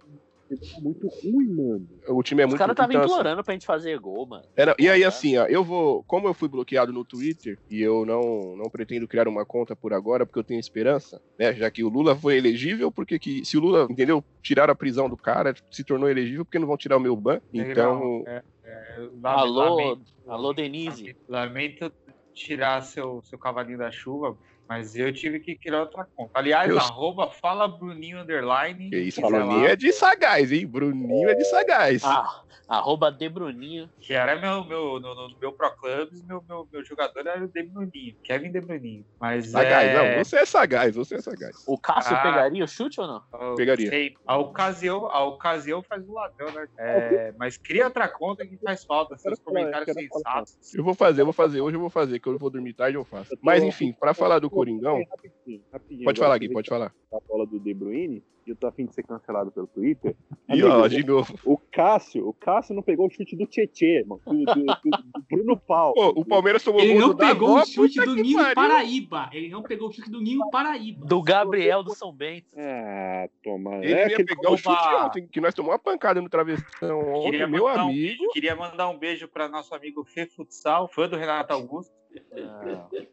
É 0.52 0.82
muito 0.82 1.08
ruim, 1.08 1.48
mano. 1.48 1.88
O 2.08 2.24
time 2.24 2.42
é 2.42 2.46
Os 2.46 2.50
muito 2.50 2.58
caras 2.60 2.74
estavam 2.74 2.92
então, 2.92 3.02
assim, 3.04 3.12
implorando 3.14 3.44
pra 3.44 3.54
gente 3.54 3.66
fazer 3.68 4.00
gol, 4.00 4.26
mano. 4.26 4.46
Era- 4.56 4.76
e 4.80 4.90
aí, 4.90 5.04
assim, 5.04 5.38
ó, 5.38 5.46
eu 5.46 5.64
vou. 5.64 6.04
Como 6.06 6.28
eu 6.28 6.34
fui 6.34 6.50
bloqueado 6.50 6.92
no 6.92 7.06
Twitter 7.06 7.60
e 7.70 7.80
eu 7.82 8.04
não, 8.06 8.56
não 8.58 8.70
pretendo 8.70 9.08
criar 9.08 9.28
uma 9.28 9.46
conta 9.46 9.76
por 9.76 9.94
agora, 9.94 10.26
porque 10.26 10.40
eu 10.40 10.44
tenho 10.44 10.60
esperança, 10.60 11.22
né? 11.38 11.54
Já 11.54 11.70
que 11.70 11.84
o 11.84 11.90
Lula 11.90 12.16
foi 12.16 12.38
elegível, 12.38 12.92
porque 12.92 13.20
que, 13.20 13.46
se 13.46 13.58
o 13.58 13.62
Lula, 13.62 13.88
entendeu, 13.90 14.24
tirar 14.42 14.70
a 14.72 14.76
prisão 14.76 15.08
do 15.08 15.16
cara, 15.18 15.54
se 15.72 15.84
tornou 15.84 16.10
elegível, 16.10 16.44
porque 16.46 16.58
não 16.60 16.68
vão 16.68 16.78
tirar 16.78 16.98
o 16.98 17.02
meu 17.02 17.16
ban. 17.16 17.40
Então. 17.54 18.24
é, 18.28 18.42
é, 18.64 19.10
Alô, 19.24 19.76
lamento- 19.76 20.12
alô, 20.28 20.54
Denise. 20.54 21.16
Lamento 21.28 21.92
tirar 22.34 22.82
seu, 22.82 23.22
seu 23.24 23.38
cavalinho 23.38 23.78
da 23.78 23.92
chuva, 23.92 24.36
mas 24.70 24.96
eu 24.96 25.12
tive 25.12 25.40
que 25.40 25.56
criar 25.56 25.80
outra 25.82 26.08
conta. 26.16 26.32
Aliás, 26.36 26.70
Eu- 26.70 26.78
arroba 26.78 27.28
fala 27.32 27.68
Bruninho 27.68 28.20
Underline. 28.22 28.92
Que 28.92 29.00
isso, 29.00 29.20
Bruninho 29.20 29.64
lá, 29.64 29.70
é 29.72 29.76
de 29.76 29.92
sagaz, 29.92 30.52
hein? 30.52 30.68
Bruninho 30.68 31.28
é 31.28 31.34
de 31.34 31.44
sagaz. 31.46 32.04
Ah, 32.06 32.44
arroba 32.68 33.12
de 33.12 33.28
Bruninho. 33.30 33.90
Que 34.00 34.14
era 34.14 34.36
meu, 34.40 34.64
meu, 34.66 35.00
no, 35.00 35.16
no 35.30 35.38
meu 35.40 35.52
Pro 35.54 35.72
Clubs, 35.78 36.24
meu, 36.24 36.44
meu, 36.48 36.68
meu 36.72 36.84
jogador 36.84 37.26
era 37.26 37.44
o 37.44 37.48
De 37.48 37.64
Bruninho, 37.64 38.16
Kevin 38.24 38.52
De 38.52 38.62
Bruninho. 38.62 39.06
Mas 39.20 39.48
sagaz, 39.48 39.90
é... 39.90 40.18
não, 40.18 40.24
você 40.24 40.38
é 40.38 40.46
sagaz, 40.46 40.96
você 40.96 41.16
é 41.16 41.22
sagaz. 41.22 41.64
O 41.68 41.78
Cássio 41.78 42.16
Ah. 42.16 42.22
pegaria 42.22 42.64
o 42.64 42.68
chute 42.68 43.00
ou 43.00 43.08
não? 43.08 43.56
Pegaria. 43.56 43.90
sei, 43.90 44.14
a 44.26 44.38
ocasião, 44.38 45.06
a 45.08 45.24
ocasião 45.24 45.82
faz 45.84 46.08
o 46.08 46.14
ladrão, 46.14 46.52
né? 46.52 46.68
É, 46.78 47.34
mas 47.38 47.58
cria 47.58 47.86
outra 47.86 48.08
conta 48.08 48.46
que 48.46 48.58
faz 48.58 48.84
falta, 48.84 49.18
seus 49.18 49.40
comentários 49.40 49.94
sensatos. 49.94 50.74
Eu 50.74 50.84
vou 50.84 50.94
fazer, 50.94 51.22
eu 51.22 51.26
vou 51.26 51.34
fazer. 51.34 51.62
Hoje 51.62 51.76
eu 51.76 51.82
vou 51.82 51.90
fazer, 51.90 52.20
que 52.20 52.28
eu 52.28 52.38
vou 52.38 52.50
dormir 52.50 52.74
tarde, 52.74 52.96
eu 52.98 53.06
faço. 53.06 53.38
Mas 53.42 53.64
enfim, 53.64 53.94
pra 53.94 54.14
falar 54.14 54.40
do 54.40 54.50
Coringão, 54.50 55.04
Rapidinho, 55.10 55.64
rapidinho. 55.72 56.04
pode 56.06 56.20
falar, 56.20 56.40
que 56.40 56.48
Gui, 56.48 56.54
a 56.54 56.56
pode 56.56 56.66
gente 56.66 56.70
falar. 56.78 56.90
tá 57.10 57.18
A 57.18 57.20
bola 57.28 57.46
do 57.46 57.60
De 57.60 57.74
Bruyne, 57.74 58.24
eu 58.52 58.56
tô 58.56 58.68
afim 58.68 58.86
de 58.86 58.94
ser 58.94 59.04
cancelado 59.04 59.52
pelo 59.52 59.68
Twitter. 59.68 60.16
E 60.48 60.54
Amigo, 60.54 60.68
ó, 60.70 60.88
de 60.88 61.06
novo. 61.06 61.40
O 61.46 61.58
Cássio, 61.58 62.28
o 62.28 62.34
Cássio 62.34 62.74
não 62.76 62.82
pegou 62.84 63.08
o 63.08 63.10
chute 63.10 63.36
do 63.36 63.46
Tietê, 63.46 64.04
mano. 64.08 64.22
Do, 64.26 64.34
do- 64.46 64.66
do- 64.66 65.24
Bruno 65.30 65.58
Paulo. 65.58 65.94
Pô, 65.94 66.08
o 66.22 66.26
Palmeiras 66.26 66.64
tomou 66.64 66.82
Ele 66.82 66.94
gol 66.94 67.02
não 67.10 67.16
pegou 67.16 67.58
o 67.58 67.66
chute 67.66 68.00
do 68.00 68.16
Ninho 68.16 68.38
pariu. 68.40 68.56
Paraíba. 68.56 69.30
Ele 69.32 69.50
não 69.50 69.62
pegou 69.64 69.90
o 69.90 69.92
chute 69.92 70.10
do 70.10 70.20
Ninho 70.22 70.50
Paraíba. 70.50 71.06
Do 71.06 71.22
Gabriel 71.22 71.84
do 71.84 71.94
São 71.96 72.12
Bento. 72.14 72.48
Ah, 72.58 73.30
toma. 73.44 73.76
Ele 73.84 73.94
é 73.94 74.10
ia 74.10 74.26
pegar 74.26 74.50
o 74.52 74.58
chute 74.58 74.70
Opa! 74.70 75.06
ontem, 75.06 75.28
que 75.28 75.40
nós 75.42 75.54
tomamos 75.54 75.74
uma 75.76 75.80
pancada 75.80 76.22
no 76.22 76.30
travessão 76.30 77.00
ontem, 77.00 77.32
Queria 77.32 77.48
meu 77.48 77.66
mandar 77.66 77.86
um 77.86 77.90
amigo. 77.90 78.18
beijo- 78.18 78.32
queria 78.34 78.56
mandar 78.56 78.90
um 78.90 78.98
beijo 78.98 79.28
para 79.28 79.48
nosso 79.48 79.74
amigo 79.76 80.04
Fê 80.04 80.26
Futsal, 80.26 80.88
fã 80.88 81.08
do 81.08 81.16
Renato 81.16 81.54
Augusto, 81.54 81.94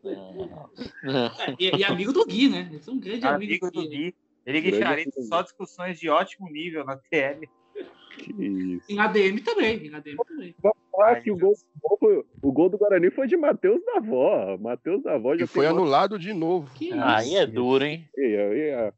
Não, 0.02 0.32
não, 0.34 0.46
não. 0.46 1.56
E, 1.58 1.76
e 1.76 1.84
amigo 1.84 2.12
do 2.12 2.24
Gui, 2.24 2.48
né? 2.48 2.68
Eles 2.70 2.84
são 2.84 2.94
um 2.94 2.98
grande 3.00 3.26
amigo 3.26 3.66
amigo 3.66 3.70
do 3.70 3.82
do 3.82 3.88
Gui. 3.88 3.96
Gui. 4.06 4.14
Ele 4.46 4.78
Charito, 4.78 5.22
só 5.22 5.42
discussões 5.42 5.98
de 5.98 6.08
ótimo 6.08 6.48
nível 6.48 6.84
na 6.84 6.96
TL. 6.96 7.48
Que 8.16 8.32
isso. 8.32 8.86
Em 8.88 8.98
ADM 8.98 9.40
também. 9.40 9.86
Em 9.86 9.94
ADM 9.94 10.16
também. 10.26 10.54
Ah, 10.98 11.16
que 11.16 11.30
o 11.30 11.36
gol, 11.36 11.52
o 11.52 11.88
gol 11.88 11.98
foi- 11.98 12.24
o 12.42 12.52
gol 12.52 12.68
do 12.70 12.78
Guarani 12.78 13.10
foi 13.10 13.26
de 13.26 13.36
Matheus 13.36 13.84
da 13.84 13.96
Avó. 13.98 14.56
Matheus 14.58 15.02
da 15.02 15.14
Avó 15.14 15.36
já 15.36 15.44
E 15.44 15.46
foi 15.46 15.66
anulado 15.66 16.18
de 16.18 16.32
novo. 16.32 16.70
Que 16.74 16.92
Aí 16.94 17.28
isso? 17.28 17.36
é 17.38 17.46
duro, 17.46 17.84
hein? 17.84 18.08
E 18.16 18.34
é, 18.34 18.90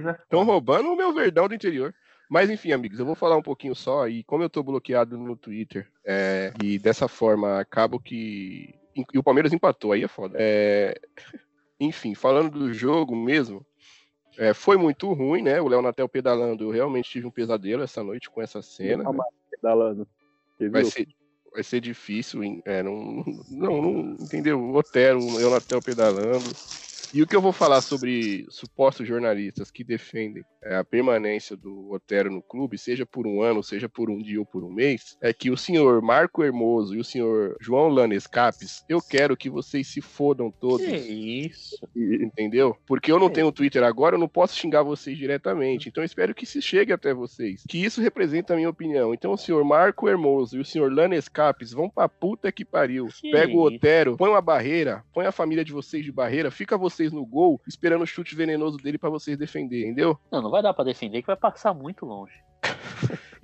né? 0.00 0.16
Estão 0.22 0.44
roubando 0.44 0.90
o 0.90 0.96
meu 0.96 1.12
verdão 1.12 1.48
do 1.48 1.54
interior. 1.54 1.94
Mas 2.30 2.48
enfim, 2.48 2.72
amigos, 2.72 2.98
eu 2.98 3.04
vou 3.04 3.14
falar 3.14 3.36
um 3.36 3.42
pouquinho 3.42 3.74
só. 3.74 4.08
E 4.08 4.22
como 4.24 4.42
eu 4.42 4.48
tô 4.48 4.62
bloqueado 4.62 5.18
no 5.18 5.36
Twitter, 5.36 5.86
é, 6.04 6.52
e 6.62 6.78
dessa 6.78 7.06
forma 7.08 7.58
acabo 7.60 8.00
que. 8.00 8.74
E 9.12 9.18
o 9.18 9.22
Palmeiras 9.22 9.52
empatou, 9.52 9.92
aí 9.92 10.04
é 10.04 10.08
foda. 10.08 10.36
É, 10.40 10.98
Enfim, 11.78 12.14
falando 12.14 12.50
do 12.50 12.72
jogo 12.72 13.16
mesmo, 13.16 13.66
é, 14.38 14.52
foi 14.54 14.76
muito 14.76 15.12
ruim, 15.12 15.42
né? 15.42 15.60
O 15.60 15.68
Léo 15.68 15.82
Natel 15.82 16.08
pedalando, 16.08 16.64
eu 16.64 16.70
realmente 16.70 17.10
tive 17.10 17.26
um 17.26 17.30
pesadelo 17.30 17.82
essa 17.82 18.02
noite 18.02 18.30
com 18.30 18.42
essa 18.42 18.60
cena. 18.62 19.04
né? 19.04 19.18
Pedalando. 19.50 20.08
Vai 20.70 20.84
ser, 20.84 21.08
vai 21.52 21.62
ser 21.62 21.80
difícil, 21.80 22.40
é, 22.64 22.82
não, 22.82 23.24
não, 23.50 23.82
não, 23.82 24.16
entendeu? 24.20 24.60
O 24.60 24.74
Otero, 24.74 25.18
o 25.20 25.36
Leonatel 25.36 25.80
pedalando. 25.80 26.50
E 27.12 27.22
o 27.22 27.26
que 27.26 27.34
eu 27.34 27.40
vou 27.40 27.52
falar 27.52 27.80
sobre 27.80 28.46
supostos 28.48 29.06
jornalistas 29.06 29.70
que 29.70 29.84
defendem 29.84 30.44
é, 30.64 30.76
a 30.76 30.84
permanência 30.84 31.56
do 31.56 31.92
Otero 31.92 32.30
no 32.30 32.42
clube, 32.42 32.78
seja 32.78 33.04
por 33.04 33.26
um 33.26 33.42
ano, 33.42 33.62
seja 33.62 33.88
por 33.88 34.08
um 34.08 34.18
dia 34.18 34.40
ou 34.40 34.46
por 34.46 34.64
um 34.64 34.72
mês, 34.72 35.16
é 35.20 35.32
que 35.32 35.50
o 35.50 35.56
senhor 35.56 36.00
Marco 36.00 36.42
Hermoso 36.42 36.94
e 36.94 37.00
o 37.00 37.04
senhor 37.04 37.56
João 37.60 37.88
Lanes 37.88 38.26
Capes, 38.26 38.84
eu 38.88 39.00
quero 39.00 39.36
que 39.36 39.50
vocês 39.50 39.86
se 39.86 40.00
fodam 40.00 40.50
todos. 40.50 40.86
Que 40.86 40.96
isso? 40.96 41.76
Entendeu? 41.94 42.76
Porque 42.86 43.12
eu 43.12 43.18
não 43.18 43.28
tenho 43.28 43.52
Twitter 43.52 43.82
agora, 43.82 44.14
eu 44.14 44.20
não 44.20 44.28
posso 44.28 44.56
xingar 44.56 44.82
vocês 44.82 45.18
diretamente. 45.18 45.88
Então 45.88 46.02
eu 46.02 46.06
espero 46.06 46.34
que 46.34 46.44
isso 46.44 46.60
chegue 46.62 46.92
até 46.92 47.12
vocês. 47.12 47.62
Que 47.68 47.84
isso 47.84 48.00
representa 48.00 48.54
a 48.54 48.56
minha 48.56 48.70
opinião. 48.70 49.12
Então 49.12 49.32
o 49.32 49.38
senhor 49.38 49.62
Marco 49.64 50.08
Hermoso 50.08 50.56
e 50.56 50.60
o 50.60 50.64
senhor 50.64 50.92
Lanes 50.92 51.28
Capes 51.28 51.72
vão 51.72 51.90
pra 51.90 52.08
puta 52.08 52.50
que 52.50 52.64
pariu. 52.64 53.06
Que 53.06 53.30
Pega 53.30 53.52
o 53.52 53.68
isso? 53.68 53.76
Otero, 53.76 54.16
põe 54.16 54.30
uma 54.30 54.40
barreira, 54.40 55.04
põe 55.12 55.26
a 55.26 55.32
família 55.32 55.64
de 55.64 55.72
vocês 55.72 56.04
de 56.04 56.12
barreira, 56.12 56.50
fica 56.50 56.78
vocês 56.78 57.03
no 57.12 57.24
gol, 57.24 57.60
esperando 57.66 58.02
o 58.02 58.06
chute 58.06 58.34
venenoso 58.34 58.76
dele 58.78 58.98
pra 58.98 59.10
vocês 59.10 59.38
defender, 59.38 59.84
entendeu? 59.84 60.18
Não, 60.30 60.42
não 60.42 60.50
vai 60.50 60.62
dar 60.62 60.74
pra 60.74 60.84
defender 60.84 61.20
que 61.20 61.26
vai 61.26 61.36
passar 61.36 61.74
muito 61.74 62.04
longe. 62.06 62.34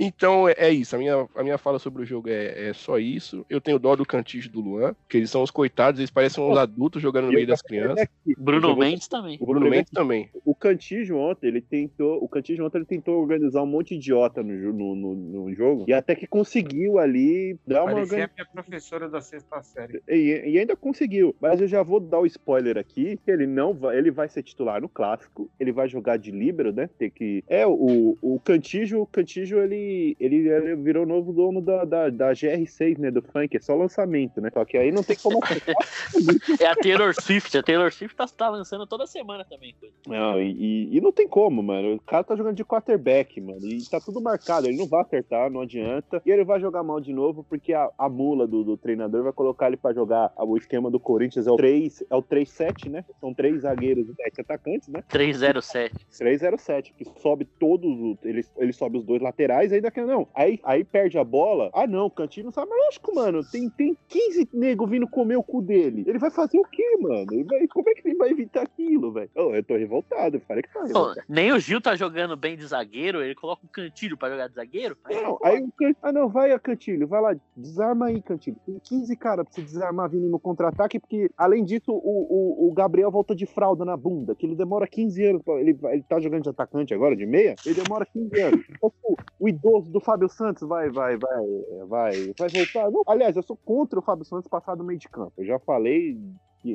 Então 0.00 0.48
é, 0.48 0.54
é 0.56 0.70
isso. 0.70 0.96
A 0.96 0.98
minha, 0.98 1.28
a 1.34 1.42
minha 1.42 1.58
fala 1.58 1.78
sobre 1.78 2.02
o 2.02 2.06
jogo 2.06 2.28
é, 2.28 2.70
é 2.70 2.72
só 2.72 2.98
isso. 2.98 3.44
Eu 3.48 3.60
tenho 3.60 3.78
dó 3.78 3.94
do 3.94 4.06
Cantígio 4.06 4.48
e 4.48 4.52
do 4.52 4.60
Luan, 4.60 4.94
que 5.08 5.16
eles 5.18 5.30
são 5.30 5.42
os 5.42 5.50
coitados, 5.50 6.00
eles 6.00 6.10
parecem 6.10 6.42
uns 6.42 6.56
adultos 6.56 7.02
jogando 7.02 7.26
no 7.26 7.32
meio 7.32 7.46
das 7.46 7.60
crianças. 7.62 8.08
Bruno 8.38 8.68
Jogou- 8.68 8.84
Mendes 8.84 9.06
também. 9.08 9.36
O 9.40 9.46
Bruno 9.46 9.68
Mendes 9.68 9.90
também. 9.90 10.30
O 10.44 10.54
Cantígio 10.54 11.18
ontem, 11.18 11.48
ele 11.48 11.60
tentou. 11.60 12.22
O 12.22 12.28
Cantígio 12.28 12.64
ontem 12.64 12.78
ele 12.78 12.84
tentou 12.86 13.20
organizar 13.20 13.62
um 13.62 13.66
monte 13.66 13.90
de 13.90 13.96
idiota 13.96 14.42
no, 14.42 14.72
no, 14.72 14.94
no, 14.94 15.14
no 15.14 15.54
jogo. 15.54 15.84
E 15.86 15.92
até 15.92 16.14
que 16.14 16.26
conseguiu 16.26 16.98
ali 16.98 17.58
dar 17.66 17.82
uma 17.82 17.92
Parecia 17.92 18.02
organização. 18.02 18.30
a 18.30 18.34
minha 18.42 18.52
professora 18.52 19.08
da 19.08 19.20
sexta 19.20 19.62
série. 19.62 20.02
E, 20.08 20.42
e 20.46 20.58
ainda 20.58 20.74
conseguiu. 20.74 21.34
Mas 21.40 21.60
eu 21.60 21.68
já 21.68 21.82
vou 21.82 22.00
dar 22.00 22.20
o 22.20 22.26
spoiler 22.26 22.78
aqui, 22.78 23.18
que 23.24 23.30
ele 23.30 23.46
não 23.46 23.74
vai. 23.74 23.98
Ele 23.98 24.10
vai 24.10 24.28
ser 24.28 24.42
titular 24.42 24.80
no 24.80 24.88
clássico. 24.88 25.50
Ele 25.60 25.72
vai 25.72 25.88
jogar 25.88 26.16
de 26.16 26.30
líbero, 26.30 26.72
né? 26.72 26.88
Tem 26.98 27.10
que. 27.10 27.44
É, 27.48 27.66
o, 27.66 28.16
o 28.22 28.40
Cantígio, 28.42 29.02
o 29.02 29.06
Cantígio, 29.06 29.62
ele, 29.62 29.89
ele, 30.18 30.48
ele 30.48 30.76
virou 30.76 31.06
novo 31.06 31.32
dono 31.32 31.60
da, 31.60 31.84
da, 31.84 32.10
da 32.10 32.32
GR6, 32.32 32.98
né? 32.98 33.10
Do 33.10 33.22
funk. 33.22 33.56
É 33.56 33.60
só 33.60 33.74
lançamento, 33.74 34.40
né? 34.40 34.50
Só 34.52 34.64
que 34.64 34.76
aí 34.76 34.90
não 34.92 35.02
tem 35.02 35.16
como. 35.16 35.40
É 36.60 36.66
a 36.66 36.74
Taylor 36.74 37.14
Swift. 37.14 37.56
A 37.56 37.62
Taylor 37.62 37.92
Swift 37.92 38.16
tá, 38.16 38.26
tá 38.26 38.48
lançando 38.48 38.86
toda 38.86 39.06
semana 39.06 39.44
também. 39.44 39.74
Não, 40.06 40.40
e, 40.40 40.96
e- 40.96 41.00
não 41.00 41.12
tem 41.12 41.28
como, 41.28 41.62
mano. 41.62 41.94
O 41.94 42.00
cara 42.00 42.24
tá 42.24 42.36
jogando 42.36 42.56
de 42.56 42.64
quarterback, 42.64 43.40
mano. 43.40 43.66
E 43.66 43.84
tá 43.88 44.00
tudo 44.00 44.20
marcado. 44.20 44.66
Ele 44.66 44.76
não 44.76 44.86
vai 44.86 45.02
acertar, 45.02 45.50
não 45.50 45.62
adianta. 45.62 46.22
E 46.24 46.30
ele 46.30 46.44
vai 46.44 46.60
jogar 46.60 46.82
mal 46.82 47.00
de 47.00 47.12
novo, 47.12 47.44
porque 47.44 47.72
a, 47.72 47.90
a 47.98 48.08
mula 48.08 48.46
do, 48.46 48.62
do 48.62 48.76
treinador 48.76 49.22
vai 49.22 49.32
colocar 49.32 49.68
ele 49.68 49.76
pra 49.76 49.92
jogar. 49.92 50.32
O 50.38 50.56
esquema 50.56 50.90
do 50.90 51.00
Corinthians 51.00 51.46
é 51.46 51.50
o 51.50 51.56
3, 51.56 52.04
é 52.10 52.16
o 52.16 52.22
3-7, 52.22 52.90
né? 52.90 53.04
São 53.20 53.32
três 53.32 53.62
zagueiros 53.62 54.08
e 54.08 54.12
10 54.12 54.38
atacantes, 54.38 54.88
né? 54.88 55.02
307. 55.08 55.94
3-0-7, 56.10 56.92
que 56.96 57.04
sobe 57.20 57.44
todos, 57.58 58.18
ele, 58.22 58.44
ele 58.56 58.72
sobe 58.72 58.98
os 58.98 59.04
dois 59.04 59.22
laterais, 59.22 59.72
ainda 59.80 59.90
que 59.90 60.00
não. 60.02 60.28
Aí, 60.34 60.60
aí 60.62 60.84
perde 60.84 61.18
a 61.18 61.24
bola. 61.24 61.70
Ah, 61.72 61.86
não, 61.86 62.06
o 62.06 62.10
Cantinho 62.10 62.46
não 62.46 62.52
sabe. 62.52 62.70
Mas 62.70 62.84
lógico, 62.84 63.14
mano, 63.14 63.40
tem, 63.44 63.68
tem 63.70 63.96
15 64.08 64.48
nego 64.52 64.86
vindo 64.86 65.08
comer 65.08 65.36
o 65.36 65.42
cu 65.42 65.60
dele. 65.60 66.04
Ele 66.06 66.18
vai 66.18 66.30
fazer 66.30 66.58
o 66.58 66.64
quê, 66.64 66.96
mano? 67.00 67.26
Vai- 67.46 67.66
como 67.68 67.88
é 67.88 67.94
que 67.94 68.08
ele 68.08 68.16
vai 68.16 68.30
evitar 68.30 68.62
aquilo, 68.62 69.12
velho? 69.12 69.30
Ô, 69.34 69.54
eu 69.54 69.64
tô 69.64 69.76
revoltado, 69.76 70.36
eu 70.36 70.40
falei 70.42 70.62
que 70.62 70.72
tá 70.72 70.84
revoltado. 70.84 71.26
nem 71.28 71.52
o 71.52 71.58
Gil 71.58 71.80
tá 71.80 71.96
jogando 71.96 72.36
bem 72.36 72.56
de 72.56 72.66
zagueiro, 72.66 73.22
ele 73.22 73.34
coloca 73.34 73.64
o 73.64 73.68
Cantilho 73.68 74.16
pra 74.16 74.30
jogar 74.30 74.48
de 74.48 74.54
zagueiro. 74.54 74.96
Não, 75.08 75.38
aí 75.42 75.62
o 75.62 75.72
Can... 75.72 75.94
Ah, 76.02 76.12
não, 76.12 76.28
vai, 76.28 76.56
Cantilho, 76.58 77.06
vai 77.08 77.20
lá, 77.20 77.36
desarma 77.56 78.06
aí, 78.06 78.20
Cantilho. 78.20 78.56
Tem 78.66 78.78
15 78.78 79.16
caras 79.16 79.44
pra 79.44 79.54
você 79.54 79.62
desarmar 79.62 80.10
vindo 80.10 80.28
no 80.28 80.38
contra-ataque, 80.38 80.98
porque, 80.98 81.30
além 81.36 81.64
disso, 81.64 81.92
o, 81.92 81.96
o, 81.96 82.68
o 82.68 82.72
Gabriel 82.74 83.10
volta 83.10 83.34
de 83.34 83.46
fralda 83.46 83.84
na 83.84 83.96
bunda, 83.96 84.34
que 84.34 84.46
ele 84.46 84.54
demora 84.54 84.86
15 84.86 85.24
anos. 85.24 85.42
Pra... 85.42 85.54
Ele, 85.60 85.78
ele 85.84 86.02
tá 86.02 86.20
jogando 86.20 86.42
de 86.42 86.48
atacante 86.50 86.92
agora, 86.92 87.16
de 87.16 87.26
meia, 87.26 87.54
ele 87.64 87.74
demora 87.74 88.06
15 88.06 88.40
anos. 88.40 88.64
Então, 88.68 88.92
pô, 89.02 89.16
o 89.38 89.48
idoso 89.60 89.90
do 89.90 90.00
Fábio 90.00 90.28
Santos 90.28 90.66
vai, 90.66 90.90
vai, 90.90 91.16
vai, 91.16 91.46
vai, 91.86 92.34
vai 92.38 92.48
voltar. 92.48 92.90
Não, 92.90 93.02
aliás, 93.06 93.36
eu 93.36 93.42
sou 93.42 93.56
contra 93.56 93.98
o 93.98 94.02
Fábio 94.02 94.24
Santos 94.24 94.48
passar 94.48 94.74
do 94.74 94.84
meio 94.84 94.98
de 94.98 95.08
campo. 95.08 95.32
Eu 95.38 95.44
já 95.44 95.58
falei. 95.58 96.18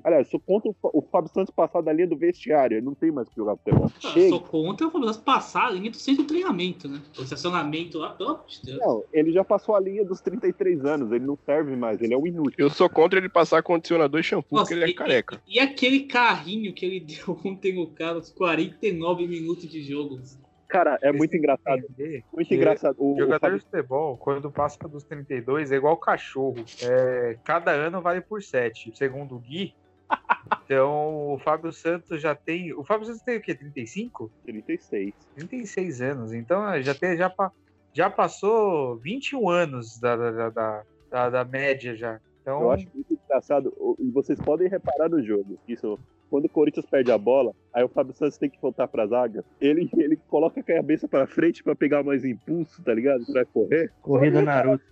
Aliás, 0.03 0.27
sou 0.31 0.39
contra 0.39 0.71
o, 0.81 1.01
Fábio 1.11 1.29
Santos 1.31 1.53
passar 1.53 1.79
da 1.81 1.93
linha 1.93 2.07
do 2.07 2.17
vestiário. 2.17 2.75
Ele 2.75 2.85
não 2.85 2.95
tem 2.95 3.11
mais 3.11 3.29
que 3.29 3.35
jogar 3.35 3.55
futebol. 3.55 3.83
Eu 4.03 4.09
Chega. 4.11 4.29
sou 4.29 4.39
contra 4.41 4.87
o 4.87 4.89
Fábio 4.89 5.05
Santos 5.05 5.21
passar 5.21 5.67
a 5.67 5.69
linha 5.69 5.91
do 5.91 5.97
centro 5.97 6.23
de 6.23 6.27
treinamento, 6.27 6.87
né? 6.87 6.99
O 7.19 7.21
estacionamento 7.21 7.99
lá, 7.99 8.09
pelo 8.09 8.31
amor 8.31 8.45
de 8.47 8.63
Deus. 8.63 8.79
Não, 8.79 9.03
ele 9.13 9.31
já 9.31 9.43
passou 9.43 9.75
a 9.75 9.79
linha 9.79 10.03
dos 10.03 10.21
33 10.21 10.83
anos. 10.85 11.11
Ele 11.11 11.23
não 11.23 11.37
serve 11.45 11.75
mais. 11.75 12.01
Ele 12.01 12.15
é 12.15 12.17
um 12.17 12.25
inútil. 12.25 12.55
Eu 12.57 12.71
sou 12.71 12.89
contra 12.89 13.19
ele 13.19 13.29
passar 13.29 13.61
condicionador 13.61 14.19
e 14.19 14.23
shampoo, 14.23 14.55
Nossa, 14.57 14.63
porque 14.63 14.73
ele 14.73 14.85
é 14.85 14.89
e- 14.89 14.95
careca. 14.95 15.39
E 15.47 15.59
aquele 15.59 15.99
carrinho 16.05 16.73
que 16.73 16.83
ele 16.83 16.99
deu 17.05 17.39
ontem 17.45 17.75
no 17.75 17.85
cara, 17.85 18.17
os 18.17 18.31
49 18.31 19.27
minutos 19.27 19.69
de 19.69 19.83
jogo. 19.83 20.19
Cara, 20.67 20.97
é 21.01 21.11
muito 21.11 21.35
engraçado. 21.37 21.77
Entender 21.79 22.23
Muito 22.33 22.53
engraçado. 22.53 22.95
O, 22.99 23.13
o 23.13 23.19
Jogador 23.19 23.39
Fábio- 23.39 23.59
de 23.59 23.65
futebol, 23.65 24.17
quando 24.17 24.51
passa 24.51 24.87
dos 24.87 25.03
32, 25.03 25.71
é 25.71 25.75
igual 25.75 25.95
cachorro. 25.97 26.63
É, 26.83 27.37
cada 27.43 27.71
ano 27.71 28.01
vale 28.01 28.21
por 28.21 28.41
7, 28.41 28.91
segundo 28.95 29.35
o 29.35 29.39
Gui. 29.39 29.73
Então, 30.65 31.33
o 31.33 31.39
Fábio 31.39 31.71
Santos 31.71 32.21
já 32.21 32.35
tem. 32.35 32.73
O 32.73 32.83
Fábio 32.83 33.05
Santos 33.07 33.21
tem 33.21 33.37
o 33.37 33.41
quê? 33.41 33.53
35? 33.55 34.31
36. 34.45 35.13
36 35.35 36.01
anos. 36.01 36.33
Então, 36.33 36.81
já, 36.81 36.93
tem, 36.93 37.15
já, 37.17 37.33
já 37.93 38.09
passou 38.09 38.95
21 38.97 39.49
anos 39.49 39.99
da, 39.99 40.15
da, 40.15 40.31
da, 40.31 40.49
da, 40.49 41.29
da- 41.29 41.45
média 41.45 41.95
já. 41.95 42.19
Então, 42.41 42.61
Eu 42.61 42.71
acho 42.71 42.87
muito 42.93 43.13
engraçado. 43.25 43.73
o- 43.77 43.95
E 43.99 44.09
vocês 44.11 44.39
podem 44.39 44.67
reparar 44.67 45.09
no 45.09 45.23
jogo. 45.23 45.57
Isso. 45.67 45.97
Quando 46.29 46.45
o 46.45 46.49
Corinthians 46.49 46.85
perde 46.85 47.11
a 47.11 47.17
bola, 47.17 47.53
aí 47.75 47.83
o 47.83 47.89
Fábio 47.89 48.13
Santos 48.13 48.37
tem 48.37 48.49
que 48.49 48.59
voltar 48.61 48.87
pra 48.87 49.05
zaga. 49.05 49.43
Ele, 49.61 49.89
ele 49.97 50.17
coloca 50.29 50.59
a 50.59 50.63
cabeça 50.63 51.07
pra 51.07 51.27
frente 51.27 51.63
pra 51.63 51.75
pegar 51.75 52.01
mais 52.03 52.23
impulso, 52.25 52.81
tá 52.81 52.93
ligado? 52.93 53.25
Pra 53.31 53.45
correr. 53.45 53.91
Corrida 54.01 54.41
Naruto. 54.41 54.83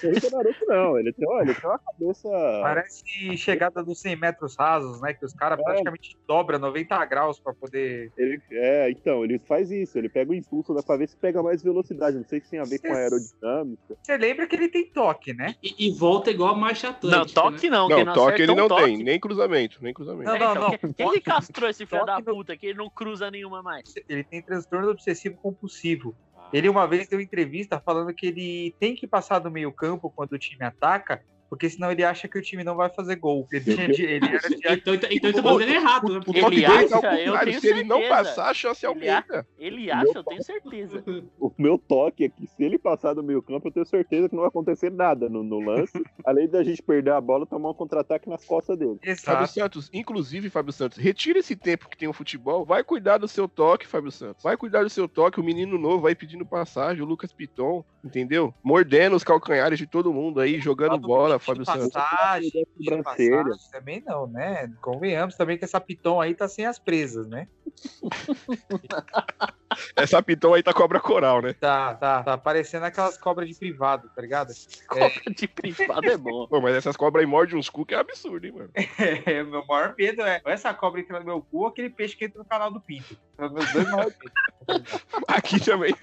Corrida 0.00 0.30
Naruto 0.30 0.66
não. 0.66 0.98
Ele 0.98 1.12
tem, 1.12 1.28
olha, 1.28 1.50
ele 1.50 1.54
tem 1.54 1.68
uma 1.70 1.78
cabeça. 1.78 2.28
parece 2.62 3.36
chegada 3.36 3.82
dos 3.84 4.00
100 4.00 4.16
metros 4.16 4.56
rasos, 4.56 5.00
né? 5.00 5.12
Que 5.14 5.24
os 5.24 5.32
caras 5.34 5.58
É. 5.60 5.62
praticamente 5.62 6.16
dobram 6.26 6.58
90 6.58 7.04
graus 7.04 7.38
para 7.38 7.52
poder. 7.54 8.10
Ele, 8.16 8.40
é, 8.50 8.90
então, 8.90 9.24
ele 9.24 9.38
faz 9.38 9.70
isso. 9.70 9.98
Ele 9.98 10.08
pega 10.08 10.30
o 10.30 10.34
impulso 10.34 10.72
né, 10.74 10.80
pra 10.84 10.96
ver 10.96 11.08
se 11.08 11.16
pega 11.16 11.42
mais 11.42 11.62
velocidade. 11.62 12.16
Não 12.16 12.24
sei 12.24 12.40
se 12.40 12.50
tem 12.50 12.60
a 12.60 12.64
ver 12.64 12.78
com 12.78 12.88
a 12.92 12.96
aerodinâmica. 12.96 13.96
Você 14.02 14.16
lembra 14.16 14.46
que 14.46 14.56
ele 14.56 14.68
tem 14.68 14.86
toque, 14.86 15.32
né? 15.34 15.54
E, 15.62 15.88
e 15.88 15.92
volta 15.92 16.30
igual 16.30 16.54
a 16.54 16.56
marcha 16.56 16.88
Não, 16.88 16.94
atlântica. 16.94 17.40
toque 17.40 17.70
né? 17.70 17.76
não, 17.76 17.88
Não, 17.88 18.04
não 18.04 18.12
toque 18.14 18.42
ele 18.42 18.52
é 18.52 18.54
não 18.54 18.68
toque. 18.68 18.84
tem, 18.84 19.02
nem 19.04 19.20
cruzamento, 19.20 19.78
nem 19.82 19.92
cruzamento. 19.94 20.24
Não, 20.24 20.36
É, 20.36 20.38
não, 20.38 20.52
então, 20.52 20.78
não. 20.82 20.92
Quem, 20.94 21.10
que 21.12 21.20
castrou 21.20 21.68
esse 21.68 21.81
filho 21.86 22.00
toque 22.04 22.22
da 22.24 22.30
no- 22.30 22.36
puta 22.36 22.56
que 22.56 22.66
ele 22.66 22.78
não 22.78 22.90
cruza 22.90 23.30
nenhuma 23.30 23.62
mais? 23.62 23.94
Ele 24.08 24.24
tem 24.24 24.42
transtorno 24.42 24.90
obsessivo 24.90 25.36
compulsivo. 25.36 26.16
Ele 26.52 26.68
uma 26.68 26.86
vez 26.86 27.08
deu 27.08 27.20
entrevista 27.20 27.80
falando 27.80 28.12
que 28.12 28.26
ele 28.26 28.76
tem 28.78 28.94
que 28.94 29.06
passar 29.06 29.38
do 29.38 29.50
meio 29.50 29.72
campo 29.72 30.10
quando 30.10 30.32
o 30.32 30.38
time 30.38 30.64
ataca, 30.64 31.22
porque 31.52 31.68
senão 31.68 31.92
ele 31.92 32.02
acha 32.02 32.26
que 32.26 32.38
o 32.38 32.40
time 32.40 32.64
não 32.64 32.74
vai 32.74 32.88
fazer 32.88 33.16
gol. 33.16 33.46
Ele, 33.52 33.74
tinha 33.74 33.86
de- 33.86 34.04
ele 34.06 34.26
era 34.26 34.38
de 34.48 34.54
Então, 34.54 34.72
então, 34.72 34.94
então 34.94 35.10
ele 35.10 35.32
tá 35.34 35.42
fazendo 35.42 35.70
errado, 35.70 36.12
né? 36.14 36.18
O 36.20 36.24
Porque 36.24 36.40
Ele 36.40 36.64
é 36.64 36.66
acha, 36.66 36.96
ao 36.96 37.04
eu 37.04 37.38
tenho 37.40 37.60
Se 37.60 37.68
ele 37.68 37.84
não 37.84 38.08
passar, 38.08 38.48
a 38.48 38.54
chance 38.54 38.86
aumenta. 38.86 39.46
Ele 39.58 39.90
acha, 39.90 40.12
eu 40.14 40.24
tenho 40.24 40.42
certeza. 40.42 41.04
O 41.38 41.52
meu 41.58 41.76
toque 41.76 42.24
é 42.24 42.30
que 42.30 42.46
se 42.46 42.64
ele 42.64 42.78
passar 42.78 43.12
do 43.12 43.22
meio 43.22 43.42
campo, 43.42 43.68
eu 43.68 43.72
tenho 43.72 43.84
certeza 43.84 44.30
que 44.30 44.34
não 44.34 44.40
vai 44.40 44.48
acontecer 44.48 44.90
nada 44.90 45.28
no, 45.28 45.42
no 45.42 45.60
lance. 45.60 45.92
além 46.24 46.48
da 46.48 46.64
gente 46.64 46.82
perder 46.82 47.12
a 47.12 47.20
bola, 47.20 47.44
tomar 47.44 47.68
um 47.70 47.74
contra-ataque 47.74 48.30
nas 48.30 48.46
costas 48.46 48.78
dele. 48.78 48.98
Fábio 49.02 49.12
Exato. 49.12 49.52
Santos, 49.52 49.90
inclusive, 49.92 50.48
Fábio 50.48 50.72
Santos, 50.72 50.96
retira 50.96 51.40
esse 51.40 51.54
tempo 51.54 51.86
que 51.86 51.98
tem 51.98 52.08
o 52.08 52.14
futebol, 52.14 52.64
vai 52.64 52.82
cuidar 52.82 53.18
do 53.18 53.28
seu 53.28 53.46
toque, 53.46 53.86
Fábio 53.86 54.10
Santos. 54.10 54.42
Vai 54.42 54.56
cuidar 54.56 54.84
do 54.84 54.90
seu 54.90 55.06
toque, 55.06 55.38
o 55.38 55.44
menino 55.44 55.76
novo 55.76 56.00
vai 56.00 56.14
pedindo 56.14 56.46
passagem, 56.46 57.02
o 57.02 57.06
Lucas 57.06 57.30
Piton, 57.30 57.84
entendeu? 58.02 58.54
Mordendo 58.64 59.16
os 59.16 59.24
calcanhares 59.24 59.78
de 59.78 59.86
todo 59.86 60.14
mundo 60.14 60.40
aí, 60.40 60.58
jogando 60.58 60.98
bola, 60.98 61.41
Fábio 61.42 61.64
Santos. 61.64 61.92
Passagem, 61.92 62.66
pedindo 62.76 63.02
passagem, 63.02 63.70
também 63.70 64.02
não, 64.06 64.26
né? 64.26 64.72
Convenhamos 64.80 65.36
também 65.36 65.58
que 65.58 65.64
essa 65.64 65.80
Piton 65.80 66.20
aí 66.20 66.34
tá 66.34 66.48
sem 66.48 66.66
as 66.66 66.78
presas, 66.78 67.26
né? 67.26 67.48
Essa 69.96 70.22
Piton 70.22 70.54
aí 70.54 70.62
tá 70.62 70.72
cobra 70.72 71.00
coral, 71.00 71.42
né? 71.42 71.52
Tá, 71.54 71.94
tá, 71.94 72.22
tá 72.22 72.38
parecendo 72.38 72.84
aquelas 72.84 73.16
cobras 73.16 73.48
de 73.48 73.54
privado, 73.54 74.10
tá 74.14 74.20
ligado? 74.20 74.52
Cobra 74.86 75.10
de 75.34 75.48
privado 75.48 76.06
é 76.06 76.16
bom. 76.16 76.46
Pô, 76.46 76.60
mas 76.60 76.76
essas 76.76 76.96
cobras 76.96 77.24
aí 77.24 77.30
mordem 77.30 77.58
uns 77.58 77.70
cu 77.70 77.86
que 77.86 77.94
é 77.94 77.98
absurdo, 77.98 78.46
hein, 78.46 78.52
mano? 78.52 78.70
É, 79.24 79.42
o 79.42 79.46
meu 79.46 79.64
maior 79.66 79.94
medo 79.96 80.22
é 80.22 80.40
essa 80.44 80.72
cobra 80.74 81.00
entra 81.00 81.18
no 81.18 81.24
meu 81.24 81.40
cu 81.40 81.60
ou 81.60 81.66
aquele 81.66 81.90
peixe 81.90 82.16
que 82.16 82.24
entra 82.24 82.38
no 82.38 82.44
canal 82.44 82.70
do 82.70 82.80
Pinto. 82.80 83.16
São 83.36 83.46
os 83.46 83.52
meus 83.52 83.72
dois 83.72 83.90
maiores 83.90 84.16
medos. 84.18 85.06
Aqui 85.28 85.60
também, 85.60 85.94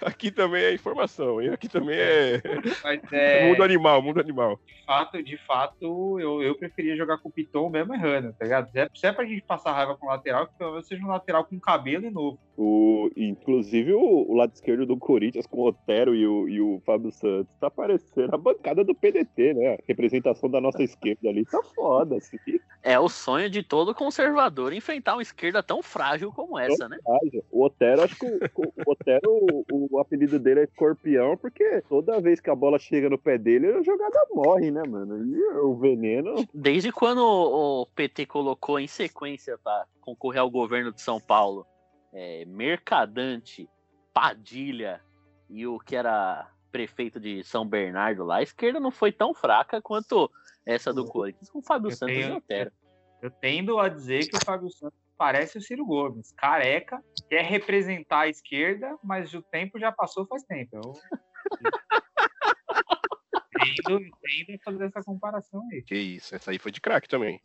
aqui 0.00 0.30
também 0.30 0.64
é 0.64 0.74
informação, 0.74 1.40
hein? 1.40 1.50
Aqui 1.50 1.68
também 1.68 1.96
é 1.98 2.40
Mas 2.82 3.00
é, 3.12 3.48
mundo 3.48 3.62
animal, 3.62 4.02
mundo 4.02 4.20
animal. 4.20 4.60
Fato, 4.84 5.22
de 5.22 5.36
fato, 5.38 6.20
eu, 6.20 6.42
eu 6.42 6.54
preferia 6.56 6.96
jogar 6.96 7.18
com 7.18 7.28
o 7.28 7.32
Piton 7.32 7.68
mesmo 7.68 7.94
errando, 7.94 8.32
tá 8.32 8.44
ligado? 8.44 8.70
Se 8.70 8.78
é, 8.78 8.88
se 8.94 9.06
é 9.06 9.12
pra 9.12 9.24
gente 9.24 9.42
passar 9.42 9.72
raiva 9.72 9.96
com 9.96 10.06
o 10.06 10.08
lateral, 10.08 10.46
que 10.46 10.54
pelo 10.58 10.72
menos 10.72 10.86
seja 10.86 11.04
um 11.04 11.08
lateral 11.08 11.44
com 11.44 11.58
cabelo 11.58 12.06
e 12.06 12.10
novo. 12.10 12.38
O, 12.56 13.10
inclusive 13.16 13.92
o, 13.92 14.30
o 14.30 14.34
lado 14.34 14.52
esquerdo 14.54 14.86
do 14.86 14.96
Corinthians 14.96 15.46
com 15.46 15.60
o 15.60 15.66
Otero 15.66 16.14
e 16.14 16.26
o, 16.26 16.48
e 16.48 16.60
o 16.60 16.80
Fábio 16.86 17.12
Santos 17.12 17.54
tá 17.60 17.70
parecendo 17.70 18.34
a 18.34 18.38
bancada 18.38 18.82
do 18.82 18.94
PDT, 18.94 19.54
né? 19.54 19.74
A 19.74 19.78
representação 19.86 20.48
da 20.48 20.60
nossa 20.60 20.82
esquerda 20.82 21.28
ali 21.28 21.44
tá 21.44 21.62
foda, 21.74 22.16
assim. 22.16 22.38
É 22.88 22.98
o 22.98 23.08
sonho 23.08 23.50
de 23.50 23.62
todo 23.62 23.94
conservador 23.94 24.72
enfrentar 24.72 25.14
uma 25.14 25.22
esquerda 25.22 25.62
tão 25.62 25.82
frágil 25.82 26.32
como 26.32 26.58
essa, 26.58 26.88
né? 26.88 26.98
O 27.50 27.64
Otero, 27.64 28.02
acho 28.02 28.16
que 28.16 28.26
o, 28.26 28.62
o 28.86 28.92
Otero, 28.92 29.30
o, 29.72 29.96
o 29.96 29.98
apelido 29.98 30.38
dele 30.38 30.60
é 30.60 30.64
escorpião, 30.64 31.36
porque 31.36 31.82
toda 31.88 32.20
vez 32.20 32.40
que 32.40 32.48
a 32.48 32.54
bola 32.54 32.78
chega 32.78 33.10
no 33.10 33.18
pé 33.18 33.36
dele, 33.36 33.66
a 33.68 33.82
jogada 33.82 34.18
morre, 34.32 34.70
né, 34.70 34.82
mano? 34.88 35.24
E 35.26 35.42
o 35.58 35.74
veneno. 35.74 36.46
Desde 36.54 36.92
quando 36.92 37.20
o 37.20 37.66
o 37.66 37.86
PT 37.86 38.26
colocou 38.26 38.78
em 38.78 38.86
sequência 38.86 39.58
para 39.58 39.86
concorrer 40.00 40.40
ao 40.40 40.50
governo 40.50 40.92
de 40.92 41.00
São 41.00 41.20
Paulo 41.20 41.66
é, 42.12 42.44
Mercadante, 42.46 43.68
Padilha 44.12 45.00
e 45.48 45.66
o 45.66 45.78
que 45.78 45.94
era 45.94 46.50
prefeito 46.76 47.18
de 47.18 47.42
São 47.42 47.66
Bernardo 47.66 48.22
lá, 48.22 48.36
a 48.36 48.42
esquerda 48.42 48.78
não 48.78 48.90
foi 48.90 49.10
tão 49.10 49.32
fraca 49.32 49.80
quanto 49.80 50.30
essa 50.66 50.92
do 50.92 51.06
Corinthians 51.06 51.48
com 51.48 51.60
o 51.60 51.62
Fábio 51.62 51.90
Eu 51.90 51.96
Santos 51.96 52.14
e 52.16 52.20
tenho- 52.20 52.36
Otero. 52.36 52.72
Eu 53.22 53.30
tendo 53.30 53.78
a 53.78 53.88
dizer 53.88 54.28
que 54.28 54.36
o 54.36 54.44
Fábio 54.44 54.68
Santos 54.70 54.98
parece 55.16 55.56
o 55.56 55.60
Ciro 55.62 55.86
Gomes, 55.86 56.32
careca, 56.32 57.02
quer 57.30 57.42
representar 57.46 58.20
a 58.20 58.28
esquerda, 58.28 58.94
mas 59.02 59.32
o 59.32 59.40
tempo 59.40 59.78
já 59.78 59.90
passou 59.90 60.26
faz 60.26 60.42
tempo. 60.42 60.76
Eu... 60.76 60.92
tendo, 63.74 63.98
tendo 64.00 64.54
a 64.54 64.64
fazer 64.64 64.84
essa 64.84 65.02
comparação 65.02 65.62
aí. 65.72 65.82
Que 65.82 65.96
isso, 65.96 66.34
essa 66.34 66.50
aí 66.50 66.58
foi 66.58 66.70
de 66.72 66.80
craque 66.80 67.08
também. 67.08 67.40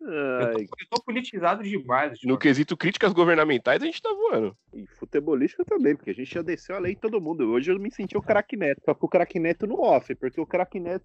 Eu 0.00 0.52
tô, 0.52 0.58
eu 0.60 0.66
tô 0.90 1.02
politizado 1.02 1.62
demais. 1.64 2.12
No 2.12 2.16
Tipo, 2.18 2.38
quesito 2.38 2.76
críticas 2.76 3.12
governamentais, 3.12 3.82
a 3.82 3.86
gente 3.86 4.00
tá 4.00 4.08
voando. 4.12 4.56
e 4.72 4.86
futebolística 4.98 5.64
também, 5.64 5.96
porque 5.96 6.10
a 6.10 6.14
gente 6.14 6.32
já 6.32 6.42
desceu 6.42 6.76
a 6.76 6.78
lei 6.78 6.92
em 6.92 6.96
todo 6.96 7.20
mundo. 7.20 7.44
Hoje 7.50 7.72
eu 7.72 7.78
me 7.80 7.90
senti 7.90 8.16
o 8.16 8.22
craque 8.22 8.56
Neto, 8.56 8.82
só 8.84 8.94
que 8.94 9.04
o 9.04 9.08
craque 9.08 9.38
Neto 9.40 9.66
no 9.66 9.80
off, 9.80 10.14
porque 10.14 10.40
o 10.40 10.46
craque 10.46 10.78
Neto, 10.78 11.04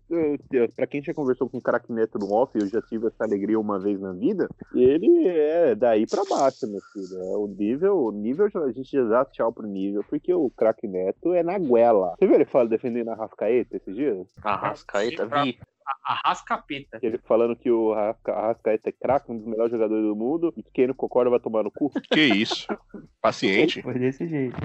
pra 0.76 0.86
quem 0.86 1.02
já 1.04 1.14
conversou 1.14 1.50
com 1.50 1.58
o 1.58 1.62
craque 1.62 1.92
Neto 1.92 2.20
no 2.20 2.32
off, 2.32 2.52
eu 2.58 2.68
já 2.68 2.82
tive 2.82 3.08
essa 3.08 3.24
alegria 3.24 3.60
uma 3.60 3.80
vez 3.80 4.00
na 4.00 4.14
vida, 4.14 4.48
ele 4.76 5.28
é 5.28 5.74
daí 5.74 6.06
pra 6.06 6.24
baixo, 6.30 6.68
meu 6.70 6.82
filho. 6.94 7.22
É, 7.22 7.38
o 7.38 7.48
nível, 7.48 7.98
o 7.98 8.12
nível, 8.12 8.48
a 8.54 8.72
gente 8.72 8.92
já 8.92 9.04
dá 9.04 9.26
tchau 9.26 9.52
pro 9.52 9.66
nível, 9.68 10.04
porque 10.10 10.32
o 10.34 10.50
craque 10.52 10.88
Neto 10.88 11.34
é 11.34 11.42
na 11.42 11.58
guela. 11.58 12.14
Você 12.20 12.28
viu 12.28 12.36
ele 12.36 12.46
fala 12.46 12.70
defendendo 12.70 13.10
a 13.10 13.16
Rascaeta 13.16 13.78
esses 13.78 13.96
dias? 13.96 14.28
Arrascaeta, 14.66 15.26
vi. 15.44 15.60
a 16.06 16.28
rascapeta. 16.30 17.00
Ele 17.02 17.18
falando 17.20 17.56
que 17.56 17.70
o 17.70 17.94
Arrasca- 17.94 18.34
Arrascaeta 18.34 18.90
é 18.90 18.92
craque, 18.92 19.32
um 19.32 19.38
dos 19.38 19.46
melhores 19.48 19.72
jogadores 19.72 20.04
do 20.06 20.16
mundo, 20.16 20.54
e 20.56 20.64
que 20.64 20.72
quem 20.72 20.88
não 20.88 20.94
concorda 20.94 21.30
vai 21.30 21.40
tomar 21.40 21.64
no 21.64 21.72
cu. 21.72 21.92
Que 22.12 22.22
isso. 22.22 22.68
Paciente. 23.22 23.82
Foi 23.82 23.98
desse 24.00 24.28
jeito. 24.28 24.56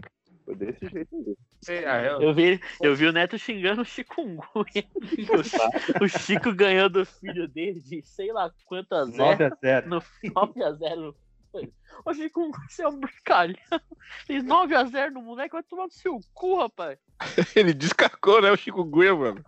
Foi 0.45 0.55
desse 0.55 0.87
jeito 0.87 1.09
aí. 1.17 1.37
É, 1.85 2.09
eu- 2.09 2.23
Eu 2.23 2.35
vi, 2.35 2.61
eu 2.81 2.95
vi 2.95 3.07
o 3.07 3.13
Neto 3.13 3.37
xingando 3.37 3.83
o 3.83 3.85
chikungunya. 3.85 4.85
O, 6.01 6.05
o 6.05 6.09
Chico 6.09 6.55
ganhou 6.55 6.89
do 6.89 7.05
filho 7.05 7.49
dele 7.49 7.81
de 7.81 8.01
sei 8.05 8.33
lá 8.33 8.49
quantas 8.67 9.09
9 9.17 9.45
a 9.45 9.51
0 9.61 9.89
no 9.89 10.01
9x0. 11.63 11.71
Ô 12.05 12.13
Chico, 12.15 12.51
você 12.69 12.83
é 12.83 12.89
um 12.89 12.99
brincalhão. 12.99 13.57
Fez 14.27 14.45
9x0 14.45 15.11
no 15.11 15.23
moleque, 15.23 15.53
vai 15.55 15.63
tomar 15.63 15.85
no 15.87 15.91
seu 15.93 16.19
cu, 16.35 16.57
rapaz. 16.59 16.99
Ele 17.57 17.73
descacou, 17.73 18.43
né, 18.43 18.51
o 18.53 18.57
Chico 18.57 18.85
Guia, 18.85 19.15
mano. 19.15 19.43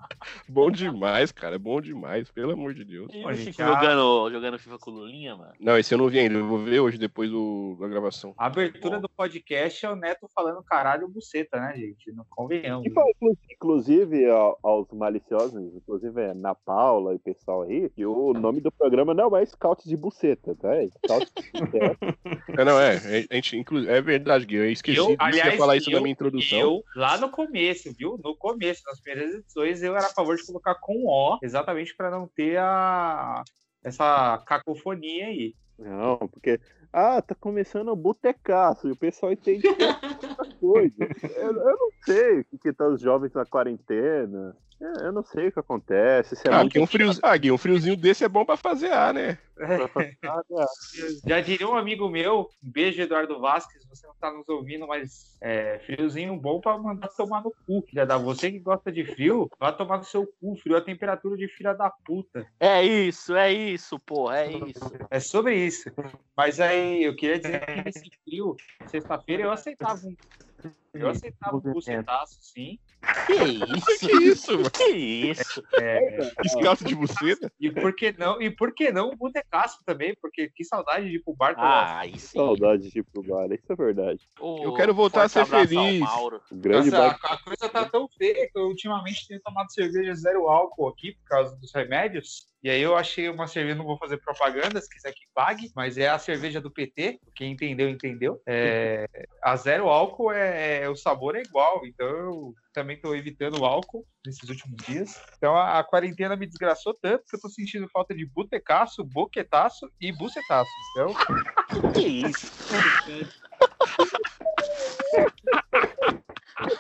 Bom 0.48 0.70
demais, 0.70 1.30
cara. 1.30 1.56
É 1.56 1.58
bom 1.58 1.80
demais, 1.82 2.30
pelo 2.30 2.52
amor 2.52 2.72
de 2.72 2.82
Deus. 2.82 3.10
E 3.12 3.22
o 3.22 3.34
Chico 3.34 3.62
jogando, 3.62 4.30
jogando 4.30 4.58
FIFA 4.58 4.78
com 4.78 4.90
o 4.90 4.94
Lulinha, 4.94 5.36
mano. 5.36 5.52
Não, 5.60 5.76
esse 5.78 5.92
eu 5.92 5.98
não 5.98 6.08
vi 6.08 6.18
ainda. 6.20 6.36
Eu 6.38 6.46
vou 6.46 6.58
ver 6.58 6.80
hoje, 6.80 6.96
depois 6.96 7.30
do, 7.30 7.76
da 7.78 7.86
gravação. 7.86 8.34
A 8.38 8.46
abertura 8.46 8.98
do 8.98 9.08
podcast 9.10 9.84
é 9.84 9.90
o 9.90 9.96
Neto 9.96 10.26
falando 10.34 10.62
caralho 10.62 11.06
buceta, 11.08 11.60
né, 11.60 11.74
gente? 11.76 12.10
Não 12.12 12.24
convenhamos. 12.30 12.86
E, 12.86 13.52
inclusive, 13.52 14.26
ao- 14.30 14.58
aos 14.62 14.90
maliciosos, 14.92 15.74
inclusive 15.74 16.20
é, 16.22 16.32
na 16.32 16.54
Paula 16.54 17.12
e 17.12 17.16
o 17.16 17.20
pessoal 17.20 17.62
aí, 17.62 17.90
que 17.90 18.06
o 18.06 18.32
nome 18.32 18.60
do 18.62 18.72
programa 18.72 19.12
não 19.12 19.36
é 19.36 19.44
Scout 19.44 19.86
de 19.86 19.96
Buceta, 19.96 20.54
tá? 20.56 20.74
É 20.74 20.88
Scout 20.88 21.30
de 21.36 21.60
Buceta. 21.60 21.97
É, 22.56 22.64
não, 22.64 22.80
é. 22.80 22.96
A 23.30 23.34
gente, 23.34 23.56
inclu... 23.56 23.88
É 23.88 24.00
verdade, 24.00 24.46
Gui. 24.46 24.56
Eu 24.56 24.70
esqueci 24.70 24.98
Eu, 24.98 25.16
aliás, 25.18 25.52
ia 25.52 25.58
falar 25.58 25.76
isso 25.76 25.90
na 25.90 25.96
eu- 25.98 26.02
minha 26.02 26.12
introdução. 26.12 26.58
Eu, 26.58 26.82
lá 26.94 27.16
no 27.18 27.30
começo, 27.30 27.92
viu? 27.96 28.18
No 28.22 28.36
começo, 28.36 28.82
nas 28.86 29.00
primeiras 29.00 29.34
edições, 29.34 29.82
eu 29.82 29.96
era 29.96 30.06
a 30.06 30.10
favor 30.12 30.36
de 30.36 30.46
colocar 30.46 30.74
com 30.76 31.04
O, 31.06 31.38
exatamente 31.42 31.94
para 31.96 32.10
não 32.10 32.26
ter 32.28 32.58
a, 32.58 33.42
essa 33.82 34.42
cacofonia 34.46 35.26
aí. 35.26 35.54
Não, 35.78 36.16
porque. 36.18 36.60
Ah, 36.90 37.20
tá 37.20 37.34
começando 37.34 37.90
o 37.90 37.96
botecaço 37.96 38.88
e 38.88 38.92
o 38.92 38.96
pessoal 38.96 39.30
entende 39.30 39.62
outra 39.68 40.54
coisa. 40.58 40.94
Eu, 41.36 41.52
eu 41.54 41.76
não 41.76 41.88
sei 42.02 42.40
o 42.40 42.44
que, 42.44 42.58
que 42.58 42.72
tá 42.72 42.88
os 42.88 43.00
jovens 43.00 43.32
na 43.34 43.44
quarentena. 43.44 44.56
Eu, 44.80 45.06
eu 45.06 45.12
não 45.12 45.24
sei 45.24 45.48
o 45.48 45.52
que 45.52 45.58
acontece. 45.58 46.36
Se 46.36 46.48
é 46.48 46.52
Ah, 46.52 46.60
muito 46.60 46.80
um 46.80 46.86
friozinho, 46.86 47.20
ah, 47.24 47.36
Gui, 47.36 47.50
um 47.50 47.58
friozinho 47.58 47.96
desse 47.96 48.24
é 48.24 48.28
bom 48.28 48.44
pra 48.44 48.56
fazer 48.56 48.92
ar, 48.92 49.12
né? 49.12 49.38
nada. 50.22 50.44
Já 51.26 51.40
diria 51.40 51.68
um 51.68 51.74
amigo 51.74 52.08
meu, 52.08 52.48
um 52.62 52.70
beijo, 52.70 53.02
Eduardo 53.02 53.40
Vasquez, 53.40 53.84
você 53.88 54.06
não 54.06 54.14
tá 54.20 54.32
nos 54.32 54.48
ouvindo, 54.48 54.86
mas 54.86 55.36
é, 55.40 55.80
friozinho 55.80 56.36
bom 56.36 56.60
pra 56.60 56.78
mandar 56.78 57.08
tomar 57.08 57.42
no 57.42 57.52
cu. 57.66 57.84
Já 57.92 58.04
dá 58.04 58.16
você 58.16 58.52
que 58.52 58.60
gosta 58.60 58.92
de 58.92 59.04
frio, 59.04 59.48
vai 59.58 59.76
tomar 59.76 59.98
no 59.98 60.04
seu 60.04 60.26
cu. 60.40 60.56
Frio 60.56 60.76
é 60.76 60.78
a 60.78 60.84
temperatura 60.84 61.36
de 61.36 61.48
filha 61.48 61.74
da 61.74 61.90
puta. 62.04 62.46
É 62.60 62.84
isso, 62.84 63.34
é 63.34 63.52
isso, 63.52 63.98
porra, 63.98 64.38
é 64.40 64.52
isso. 64.52 64.92
É 65.10 65.18
sobre 65.18 65.56
isso. 65.56 65.90
Mas 66.36 66.60
aí, 66.60 67.02
eu 67.02 67.16
queria 67.16 67.38
dizer 67.38 67.66
que 67.66 67.82
nesse 67.82 68.10
frio, 68.24 68.56
sexta-feira, 68.86 69.42
eu 69.42 69.50
aceitava 69.50 70.00
um. 70.06 70.14
Eu 70.98 71.08
aceitava 71.08 71.56
um 71.56 71.60
bucetaço, 71.60 72.38
sim. 72.40 72.78
Que 73.26 73.32
isso? 73.78 73.98
Que 74.06 74.12
isso, 74.12 74.52
mano? 74.56 74.70
Que 74.70 74.88
isso? 74.90 75.62
É, 75.78 76.00
Descalço 76.42 76.84
de 76.84 76.94
buceta? 76.94 77.52
e 77.60 77.70
por 77.70 77.94
que 77.94 78.12
não? 78.18 78.40
E 78.42 78.50
por 78.50 78.74
que 78.74 78.90
não 78.90 79.10
um 79.10 79.16
botecaço 79.16 79.78
também? 79.84 80.14
Porque 80.20 80.50
que 80.54 80.64
saudade 80.64 81.08
de 81.08 81.16
ir 81.16 81.22
pro 81.22 81.34
bar 81.34 81.54
Ah, 81.56 82.02
sim. 82.16 82.36
Saudade 82.38 82.90
de 82.90 82.98
ir 82.98 83.04
pro 83.04 83.22
bar, 83.22 83.50
isso 83.52 83.72
é 83.72 83.76
verdade. 83.76 84.20
Ô, 84.40 84.62
Eu 84.64 84.74
quero 84.74 84.92
voltar 84.92 85.22
a 85.24 85.28
ser 85.28 85.46
feliz. 85.46 86.00
Mauro. 86.00 86.40
O 86.50 86.56
grande 86.56 86.90
Nossa, 86.90 87.08
bar. 87.08 87.18
a, 87.22 87.34
a 87.34 87.42
coisa 87.42 87.68
tá 87.68 87.88
tão 87.88 88.08
feia 88.08 88.48
que 88.50 88.58
eu 88.58 88.64
ultimamente 88.64 89.26
tenho 89.28 89.40
tomado 89.40 89.72
cerveja 89.72 90.14
zero 90.14 90.48
álcool 90.48 90.88
aqui 90.88 91.12
por 91.14 91.24
causa 91.28 91.56
dos 91.56 91.72
remédios. 91.72 92.48
E 92.60 92.68
aí 92.68 92.82
eu 92.82 92.96
achei 92.96 93.28
uma 93.28 93.46
cerveja, 93.46 93.76
não 93.76 93.84
vou 93.84 93.96
fazer 93.98 94.16
propaganda, 94.18 94.80
se 94.80 94.88
quiser 94.90 95.12
que 95.12 95.20
pague, 95.32 95.70
mas 95.76 95.96
é 95.96 96.08
a 96.08 96.18
cerveja 96.18 96.60
do 96.60 96.72
PT, 96.72 97.20
quem 97.32 97.52
entendeu, 97.52 97.88
entendeu. 97.88 98.42
É, 98.44 99.06
a 99.40 99.54
zero 99.54 99.88
álcool 99.88 100.32
é, 100.32 100.80
é- 100.80 100.87
o 100.88 100.96
sabor 100.96 101.36
é 101.36 101.42
igual, 101.42 101.80
então 101.84 102.06
eu 102.06 102.54
também 102.72 103.00
tô 103.00 103.14
evitando 103.14 103.60
o 103.60 103.64
álcool 103.64 104.06
nesses 104.26 104.48
últimos 104.48 104.76
dias. 104.84 105.10
Então 105.36 105.56
a, 105.56 105.78
a 105.78 105.84
quarentena 105.84 106.36
me 106.36 106.46
desgraçou 106.46 106.94
tanto 107.00 107.24
que 107.28 107.36
eu 107.36 107.40
tô 107.40 107.48
sentindo 107.48 107.88
falta 107.88 108.14
de 108.14 108.26
butecaço, 108.26 109.04
boquetaço 109.04 109.90
e 110.00 110.12
bucetaço. 110.12 110.70
Então, 110.92 111.14
Que 111.94 112.06
isso? 112.26 112.46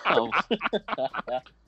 Não, 0.04 0.30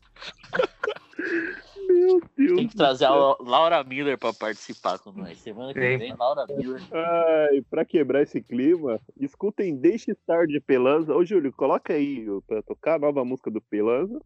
Meu 1.89 2.21
Deus. 2.37 2.57
tem 2.57 2.69
que 2.69 2.70
trazer 2.81 3.05
a 3.05 3.37
Laura 3.41 3.85
Miller 3.85 4.17
pra 4.17 4.33
participar 4.33 4.99
com 4.99 5.13
nós. 5.13 5.37
Semana 5.37 5.75
que 5.75 5.79
vem, 5.99 6.15
Laura 6.19 6.47
Miller. 6.49 6.81
Ai, 6.91 7.61
pra 7.69 7.85
quebrar 7.85 8.23
esse 8.23 8.41
clima, 8.41 8.99
escutem 9.21 9.77
Deixe 9.77 10.13
Estar 10.13 10.47
de 10.47 10.59
Pelanza. 10.61 11.15
Ô, 11.15 11.23
Júlio, 11.23 11.53
coloca 11.53 11.93
aí 11.93 12.27
ó, 12.27 12.41
pra 12.41 12.63
tocar 12.63 12.95
a 12.95 12.99
nova 12.99 13.23
música 13.23 13.51
do 13.51 13.61
Pelanza. 13.61 14.19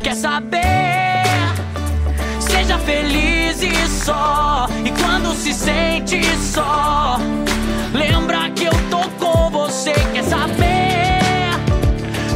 Quer 0.00 0.14
saber? 0.14 0.62
Seja 2.40 2.78
feliz 2.78 3.60
e 3.60 3.74
só. 3.88 4.66
E 4.84 4.90
quando 5.02 5.34
se 5.34 5.52
sente 5.52 6.22
só, 6.36 7.16
lembra 7.92 8.48
que 8.52 8.66
eu 8.66 8.72
tô 8.88 9.00
com 9.18 9.50
você. 9.50 9.92
Quer 10.14 10.22
saber? 10.22 11.16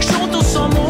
Juntos 0.02 0.46
somos 0.46 0.89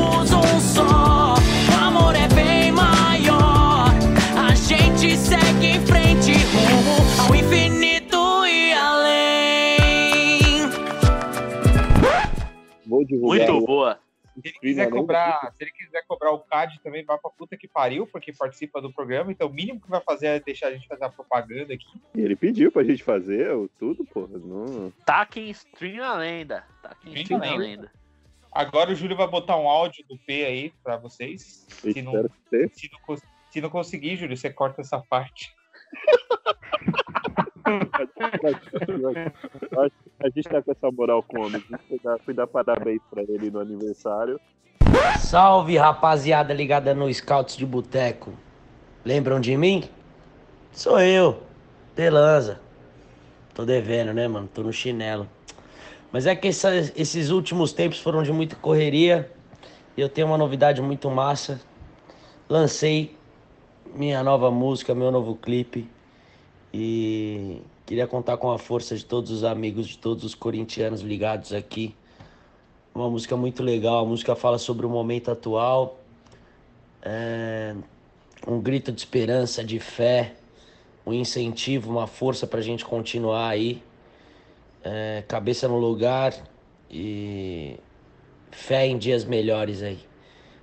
Muito 13.16 13.60
boa. 13.66 13.98
Se 14.34 14.40
ele 14.48 14.58
quiser 14.60 14.84
Stream, 14.84 15.00
cobrar, 15.00 15.52
se 15.56 15.64
ele 15.64 15.72
quiser 15.72 16.04
cobrar 16.06 16.30
o 16.32 16.38
CAD 16.38 16.80
também 16.82 17.04
vai 17.04 17.18
pra 17.18 17.30
puta 17.30 17.56
que 17.56 17.66
pariu, 17.66 18.06
porque 18.06 18.32
participa 18.32 18.80
do 18.80 18.92
programa, 18.92 19.32
então 19.32 19.48
o 19.48 19.52
mínimo 19.52 19.80
que 19.80 19.90
vai 19.90 20.00
fazer 20.00 20.26
é 20.28 20.40
deixar 20.40 20.68
a 20.68 20.72
gente 20.72 20.86
fazer 20.86 21.04
a 21.04 21.10
propaganda 21.10 21.74
aqui. 21.74 22.00
Ele 22.14 22.36
pediu 22.36 22.70
pra 22.70 22.84
gente 22.84 23.02
fazer 23.02 23.50
o- 23.52 23.68
tudo, 23.78 24.04
porra. 24.04 24.38
Não... 24.38 24.92
Taquem 25.04 25.50
stream 25.50 26.02
a 26.04 26.16
lenda. 26.16 26.64
Taquem 26.80 27.12
Stream 27.12 27.38
stream 27.38 27.42
a 27.42 27.44
a 27.44 27.58
lenda. 27.58 27.82
lenda. 27.82 27.92
Agora 28.52 28.90
o 28.92 28.94
Júlio 28.94 29.16
vai 29.16 29.26
botar 29.28 29.56
um 29.56 29.68
áudio 29.68 30.04
do 30.08 30.16
P 30.18 30.44
aí 30.44 30.72
pra 30.82 30.96
vocês. 30.96 31.66
Eu 31.84 31.92
Se 31.92 32.02
não, 32.02 32.12
se, 32.72 32.90
não, 32.90 33.16
se 33.50 33.60
não 33.60 33.70
conseguir, 33.70 34.16
Júlio, 34.16 34.36
você 34.36 34.50
corta 34.50 34.80
essa 34.80 34.98
parte. 35.00 35.52
A 40.22 40.28
gente 40.28 40.42
tá 40.48 40.62
com 40.62 40.70
essa 40.70 40.90
moral 40.92 41.22
com 41.22 41.40
o 41.40 41.46
homem. 41.46 41.62
Foi 41.88 41.98
dar, 42.02 42.18
fui 42.20 42.34
dar 42.34 42.46
parabéns 42.46 43.00
pra 43.10 43.22
ele 43.22 43.50
no 43.50 43.58
aniversário. 43.60 44.38
Salve 45.18 45.76
rapaziada 45.76 46.52
ligada 46.52 46.94
no 46.94 47.12
Scouts 47.12 47.56
de 47.56 47.64
Boteco. 47.64 48.32
Lembram 49.04 49.40
de 49.40 49.56
mim? 49.56 49.84
Sou 50.72 51.00
eu, 51.00 51.42
Pelanza. 51.94 52.60
Tô 53.54 53.64
devendo, 53.64 54.12
né, 54.12 54.28
mano? 54.28 54.48
Tô 54.52 54.62
no 54.62 54.72
chinelo. 54.72 55.26
Mas 56.12 56.26
é 56.26 56.34
que 56.36 56.48
essa- 56.48 56.74
esses 56.74 57.30
últimos 57.30 57.72
tempos 57.72 58.00
foram 58.00 58.22
de 58.22 58.32
muita 58.32 58.56
correria. 58.56 59.30
E 59.96 60.00
eu 60.00 60.08
tenho 60.08 60.26
uma 60.26 60.38
novidade 60.38 60.82
muito 60.82 61.10
massa. 61.10 61.60
Lancei 62.48 63.16
minha 63.94 64.22
nova 64.22 64.50
música, 64.50 64.94
meu 64.94 65.10
novo 65.10 65.34
clipe. 65.34 65.88
E 66.72 67.60
queria 67.84 68.06
contar 68.06 68.36
com 68.36 68.50
a 68.50 68.58
força 68.58 68.96
de 68.96 69.04
todos 69.04 69.30
os 69.30 69.42
amigos, 69.42 69.88
de 69.88 69.98
todos 69.98 70.24
os 70.24 70.34
corintianos 70.34 71.00
ligados 71.00 71.52
aqui. 71.52 71.94
Uma 72.94 73.10
música 73.10 73.36
muito 73.36 73.62
legal, 73.62 74.04
a 74.04 74.08
música 74.08 74.34
fala 74.34 74.58
sobre 74.58 74.86
o 74.86 74.88
momento 74.88 75.30
atual, 75.30 75.98
é, 77.02 77.74
um 78.46 78.60
grito 78.60 78.92
de 78.92 79.00
esperança, 79.00 79.64
de 79.64 79.78
fé, 79.78 80.34
um 81.06 81.12
incentivo, 81.12 81.90
uma 81.90 82.06
força 82.06 82.46
para 82.46 82.60
a 82.60 82.62
gente 82.62 82.84
continuar 82.84 83.48
aí, 83.48 83.82
é, 84.82 85.24
cabeça 85.26 85.68
no 85.68 85.78
lugar 85.78 86.34
e 86.90 87.76
fé 88.50 88.86
em 88.86 88.98
dias 88.98 89.24
melhores 89.24 89.82
aí. 89.82 89.98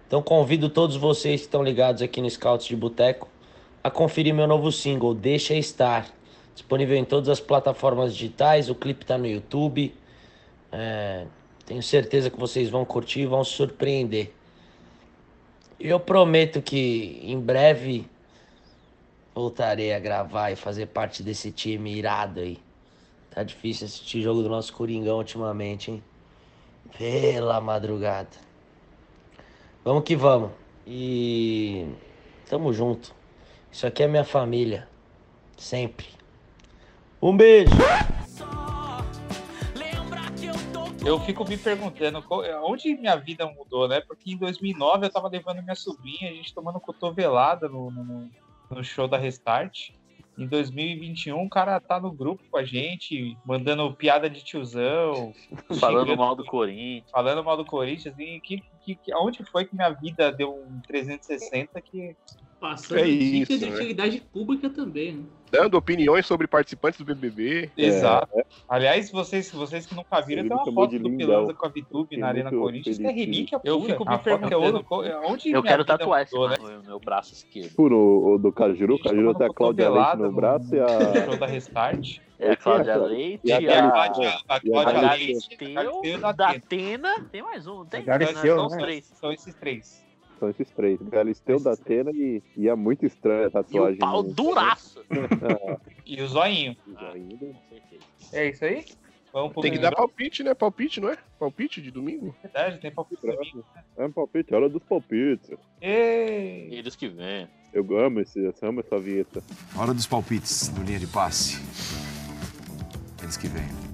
Então 0.06 0.22
convido 0.22 0.70
todos 0.70 0.96
vocês 0.96 1.42
que 1.42 1.48
estão 1.48 1.64
ligados 1.64 2.02
aqui 2.02 2.22
no 2.22 2.30
Scouts 2.30 2.68
de 2.68 2.76
Boteco 2.76 3.30
a 3.88 3.92
conferir 3.92 4.34
meu 4.34 4.46
novo 4.46 4.70
single, 4.70 5.14
Deixa 5.14 5.54
Estar, 5.54 6.08
disponível 6.54 6.98
em 6.98 7.06
todas 7.06 7.30
as 7.30 7.40
plataformas 7.40 8.14
digitais, 8.14 8.70
o 8.70 8.76
clipe 8.76 9.06
está 9.06 9.18
no 9.18 9.26
YouTube. 9.26 9.96
É, 10.72 11.26
tenho 11.66 11.82
certeza 11.82 12.30
que 12.30 12.38
vocês 12.38 12.70
vão 12.70 12.84
curtir 12.84 13.22
e 13.22 13.26
vão 13.26 13.44
surpreender. 13.46 14.34
E 15.80 15.88
Eu 15.88 16.02
prometo 16.02 16.62
que 16.62 17.22
em 17.24 17.40
breve 17.40 18.06
voltarei 19.34 19.94
a 19.94 20.00
gravar 20.00 20.52
e 20.52 20.58
fazer 20.58 20.88
parte 20.88 21.24
desse 21.24 21.50
time 21.50 21.94
irado 21.96 22.42
aí. 22.42 22.60
Tá 23.32 23.42
difícil 23.42 23.86
assistir 23.86 24.22
jogo 24.22 24.42
do 24.42 24.50
nosso 24.50 24.74
Coringão 24.74 25.18
ultimamente, 25.18 25.92
hein? 25.92 26.04
Pela 26.98 27.62
madrugada. 27.62 28.36
Vamos 29.86 30.04
que 30.04 30.16
vamos. 30.16 30.52
E 30.86 31.86
tamo 32.50 32.74
junto. 32.74 33.17
Isso 33.78 33.86
aqui 33.86 34.02
é 34.02 34.08
minha 34.08 34.24
família. 34.24 34.90
Sempre. 35.56 36.08
Um 37.22 37.38
beijo. 37.38 37.70
Eu 41.06 41.20
fico 41.20 41.48
me 41.48 41.56
perguntando 41.56 42.26
onde 42.64 42.96
minha 42.96 43.16
vida 43.18 43.46
mudou, 43.46 43.88
né? 43.88 44.02
Porque 44.02 44.32
em 44.32 44.36
2009 44.36 45.06
eu 45.06 45.12
tava 45.12 45.28
levando 45.28 45.62
minha 45.62 45.76
sobrinha, 45.76 46.28
a 46.28 46.34
gente 46.34 46.56
tomando 46.56 46.80
cotovelada 46.80 47.70
no, 47.70 47.92
no, 47.92 48.32
no 48.72 48.84
show 48.84 49.08
da 49.08 49.16
Restart. 49.16 49.92
Em 50.36 50.48
2021 50.48 51.40
o 51.40 51.48
cara 51.48 51.80
tá 51.80 52.00
no 52.00 52.12
grupo 52.12 52.44
com 52.50 52.58
a 52.58 52.64
gente, 52.64 53.38
mandando 53.46 53.94
piada 53.94 54.28
de 54.28 54.44
tiozão, 54.44 55.36
Falando 55.80 56.18
mal 56.18 56.36
do 56.36 56.44
Corinthians. 56.44 57.12
falando 57.12 57.44
mal 57.44 57.56
do 57.56 57.64
Corinthians. 57.64 58.16
E 58.18 58.40
que, 58.40 58.64
que, 58.84 58.96
que, 58.96 59.14
onde 59.14 59.44
foi 59.46 59.66
que 59.66 59.76
minha 59.76 59.92
vida 59.92 60.32
deu 60.32 60.52
um 60.52 60.80
360 60.82 61.80
que 61.80 62.16
Passando 62.60 63.00
É 63.00 63.04
dicas 63.06 63.50
isso, 63.52 63.60
de 63.60 63.66
né? 63.70 63.76
utilidade 63.76 64.20
pública 64.34 64.70
também. 64.70 65.18
Né? 65.18 65.24
Dando 65.52 65.78
opiniões 65.78 66.26
sobre 66.26 66.48
participantes 66.48 67.00
do 67.00 67.06
BBB. 67.06 67.70
Exato. 67.78 68.28
Aliás, 68.68 69.10
vocês, 69.12 69.50
vocês 69.52 69.86
que 69.86 69.96
nunca 69.96 70.20
viram, 70.22 70.44
tem 70.44 70.52
uma 70.52 70.66
foto 70.66 71.00
do. 71.00 71.18
Pelanza 71.18 71.54
com 71.54 71.66
a 71.66 71.70
Vitube 71.70 72.18
na 72.18 72.28
Arena 72.28 72.50
Corinthians. 72.50 73.00
É 73.00 73.04
feliz 73.04 73.14
que- 73.16 73.20
relíquia 73.26 73.62
Eu 73.64 73.82
fico 73.82 74.04
me 74.04 74.16
é 74.16 74.18
perguntando 74.18 74.58
ouro. 74.60 74.86
onde 75.26 75.52
Eu 75.52 75.64
quero 75.64 75.86
tatuar 75.86 76.24
esse 76.24 76.38
né? 76.38 76.56
no 76.60 76.84
meu 76.84 77.00
braço 77.00 77.34
esquerdo. 77.34 77.76
Por 77.76 77.94
o, 77.94 78.34
o 78.34 78.38
do 78.38 78.52
Cajuru, 78.52 78.96
o 78.96 79.00
Cajuru 79.00 79.36
tem 79.36 79.48
a 79.48 79.54
Cláudia 79.54 79.90
Leite 79.90 80.18
no 80.18 80.32
braço 80.32 80.76
e 80.76 80.80
a. 80.80 81.26
show 81.26 81.38
da 81.38 81.46
Restart. 81.46 82.18
É 82.40 82.52
a 82.52 82.58
Cláudia 82.58 82.96
Leite, 82.98 83.42
e 83.46 83.52
a 83.52 83.58
a 83.58 83.88
a, 83.88 84.12
Cláudia, 84.12 84.34
a. 84.48 85.14
Leite, 85.14 85.58
da 86.36 86.50
Atena. 86.50 87.26
Tem 87.32 87.42
mais 87.42 87.66
um, 87.68 87.78
não 87.80 87.86
tem? 87.86 88.04
São 88.04 88.66
os 88.66 88.74
né? 88.74 88.80
três. 88.80 89.06
São 89.16 89.32
esses 89.32 89.56
três. 89.56 90.07
São 90.40 90.50
esses 90.50 90.70
três. 90.72 91.00
Galisteu 91.02 91.60
da 91.60 91.72
Atena 91.74 92.12
e, 92.12 92.42
e 92.56 92.68
é 92.70 92.76
muito 92.76 93.06
estranha 93.06 93.42
a 93.42 93.46
E 93.46 93.48
o 93.48 93.52
tatuagem. 93.52 94.00
pau 94.00 94.24
duraço. 94.24 95.02
E 96.06 96.22
o 96.22 96.28
zoinho. 96.28 96.76
Ah. 96.96 97.14
É 98.32 98.50
isso 98.50 98.64
aí? 98.64 98.86
Tem 99.62 99.72
que 99.72 99.78
dar 99.78 99.92
palpite, 99.92 100.42
né? 100.42 100.54
Palpite, 100.54 101.02
não 101.02 101.10
é? 101.10 101.18
Palpite 101.38 101.82
de 101.82 101.92
domingo? 101.92 102.34
Verdade, 102.42 102.80
tem 102.80 102.90
palpite 102.92 103.22
domingo. 103.22 103.64
É 103.98 104.06
um 104.06 104.12
palpite, 104.12 104.54
hora 104.56 104.70
dos 104.70 104.82
palpites. 104.84 105.52
Ei! 105.82 106.70
Eles 106.72 106.96
que 106.96 107.08
vêm. 107.10 107.48
Eu 107.74 107.86
amo, 108.00 108.22
esse, 108.22 108.40
eu 108.40 108.54
amo 108.64 108.80
essa 108.80 108.98
vinheta. 108.98 109.44
Hora 109.78 109.94
dos 109.94 110.08
palpites 110.08 110.70
no 110.76 110.84
linha 110.84 110.98
de 110.98 111.08
passe. 111.08 111.62
Eles 113.22 113.36
que 113.38 113.48
vêm. 113.48 113.87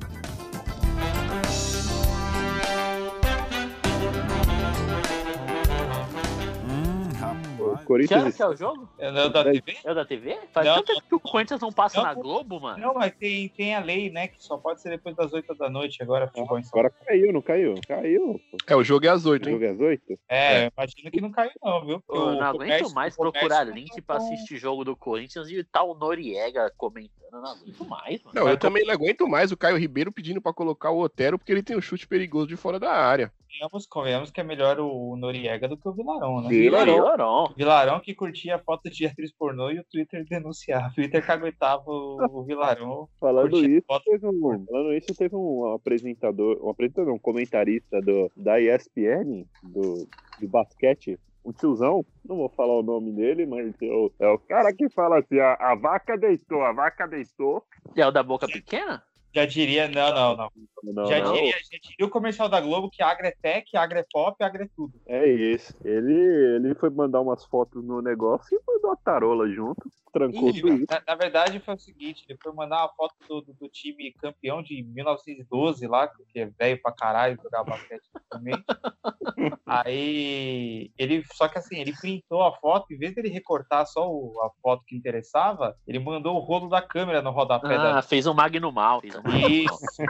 Rapaz. 8.01 8.07
Que 8.07 8.13
hora 8.13 8.21
Corinthians 8.23 8.35
que 8.35 8.43
é 8.43 8.47
o 8.47 8.55
jogo? 8.55 8.89
É 8.97 9.09
o 9.09 9.29
da 9.29 9.43
TV? 9.43 9.77
É 9.83 9.91
o 9.91 9.95
da 9.95 10.05
TV? 10.05 10.39
Faz 10.51 10.67
Não, 10.67 10.75
tanto 10.75 10.85
tempo 10.93 11.01
que 11.07 11.15
o 11.15 11.19
Corinthians 11.19 11.61
não 11.61 11.71
passa 11.71 11.97
Não, 11.97 12.03
na. 12.05 12.13
Globo, 12.13 12.59
mano. 12.59 12.79
Não, 12.79 12.93
mas 12.93 13.13
tem, 13.15 13.49
tem 13.49 13.75
a 13.75 13.79
lei, 13.79 14.09
né? 14.09 14.27
Que 14.27 14.43
só 14.43 14.57
pode 14.57 14.81
ser 14.81 14.89
depois 14.89 15.15
das 15.15 15.31
8 15.33 15.53
da 15.55 15.69
noite 15.69 16.01
agora, 16.01 16.27
futebol 16.27 16.61
São 16.63 16.69
agora 16.79 16.89
caiu, 17.05 17.33
não 17.33 17.41
caiu? 17.41 17.75
Caiu. 17.87 18.39
pô. 18.51 18.57
É, 18.67 18.75
o 18.75 18.83
jogo 18.83 19.05
é 19.05 19.09
às 19.09 19.25
O 19.25 19.29
8, 19.31 19.47
hein? 19.47 19.53
jogo 19.53 19.65
é 19.65 19.69
às 19.69 19.79
oito? 19.79 20.19
É, 20.29 20.65
eu 20.65 20.71
imagino 20.77 21.11
que 21.11 21.21
não 21.21 21.31
caiu, 21.31 21.51
não, 21.63 21.85
viu? 21.85 22.03
Eu 22.09 22.15
não 22.33 22.41
aguento 22.41 22.59
comércio- 22.59 22.93
mais 22.95 23.15
procurar 23.15 23.63
link 23.63 23.95
tá 23.95 24.01
pra 24.01 24.15
assistir 24.17 24.57
jogo 24.57 24.83
do 24.83 24.95
Corinthians 24.95 25.49
e 25.49 25.63
tá 25.63 25.83
o 25.83 25.93
Noriega 25.93 26.71
comentando. 26.77 27.22
Eu 27.33 27.41
Não 27.41 27.49
aguento 27.49 27.85
mais, 27.89 28.23
mano. 28.23 28.39
Não, 28.39 28.47
eu 28.47 28.57
também 28.57 28.85
não 28.85 28.93
aguento 28.93 29.27
mais 29.27 29.51
o 29.51 29.57
Caio 29.57 29.77
Ribeiro 29.77 30.11
pedindo 30.11 30.39
pra 30.39 30.53
colocar 30.53 30.91
o 30.91 30.99
Otero 30.99 31.39
porque 31.39 31.51
ele 31.51 31.63
tem 31.63 31.75
um 31.75 31.81
chute 31.81 32.07
perigoso 32.07 32.47
de 32.47 32.55
fora 32.55 32.79
da 32.79 32.91
área. 32.91 33.33
Convenhamos, 33.53 33.85
convenhamos 33.87 34.31
que 34.31 34.39
é 34.39 34.43
melhor 34.43 34.79
o 34.79 35.15
Noriega 35.15 35.67
do 35.67 35.75
que 35.75 35.87
o 35.87 35.93
Vilarão, 35.93 36.41
né? 36.41 36.49
Vilarão. 36.49 36.93
Vilarão. 36.93 37.53
Vilarão 37.57 37.99
que 37.99 38.13
curtia 38.13 38.59
foto 38.59 38.89
de 38.89 39.07
atriz 39.07 39.31
pornô 39.31 39.71
e 39.71 39.79
o 39.79 39.83
Twitter 39.83 40.23
denunciava. 40.27 40.89
O 40.89 40.93
Twitter 40.93 41.25
caguetava 41.25 41.83
o, 41.87 42.17
o 42.31 42.43
Vilarão. 42.43 43.09
Falando 43.19 43.65
isso, 43.65 43.85
foto. 43.87 44.03
teve 44.05 44.27
um, 44.27 44.65
falando 44.65 44.93
isso, 44.93 45.15
teve 45.15 45.35
um 45.35 45.73
apresentador, 45.73 46.63
um 46.63 46.69
apresentador, 46.69 47.13
um 47.13 47.19
comentarista 47.19 47.99
do, 47.99 48.31
da 48.35 48.59
ESPN, 48.59 49.45
do, 49.63 50.07
do 50.39 50.47
basquete, 50.47 51.19
um 51.45 51.51
tiozão, 51.51 52.05
não 52.23 52.37
vou 52.37 52.49
falar 52.49 52.79
o 52.79 52.83
nome 52.83 53.11
dele, 53.11 53.45
mas 53.45 53.73
é 53.81 53.85
o, 53.85 54.11
é 54.19 54.27
o 54.27 54.39
cara 54.39 54.73
que 54.73 54.89
fala 54.89 55.19
assim, 55.19 55.39
a, 55.39 55.53
a 55.59 55.75
vaca 55.75 56.17
deitou, 56.17 56.63
a 56.63 56.71
vaca 56.71 57.07
deitou. 57.07 57.63
É 57.95 58.05
o 58.05 58.11
da 58.11 58.23
boca 58.23 58.47
pequena? 58.47 59.03
Já 59.33 59.45
diria, 59.45 59.87
não, 59.87 60.13
não, 60.13 60.37
não. 60.37 60.49
Não, 60.83 61.05
já, 61.05 61.19
não, 61.23 61.33
Diria, 61.33 61.51
já 61.53 61.79
diria 61.81 62.05
o 62.05 62.09
comercial 62.09 62.47
da 62.49 62.59
Globo 62.61 62.89
que 62.91 63.01
Agra 63.01 63.29
é 63.29 63.35
tech, 63.41 63.75
Agra 63.75 64.01
é 64.01 64.05
pop, 64.11 64.35
Agra 64.43 64.65
é 64.65 64.67
tudo. 64.75 64.93
é 65.07 65.27
isso. 65.27 65.73
Ele, 65.83 66.13
ele 66.57 66.75
foi 66.75 66.89
mandar 66.89 67.21
umas 67.21 67.43
fotos 67.45 67.83
no 67.83 68.01
negócio 68.01 68.55
e 68.55 68.61
mandou 68.71 68.91
a 68.91 68.95
tarola 68.97 69.49
junto, 69.49 69.81
trancou 70.11 70.49
Ih, 70.49 70.61
tudo. 70.61 70.85
na, 70.89 71.01
na 71.07 71.15
verdade 71.15 71.59
foi 71.61 71.73
o 71.73 71.79
seguinte, 71.79 72.23
ele 72.29 72.37
foi 72.43 72.51
mandar 72.53 72.81
uma 72.83 72.89
foto 72.93 73.15
do, 73.27 73.41
do, 73.41 73.53
do 73.53 73.69
time 73.69 74.13
campeão 74.21 74.61
de 74.61 74.83
1912 74.83 75.87
lá, 75.87 76.07
que 76.07 76.39
é 76.39 76.45
velho 76.59 76.79
pra 76.81 76.91
caralho 76.91 77.39
jogar 77.41 77.63
basquete 77.63 78.03
também. 78.29 78.61
Aí 79.65 80.91
ele, 80.97 81.23
só 81.33 81.47
que 81.47 81.57
assim, 81.57 81.79
ele 81.79 81.93
printou 81.99 82.43
a 82.43 82.51
foto, 82.57 82.93
em 82.93 82.97
vez 82.97 83.15
dele 83.15 83.29
recortar 83.29 83.85
só 83.87 84.07
o- 84.09 84.33
a 84.43 84.49
foto 84.61 84.83
que 84.85 84.95
interessava, 84.95 85.75
ele 85.87 85.99
mandou 85.99 86.35
o 86.35 86.39
rolo 86.39 86.69
da 86.69 86.81
câmera 86.81 87.21
no 87.21 87.31
rodapé 87.31 87.75
Ah, 87.75 87.93
da. 87.95 88.01
fez 88.01 88.27
um 88.27 88.33
Magno 88.33 88.71
Mal. 88.71 89.01
Fez 89.01 89.15
um 89.15 89.17
Magno 89.17 89.22
Mal. 89.22 89.22
Isso. 89.27 90.01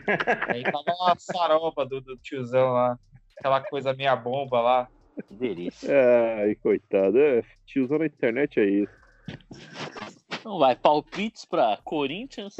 Aí 0.48 0.64
tava 0.64 1.12
a 1.12 1.16
saroba 1.18 1.86
do, 1.86 2.02
do 2.02 2.18
tiozão 2.18 2.72
lá, 2.74 2.98
aquela 3.38 3.62
coisa 3.62 3.94
meia 3.94 4.16
bomba 4.16 4.62
lá. 4.62 4.88
Que 5.28 5.34
delícia. 5.36 5.90
Ai, 6.40 6.56
coitado. 6.56 7.20
É, 7.20 7.44
tiozão 7.66 8.00
na 8.00 8.06
internet 8.06 8.60
é 8.60 8.66
isso. 8.66 8.94
Então 10.32 10.58
vai, 10.58 10.76
palpites 10.76 11.46
pra 11.46 11.78
Corinthians 11.84 12.58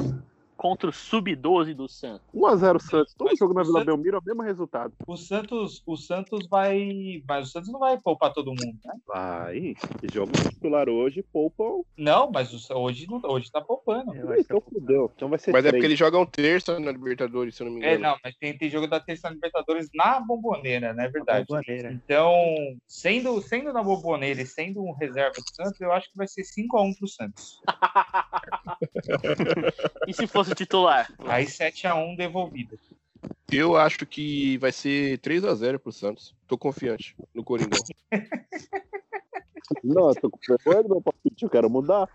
contra 0.56 0.88
o 0.88 0.92
Sub-12 0.92 1.74
do 1.74 1.88
Santos. 1.88 2.26
1x0 2.34 2.80
Santos. 2.80 3.14
Todo 3.14 3.28
Mas 3.28 3.38
jogo 3.38 3.54
na 3.54 3.62
Vila 3.62 3.80
Santos- 3.80 3.86
Belmiro 3.86 4.16
é 4.16 4.20
o 4.20 4.24
mesmo 4.24 4.42
resultado. 4.42 4.92
O 5.06 5.16
Santos, 5.16 5.82
o 5.86 5.96
Santos 5.96 6.46
vai. 6.48 7.22
Mas 7.28 7.48
o 7.48 7.52
Santos 7.52 7.70
não 7.72 7.80
vai 7.80 7.98
poupar 8.00 8.32
todo 8.32 8.46
mundo, 8.50 8.78
né? 8.84 8.94
Vai. 9.06 9.74
Jogo 10.12 10.32
titular 10.32 10.88
hoje, 10.88 11.22
poupam. 11.32 11.82
Não, 11.96 12.30
mas 12.30 12.52
o- 12.52 12.78
hoje, 12.78 13.06
hoje 13.24 13.50
tá 13.50 13.60
poupando. 13.60 14.12
Que 14.12 14.40
Então 14.40 14.60
fudeu. 14.60 15.10
Então 15.14 15.28
vai 15.28 15.38
ser 15.38 15.52
Mas 15.52 15.64
é 15.64 15.68
três. 15.68 15.80
porque 15.80 15.86
eles 15.86 15.98
jogam 15.98 16.24
terça 16.26 16.78
na 16.80 16.90
Libertadores, 16.92 17.54
se 17.54 17.62
eu 17.62 17.66
não 17.66 17.74
me 17.74 17.82
É, 17.84 17.94
engano. 17.94 18.12
não, 18.12 18.16
mas 18.22 18.34
tem, 18.36 18.56
tem 18.56 18.70
jogo 18.70 18.86
da 18.86 19.00
terça 19.00 19.28
Libertadores 19.28 19.88
na 19.94 20.20
bomboneira, 20.20 20.92
não 20.94 21.04
é 21.04 21.08
verdade? 21.08 21.46
Bomboneira. 21.48 21.92
Então, 21.92 22.32
sendo, 22.86 23.40
sendo 23.42 23.72
na 23.72 23.82
bomboneira 23.82 24.40
e 24.42 24.46
sendo 24.46 24.82
um 24.82 24.92
reserva 24.94 25.34
do 25.36 25.54
Santos, 25.54 25.80
eu 25.80 25.92
acho 25.92 26.10
que 26.10 26.16
vai 26.16 26.26
ser 26.28 26.42
5x1 26.44 26.94
pro 26.98 27.08
Santos. 27.08 27.60
E 30.06 30.12
se 30.12 30.26
fosse 30.44 30.54
titular? 30.54 31.12
Aí 31.26 31.44
7x1 31.44 32.16
devolvido. 32.16 32.78
Eu 33.50 33.76
acho 33.76 34.04
que 34.06 34.58
vai 34.58 34.72
ser 34.72 35.18
3x0 35.18 35.78
pro 35.78 35.92
Santos. 35.92 36.34
Tô 36.46 36.58
confiante 36.58 37.16
no 37.32 37.42
Coringão. 37.42 37.80
Não, 39.82 40.08
eu 40.08 40.14
tô 40.14 40.30
com 40.30 40.38
vergonha 40.46 40.82
do 40.82 40.88
meu 40.90 41.00
palpite, 41.00 41.44
eu 41.44 41.50
quero 41.50 41.70
mudar. 41.70 42.08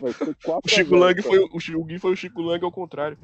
Vai 0.00 0.12
ser 0.12 0.36
4 0.44 0.60
O 0.64 0.68
Chico 0.68 0.94
Lang 0.94 1.22
foi 1.22 1.38
o 1.38 1.60
Chico 1.60 1.84
Gui 1.84 1.98
foi 1.98 2.12
o 2.12 2.16
Chico 2.16 2.42
Lang 2.42 2.62
ao 2.62 2.72
contrário. 2.72 3.16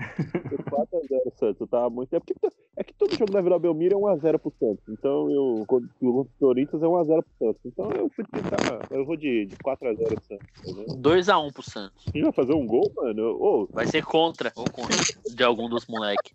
4x0 0.67 1.39
Santos, 1.39 1.69
tá 1.69 1.91
muito. 1.91 2.15
É, 2.15 2.19
porque, 2.19 2.35
é 2.77 2.85
que 2.85 2.95
todo 2.95 3.17
jogo 3.17 3.33
da 3.33 3.41
Vila 3.41 3.59
Belmiro 3.59 3.97
é 3.97 4.01
1x0 4.01 4.39
pro 4.39 4.53
Santos. 4.59 4.85
Então 4.89 5.31
eu. 5.31 5.63
O 5.63 5.67
Corinthians 6.39 6.83
é 6.83 6.87
1x0 6.87 7.23
pro 7.23 7.47
Santos. 7.47 7.61
Então 7.65 7.91
eu 7.93 8.11
fui 8.11 8.25
tentar. 8.25 8.87
Eu 8.91 9.05
vou 9.05 9.17
de, 9.17 9.47
de 9.47 9.57
4x0 9.57 10.21
Santos. 10.23 10.47
Entendeu? 10.65 10.97
2x1 10.97 11.53
pro 11.53 11.63
Santos. 11.63 12.05
Quem 12.13 12.23
vai 12.23 12.33
fazer 12.33 12.55
um 12.55 12.67
gol, 12.67 12.91
mano? 12.97 13.37
Ô, 13.39 13.69
Vai 13.71 13.87
ser 13.87 14.05
contra 14.05 14.53
ou 14.57 14.65
contra 14.71 14.97
de 15.25 15.45
algum 15.45 15.69
dos 15.69 15.87
moleques. 15.87 16.35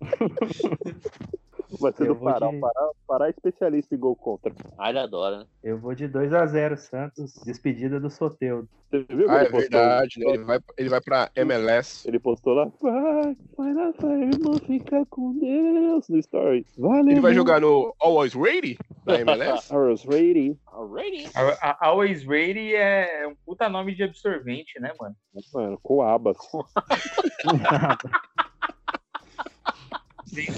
vai 1.80 1.92
ser 1.92 2.06
do 2.06 2.16
Pará. 2.16 2.48
de- 2.50 2.56
O 2.56 2.60
Pará, 2.60 2.86
o 2.88 2.94
Pará 3.06 3.26
é 3.26 3.30
especialista 3.30 3.94
em 3.94 3.98
gol 3.98 4.16
contra. 4.16 4.52
Ah, 4.78 4.90
ele 4.90 4.98
adora, 4.98 5.38
né? 5.38 5.46
Eu 5.62 5.78
vou 5.78 5.94
de 5.94 6.06
2x0 6.08 6.76
Santos. 6.76 7.34
Despedida 7.44 7.98
do 8.00 8.10
Soteudo. 8.10 8.68
Você 8.90 9.04
viu 9.08 9.24
que 9.26 9.30
Ah, 9.30 9.36
ele 9.38 9.46
é 9.46 9.50
postou? 9.50 9.60
verdade, 9.60 10.14
né? 10.20 10.26
Ele 10.34 10.44
vai, 10.44 10.58
ele 10.76 10.88
vai 10.90 11.00
pra 11.00 11.30
MLS. 11.36 12.06
Ele 12.06 12.18
postou 12.18 12.52
lá. 12.54 12.70
Vai, 12.80 13.36
vai 13.56 13.72
na 13.72 13.92
fé, 13.94 14.06
irmão, 14.06 14.58
fica 14.66 15.06
com 15.08 15.32
Deus 15.38 16.08
no 16.10 16.18
story. 16.18 16.66
Valeu. 16.76 17.10
Ele 17.10 17.20
vai 17.20 17.32
jogar 17.32 17.60
no 17.60 17.94
Always 18.00 18.34
Ready 18.34 18.76
da 19.06 19.18
MLS? 19.20 19.72
Hours 19.74 20.04
Rating. 20.04 20.58
Already? 20.66 21.26
A, 21.34 21.70
a 21.70 21.86
Always 21.88 22.22
Ready 22.24 22.74
é 22.74 23.26
um 23.28 23.34
puta 23.46 23.68
nome 23.70 23.94
de 23.94 24.02
absorvente, 24.02 24.78
né, 24.78 24.92
mano? 25.00 25.14
Mano, 25.54 25.78
com 25.82 26.02
abas. 26.02 26.36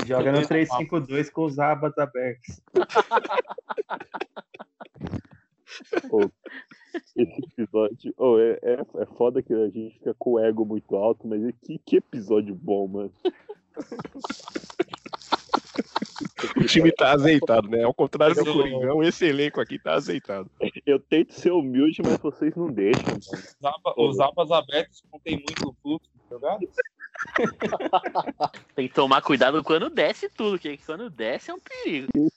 Joga 0.07 0.33
no 0.33 0.39
3-5-2 0.43 1.31
com 1.31 1.45
os 1.45 1.59
abas 1.59 1.97
abertos. 1.99 2.61
Ô, 6.11 6.31
esse 7.17 7.43
episódio. 7.59 8.15
ô, 8.17 8.39
é, 8.39 8.59
é, 8.63 8.81
é 9.03 9.07
foda 9.17 9.43
que 9.43 9.53
a 9.53 9.69
gente 9.69 9.95
fica 9.99 10.15
com 10.19 10.33
o 10.35 10.39
ego 10.39 10.65
muito 10.65 10.95
alto, 10.95 11.27
mas 11.27 11.41
que, 11.63 11.79
que 11.79 11.97
episódio 11.97 12.55
bom, 12.55 12.87
mano. 12.87 13.13
O 16.57 16.65
time 16.67 16.93
tá 16.93 17.13
azeitado, 17.13 17.69
né? 17.69 17.83
Ao 17.83 17.93
contrário 17.93 18.37
do 18.37 18.45
Coringão, 18.53 19.03
esse 19.03 19.27
elenco 19.27 19.61
aqui 19.61 19.79
tá 19.79 19.95
azeitado. 19.95 20.49
Eu 20.87 21.01
tento 21.01 21.33
ser 21.33 21.51
humilde, 21.51 22.01
mas 22.05 22.17
vocês 22.19 22.55
não 22.55 22.71
deixam. 22.71 23.03
Mano. 23.05 23.19
Os, 23.19 23.57
aba- 23.65 23.95
os 23.97 24.21
abas 24.21 24.51
abertos 24.53 25.03
contém 25.11 25.37
muito 25.37 25.77
fluxo 25.83 26.09
de 26.15 26.21
jogadas. 26.31 26.69
Tem 28.75 28.89
que 28.89 28.95
tomar 28.95 29.23
cuidado 29.23 29.63
quando 29.63 29.91
desce 29.91 30.29
tudo, 30.29 30.59
que 30.59 30.77
quando 30.79 31.11
desce 31.11 31.51
é 31.51 31.55
um 31.55 31.61
perigo. 31.61 32.33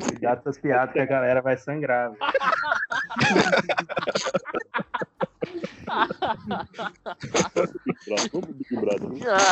Cuidado 0.00 0.42
com 0.42 0.50
as 0.50 0.58
piadas 0.58 0.92
que 0.92 1.00
a 1.00 1.06
galera 1.06 1.40
vai 1.40 1.56
sangrar. 1.56 2.12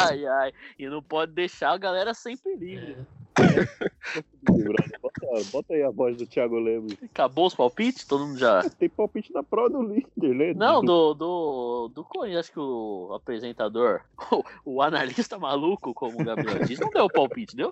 Ai, 0.09 0.27
ai. 0.27 0.53
E 0.79 0.89
não 0.89 1.03
pode 1.03 1.33
deixar 1.33 1.73
a 1.73 1.79
galera 1.79 2.15
sempre 2.15 2.55
livre. 2.57 2.97
pro 3.35 4.55
Big 4.55 4.65
Brother. 4.65 5.01
Bota, 5.01 5.21
bota 5.53 5.75
aí 5.75 5.83
a 5.83 5.91
voz 5.91 6.17
do 6.17 6.27
Thiago 6.27 6.59
Lemos. 6.59 6.95
Acabou 7.05 7.47
os 7.47 7.55
palpites? 7.55 8.05
Todo 8.05 8.27
mundo 8.27 8.39
já. 8.39 8.63
Tem 8.71 8.89
palpite 8.89 9.33
na 9.33 9.43
prova 9.43 9.71
do 9.71 9.83
líder, 9.83 10.35
né? 10.35 10.55
Não, 10.55 10.83
do, 10.83 11.15
do, 11.15 11.89
do 11.95 12.05
Corinthians, 12.05 12.41
acho 12.41 12.53
que 12.53 12.61
o 12.61 13.13
apresentador, 13.15 14.01
o, 14.33 14.43
o 14.77 14.83
analista 14.83 15.39
maluco, 15.39 15.95
como 15.95 16.21
o 16.21 16.25
Gabriel 16.25 16.65
diz, 16.65 16.79
não 16.81 16.91
deu 16.91 17.05
o 17.05 17.11
palpite, 17.13 17.57
deu? 17.57 17.71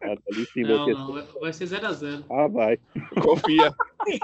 Analista 0.00 0.60
Não, 0.60 0.86
não, 0.88 1.12
vai- 1.12 1.26
vai 1.40 1.52
ser 1.52 1.66
0x0. 1.66 2.24
Ah, 2.30 2.48
vai. 2.48 2.78
Confia. 3.22 3.74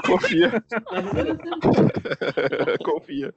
Confia. 0.06 0.64
Vai 0.90 1.02
ser 1.02 1.36
0x0. 1.36 2.78
Confia. 2.84 3.34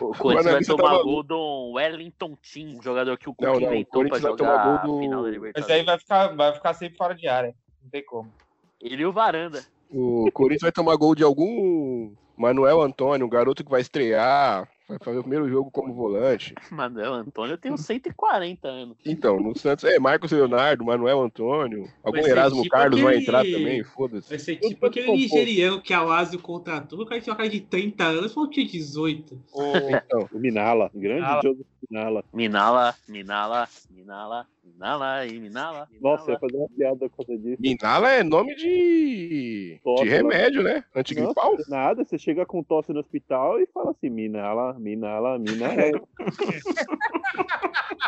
O 0.00 0.12
Corinthians 0.14 0.66
vai 0.66 0.76
tomar 0.76 0.96
tá 0.96 1.02
gol 1.02 1.22
do 1.22 1.72
Wellington 1.74 2.36
Team, 2.36 2.78
um 2.78 2.82
jogador 2.82 3.16
que 3.18 3.28
o 3.28 3.34
Cuca 3.34 3.60
inventou 3.60 4.08
vai 4.08 4.20
jogar 4.20 4.36
tomar 4.36 4.60
a 4.60 4.64
gol 4.82 4.94
do- 4.94 5.00
final 5.00 5.22
da 5.24 5.52
Mas 5.56 5.70
aí 5.70 5.82
vai 5.82 5.98
ficar, 5.98 6.28
vai 6.34 6.52
ficar 6.52 6.74
sempre 6.74 6.96
fora 6.96 7.14
de 7.14 7.26
área. 7.28 7.54
Não 7.82 7.90
tem 7.90 8.04
como. 8.04 8.32
Ele 8.80 9.02
e 9.02 9.06
o 9.06 9.12
Varanda. 9.12 9.64
O 9.90 10.30
Corinthians 10.32 10.62
vai 10.62 10.72
tomar 10.72 10.96
gol 10.96 11.14
de 11.14 11.22
algum 11.22 12.12
Manuel 12.36 12.80
Antônio, 12.80 13.26
um 13.26 13.30
garoto 13.30 13.64
que 13.64 13.70
vai 13.70 13.80
estrear, 13.80 14.68
vai 14.92 14.98
fazer 15.02 15.18
o 15.18 15.22
primeiro 15.22 15.48
jogo 15.48 15.70
como 15.70 15.92
volante. 15.94 16.54
Manuel 16.70 17.14
Antônio, 17.14 17.54
eu 17.54 17.58
tenho 17.58 17.76
140 17.78 18.68
anos. 18.68 18.96
Então, 19.04 19.38
no 19.40 19.56
Santos 19.58 19.84
é 19.84 19.98
Marcos 19.98 20.30
Leonardo, 20.30 20.84
Manuel 20.84 21.22
Antônio, 21.22 21.88
algum 22.02 22.20
Vai 22.22 22.30
Erasmo 22.30 22.62
tipo 22.62 22.74
Carlos 22.74 23.00
vai 23.00 23.12
aquele- 23.16 23.22
entrar 23.22 23.44
também, 23.44 23.84
foda-se. 23.84 24.28
Vai 24.28 24.38
ser 24.38 24.56
tipo 24.56 24.86
aquele 24.86 25.06
compor. 25.06 25.20
nigeriano 25.20 25.80
que 25.80 25.92
a 25.94 26.02
Lazio 26.02 26.38
contratou. 26.38 27.00
O 27.00 27.06
cara 27.06 27.20
tinha 27.20 27.32
uma 27.32 27.36
cara 27.38 27.48
de 27.48 27.60
30 27.60 28.04
anos, 28.04 28.32
falou 28.32 28.48
que 28.48 28.56
tinha 28.66 28.66
18. 28.80 29.38
Então, 29.54 30.28
O 30.32 30.38
Minala, 30.38 30.90
grande 30.94 31.20
Minala. 31.20 31.40
Joseph 31.42 31.66
Minala. 31.90 32.24
Minala, 32.32 32.94
Minala, 33.08 33.68
Minala, 33.90 34.46
Minala 34.64 35.26
e 35.26 35.40
Minala. 35.40 35.88
Nossa, 36.00 36.30
eu 36.30 36.34
ia 36.34 36.38
fazer 36.38 36.56
uma 36.56 36.68
piada 36.68 37.08
por 37.08 37.24
causa 37.24 37.42
disso. 37.42 37.60
Minala 37.60 38.10
é 38.10 38.22
nome 38.22 38.54
de, 38.54 39.80
Tosse, 39.82 40.04
de 40.04 40.08
remédio, 40.08 40.62
né? 40.62 40.84
Antigripal. 40.94 41.56
Não, 41.56 41.64
nada, 41.68 42.04
você 42.04 42.16
chega 42.16 42.46
com 42.46 42.62
tosse 42.62 42.92
no 42.92 43.00
hospital 43.00 43.60
e 43.60 43.66
fala 43.66 43.90
assim, 43.90 44.08
Minala, 44.08 44.74
Minala, 44.78 45.38
Minala. 45.38 45.74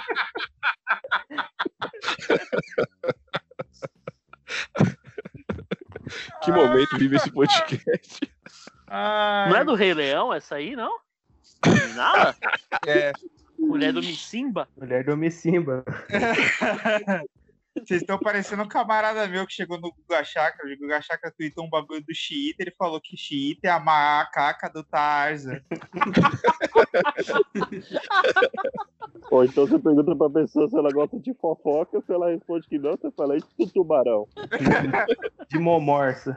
Que 6.43 6.53
momento 6.53 6.99
vive 6.99 7.17
esse 7.17 7.33
podcast? 7.33 8.21
Não 8.89 9.57
é 9.57 9.65
do 9.65 9.75
Rei 9.75 9.95
Leão 9.95 10.33
essa 10.33 10.57
aí, 10.57 10.77
não? 10.77 10.99
Minala? 11.67 12.37
É. 12.87 13.13
Mulher 13.67 13.93
do 13.93 14.01
Missimba? 14.01 14.69
Mulher 14.77 15.05
do 15.05 15.17
Missimba. 15.17 15.85
Vocês 17.77 18.03
estão 18.03 18.17
parecendo 18.19 18.63
um 18.63 18.69
camarada 18.69 19.27
meu 19.27 19.45
que 19.45 19.53
chegou 19.53 19.81
no 19.81 19.93
Guga 19.93 20.23
Chakra. 20.23 20.65
O 20.65 20.79
Guga 20.79 21.03
Chakra 21.03 21.33
tweetou 21.33 21.65
um 21.65 21.69
bagulho 21.69 22.05
do 22.05 22.15
xiita. 22.15 22.63
Ele 22.63 22.71
falou 22.71 23.01
que 23.01 23.17
xiita 23.17 23.67
é 23.67 23.71
a 23.71 23.81
macaca 23.81 24.71
do 24.71 24.85
Tarzan. 24.85 25.61
Ou 29.29 29.45
então 29.45 29.67
você 29.67 29.77
pergunta 29.77 30.15
pra 30.15 30.31
pessoa 30.31 30.69
se 30.69 30.79
ela 30.79 30.93
gosta 30.93 31.19
de 31.19 31.35
fofoca, 31.35 32.01
se 32.01 32.13
ela 32.13 32.31
responde 32.31 32.69
que 32.69 32.79
não, 32.79 32.93
você 32.93 33.11
fala 33.11 33.37
isso 33.37 33.49
do 33.59 33.67
tubarão. 33.67 34.29
De 35.51 35.59
momorsa. 35.59 36.37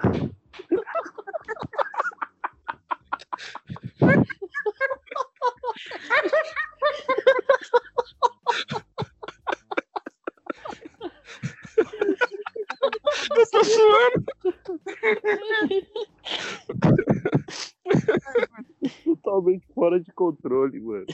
Eu 13.36 13.50
tô 13.52 13.64
suando. 13.64 14.26
Totalmente 19.04 19.68
fora 19.74 20.00
de 20.00 20.12
controle, 20.14 20.80
mano. 20.80 21.06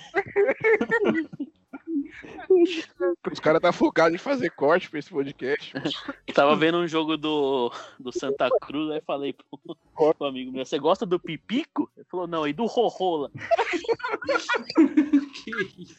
Os 3.32 3.40
caras 3.40 3.62
tá 3.62 3.72
focado 3.72 4.16
em 4.16 4.20
fazer 4.20 4.50
corte 4.52 4.90
pra 4.90 5.00
esse 5.00 5.10
podcast. 5.10 5.74
Tava 6.34 6.56
vendo 6.56 6.78
um 6.78 6.88
jogo 6.88 7.18
do, 7.18 7.72
do 8.00 8.12
Santa 8.12 8.50
Cruz, 8.62 8.92
aí 8.92 9.02
falei 9.02 9.34
pro, 9.34 9.78
pro 9.96 10.28
amigo 10.28 10.52
meu, 10.52 10.66
você 10.66 10.80
gosta 10.80 11.06
do 11.06 11.20
Pipico? 11.20 11.90
Ele 11.98 12.06
falou, 12.10 12.28
não, 12.28 12.48
e 12.48 12.54
do 12.54 12.66
Rorrola? 12.66 13.32
que 15.44 15.52
isso? 15.78 15.96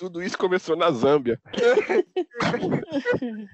Tudo 0.00 0.20
isso 0.22 0.38
começou 0.38 0.74
na 0.74 0.90
Zâmbia. 0.90 1.38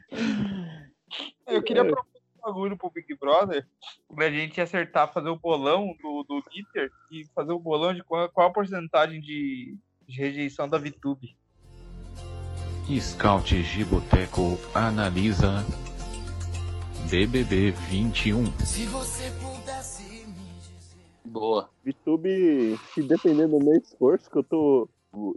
Eu 1.44 1.60
queria 1.60 1.84
propor 1.84 2.06
um 2.06 2.40
bagulho 2.40 2.76
pro 2.76 2.88
Big 2.88 3.12
Brother 3.16 3.66
pra 4.14 4.30
gente 4.30 4.60
acertar, 4.60 5.12
fazer 5.12 5.28
o 5.28 5.36
bolão 5.36 5.92
do, 6.00 6.22
do 6.22 6.40
líder 6.54 6.92
e 7.10 7.24
fazer 7.34 7.50
o 7.50 7.58
bolão 7.58 7.92
de 7.92 8.04
qual, 8.04 8.28
qual 8.28 8.46
a 8.46 8.52
porcentagem 8.52 9.20
de, 9.20 9.76
de 10.06 10.16
rejeição 10.16 10.68
da 10.68 10.78
VTube. 10.78 11.36
Scout 12.96 13.60
Giboteco 13.64 14.56
analisa 14.72 15.66
BBB 17.10 17.72
21. 17.72 18.44
Se 18.60 18.86
você 18.86 19.32
pudesse 19.42 20.06
Boa. 21.26 21.68
VTube, 21.84 22.78
se 22.94 23.02
dependendo 23.02 23.58
do 23.58 23.64
meu 23.64 23.76
esforço, 23.76 24.30
que 24.30 24.38
eu 24.38 24.44
tô. 24.44 24.88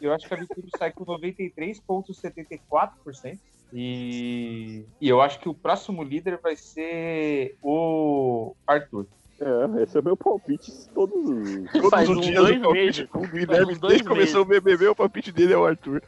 eu 0.00 0.12
acho 0.12 0.26
que 0.26 0.34
a 0.34 0.36
Vitube 0.36 0.68
sai 0.76 0.90
com 0.92 1.04
93,74%. 1.04 3.38
E, 3.72 4.84
e 5.00 5.08
eu 5.08 5.20
acho 5.20 5.38
que 5.40 5.48
o 5.48 5.54
próximo 5.54 6.02
líder 6.02 6.38
vai 6.42 6.56
ser 6.56 7.56
o 7.62 8.54
Arthur. 8.66 9.06
É, 9.40 9.82
esse 9.82 9.96
é 9.96 10.00
o 10.00 10.04
meu 10.04 10.16
palpite 10.16 10.72
todos 10.94 11.28
os. 11.28 11.70
Todos 11.72 11.90
Faz 11.90 12.08
os 12.08 12.20
dias 12.20 12.34
dois 12.42 12.60
meses. 12.72 13.06
o 13.12 13.20
Guilherme, 13.20 13.76
dois 13.76 13.80
desde 13.80 14.02
que 14.02 14.08
começou 14.08 14.40
o 14.42 14.46
BBB, 14.46 14.88
o 14.88 14.96
palpite 14.96 15.30
dele 15.30 15.52
é 15.52 15.56
o 15.58 15.64
Arthur. 15.66 16.02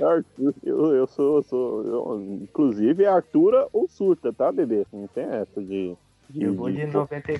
É 0.00 0.04
Arthur. 0.04 0.54
Eu, 0.62 0.94
eu 0.94 1.06
sou. 1.08 1.36
Eu 1.38 1.42
sou 1.42 1.84
eu- 1.86 2.38
inclusive 2.42 3.02
é 3.04 3.08
Artura 3.08 3.66
ou 3.72 3.88
surta, 3.88 4.32
tá, 4.32 4.50
bebê? 4.52 4.86
Não 4.92 5.06
tem 5.08 5.24
essa 5.24 5.60
de. 5.60 5.94
de 6.30 6.44
Eu 6.44 6.54
vou 6.54 6.70
de 6.70 6.86
90, 6.86 7.32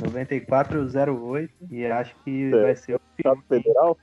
9408 0.00 1.52
e 1.70 1.84
acho 1.86 2.14
que 2.24 2.46
É. 2.46 2.50
vai 2.62 2.74
ser 2.76 2.94
o 2.96 3.00
Estado 3.18 3.42
Federal? 3.48 3.96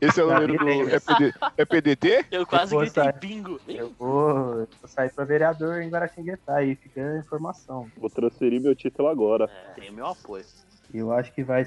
Esse 0.00 0.20
é 0.20 0.24
o 0.24 0.30
número 0.30 0.58
do. 0.58 0.68
É, 0.68 1.00
PD, 1.00 1.34
é 1.56 1.64
PDT? 1.64 2.26
Eu 2.30 2.46
quase 2.46 2.70
vou 2.70 2.80
gritei 2.80 3.02
sair. 3.02 3.18
bingo. 3.18 3.60
Eu 3.66 3.92
vou, 3.98 4.28
eu 4.60 4.68
vou 4.80 4.88
sair 4.88 5.10
pra 5.10 5.24
vereador 5.24 5.80
em 5.80 5.88
Guaratinguetá, 5.88 6.56
aí 6.56 6.74
fica 6.74 7.00
a 7.00 7.18
informação. 7.18 7.90
Vou 7.96 8.10
transferir 8.10 8.60
meu 8.60 8.74
título 8.74 9.08
agora. 9.08 9.44
É, 9.44 9.80
tem 9.80 9.90
meu 9.90 10.06
apoio. 10.06 10.44
Eu 10.92 11.12
acho 11.12 11.32
que 11.32 11.42
vai 11.42 11.66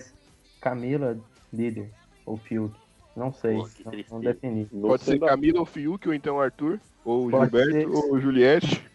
Camila 0.62 1.18
líder, 1.52 1.90
ou 2.26 2.38
Fiuk. 2.38 2.74
Não 3.16 3.34
sei, 3.34 3.56
Pô, 3.56 3.68
não, 3.86 4.04
não 4.12 4.20
defini. 4.22 4.66
Pode 4.66 5.04
ser 5.04 5.20
Camila 5.20 5.60
ou 5.60 5.66
Fiuk, 5.66 6.08
ou 6.08 6.14
então 6.14 6.40
Arthur, 6.40 6.80
ou 7.04 7.30
Pode 7.30 7.52
Gilberto, 7.52 7.72
ser. 7.72 7.88
ou 7.88 8.20
Juliette. 8.20 8.86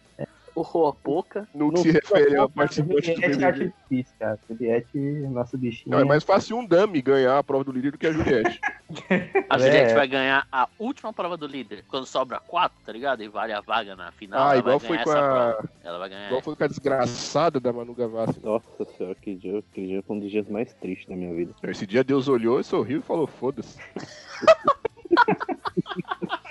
O 0.54 0.62
Roapoca. 0.62 1.48
No 1.52 1.70
que 1.70 1.74
Não 1.76 1.82
se 1.82 1.90
refere 1.90 2.36
a 2.36 2.48
participante 2.48 3.12
do 3.12 3.20
Juliette 3.20 3.44
acho 3.44 3.58
BBB. 3.58 3.74
difícil, 3.90 4.14
cara. 4.20 4.38
Juliette, 4.48 4.98
nossa 4.98 5.56
bichinha. 5.56 5.96
Não, 5.96 6.02
é 6.02 6.04
mais 6.04 6.22
fácil 6.22 6.56
um 6.58 6.64
dummy 6.64 7.02
ganhar 7.02 7.38
a 7.38 7.42
prova 7.42 7.64
do 7.64 7.72
líder 7.72 7.90
do 7.90 7.98
que 7.98 8.06
a 8.06 8.12
Juliette. 8.12 8.60
A 9.50 9.56
É. 9.56 9.58
Juliette 9.58 9.94
vai 9.94 10.06
ganhar 10.06 10.46
a 10.52 10.68
última 10.78 11.12
prova 11.12 11.36
do 11.36 11.46
líder. 11.46 11.84
Quando 11.88 12.06
sobra 12.06 12.38
quatro, 12.38 12.76
tá 12.86 12.92
ligado? 12.92 13.22
E 13.22 13.28
vale 13.28 13.52
a 13.52 13.60
vaga 13.60 13.96
na 13.96 14.12
final. 14.12 14.40
Ah, 14.46 14.50
ela 14.50 14.58
igual 14.58 14.78
vai 14.78 14.88
foi 14.88 14.98
com 14.98 15.10
a. 15.10 15.64
Ela 15.82 15.98
vai 15.98 16.08
ganhar. 16.10 16.26
Igual 16.28 16.42
foi 16.42 16.54
com 16.54 16.64
a 16.64 16.68
desgraçada 16.68 17.58
da 17.58 17.72
Manu 17.72 17.94
Gavassi. 17.94 18.38
Nossa 18.44 18.84
senhora, 18.96 19.16
que 19.16 19.34
dia, 19.34 19.64
que 19.72 19.86
dia 19.86 20.02
foi 20.06 20.16
um 20.16 20.20
dos 20.20 20.30
dias 20.30 20.48
mais 20.48 20.72
tristes 20.74 21.08
da 21.08 21.16
minha 21.16 21.34
vida. 21.34 21.52
Esse 21.64 21.86
dia 21.86 22.04
Deus 22.04 22.28
olhou 22.28 22.60
e 22.60 22.64
sorriu 22.64 23.00
e 23.00 23.02
falou: 23.02 23.26
foda-se. 23.26 23.76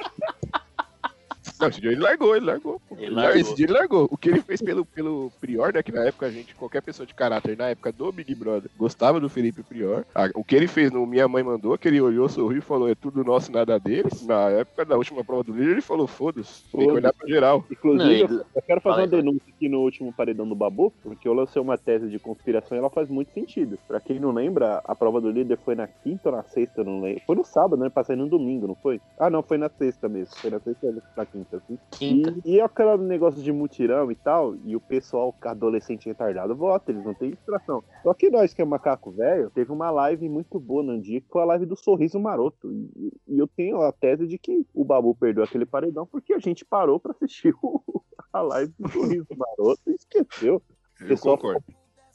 Não, 1.64 1.70
esse 1.70 1.82
dia 1.82 1.92
ele 1.92 2.02
largou, 2.02 2.36
ele 2.36 2.46
largou. 2.46 2.82
Ele 2.98 3.10
largou. 3.12 3.36
esse 3.40 3.56
dia 3.56 3.66
ele 3.66 3.74
largou. 3.74 4.08
O 4.12 4.18
que 4.18 4.30
ele 4.30 4.42
fez 4.42 4.62
pelo, 4.62 4.86
pelo 4.86 5.32
Prior, 5.40 5.74
né? 5.74 5.82
Que 5.84 5.92
na 5.92 6.06
época 6.06 6.26
a 6.26 6.32
gente, 6.32 6.54
qualquer 6.56 6.82
pessoa 6.82 7.06
de 7.06 7.14
caráter, 7.14 7.58
na 7.58 7.70
época 7.70 7.92
do 7.92 8.12
Big 8.12 8.34
Brother, 8.36 8.70
gostava 8.78 9.20
do 9.20 9.30
Felipe 9.30 9.64
Prior. 9.64 10.06
Ah, 10.14 10.30
O 10.36 10.44
que 10.44 10.56
ele 10.56 10.68
fez 10.68 10.92
no 10.92 11.06
Minha 11.06 11.28
Mãe 11.28 11.44
Mandou, 11.44 11.78
que 11.78 11.88
ele 11.88 12.02
olhou, 12.02 12.28
sorriu 12.30 12.60
e 12.60 12.62
falou: 12.62 12.90
é 12.90 12.96
tudo 12.96 13.24
nosso, 13.24 13.52
nada 13.52 13.80
deles. 13.80 14.26
Na 14.26 14.50
época 14.50 14.86
da 14.86 14.98
última 14.98 15.24
prova 15.24 15.44
do 15.44 15.54
líder, 15.54 15.72
ele 15.72 15.82
falou: 15.82 16.08
foda-se, 16.08 16.64
tem 16.72 16.86
que 16.88 16.92
olhar 16.92 17.14
pra 17.14 17.28
geral. 17.28 17.66
Inclusive, 17.72 18.04
Não, 18.04 18.12
eu- 18.12 18.26
ele- 18.38 18.44
eu 18.56 18.62
quero 18.62 18.82
fazer 18.82 18.94
Fala 18.96 19.02
uma 19.02 19.08
denúncia 19.08 19.42
aqui 19.56 19.70
no 19.70 19.80
último 19.82 20.14
paredão 20.14 20.48
do 20.48 20.56
Babu, 20.56 20.94
porque 21.02 21.28
eu 21.28 21.34
lancei 21.34 21.62
uma 21.62 21.78
tese 21.78 22.08
de 22.10 22.20
conspiração 22.20 22.78
e 22.78 22.80
ela 22.80 22.90
faz 22.90 23.10
muito 23.10 23.32
sentido. 23.34 23.78
Pra 23.88 24.00
quem 24.00 24.20
não 24.20 24.32
lembra, 24.32 24.82
a 24.86 24.96
prova 24.96 25.20
do 25.22 25.30
líder 25.32 25.58
foi 25.64 25.76
na 25.76 25.88
quinta 25.88 26.30
ou 26.30 26.36
na 26.36 26.44
sexta, 26.44 26.82
eu 26.82 26.86
não 26.86 27.02
lembro. 27.02 27.22
Foi 27.26 27.36
no 27.36 27.44
sábado, 27.44 27.78
né? 27.82 27.90
Passei 27.90 28.16
no 28.16 28.28
domingo, 28.28 28.68
não 28.68 28.76
foi? 28.76 29.00
Ah, 29.20 29.30
não, 29.30 29.42
foi 29.42 29.58
na 29.58 29.70
sexta 29.70 30.08
mesmo. 30.10 30.36
Foi 30.38 30.50
na 30.50 30.60
sexta 30.60 30.86
ou 30.88 30.96
na 31.16 31.26
quinta, 31.26 31.53
assim. 31.58 31.78
Quinta. 31.92 32.34
E, 32.46 32.54
e 32.56 32.60
é 32.60 32.64
aquele 32.64 32.98
negócio 32.98 33.42
de 33.42 33.52
mutirão 33.52 34.12
e 34.12 34.16
tal, 34.16 34.56
e 34.66 34.76
o 34.76 34.80
pessoal 34.80 35.36
adolescente 35.44 36.06
retardado 36.08 36.56
vota, 36.56 36.92
eles 36.92 37.04
não 37.04 37.14
têm 37.14 37.32
distração. 37.32 37.84
Só 38.04 38.14
que 38.14 38.30
nós 38.30 38.54
que 38.54 38.62
é 38.62 38.66
macaco 38.66 39.12
velho, 39.12 39.50
teve 39.52 39.72
uma 39.72 39.90
live 39.92 40.28
muito 40.30 40.60
boa 40.60 40.84
no 40.84 41.00
dia, 41.02 41.22
que 41.22 41.28
foi 41.30 41.42
a 41.42 41.46
live 41.46 41.66
do 41.66 41.76
Sorriso 41.76 42.20
Maroto. 42.20 42.72
E, 42.72 43.12
e 43.28 43.40
eu 43.40 43.48
tenho 43.48 43.82
a 43.82 43.92
tese 43.92 44.28
de 44.28 44.38
que 44.38 44.66
o 44.74 44.84
Babu 44.84 45.16
perdeu 45.16 45.44
aquele 45.44 45.66
paredão 45.66 46.06
porque 46.06 46.34
a 46.34 46.40
gente 46.40 46.64
parou 46.66 47.00
pra 47.00 47.12
assistir 47.12 47.54
o- 47.62 47.82
a 48.34 48.42
live 48.42 48.74
do 48.80 48.90
Sorriso 48.90 49.28
Maroto 49.36 49.82
e 49.88 49.92
esqueceu. 49.96 50.56
O 50.56 51.04
Eu 51.04 51.08
pessoal 51.08 51.38
concordo. 51.38 51.64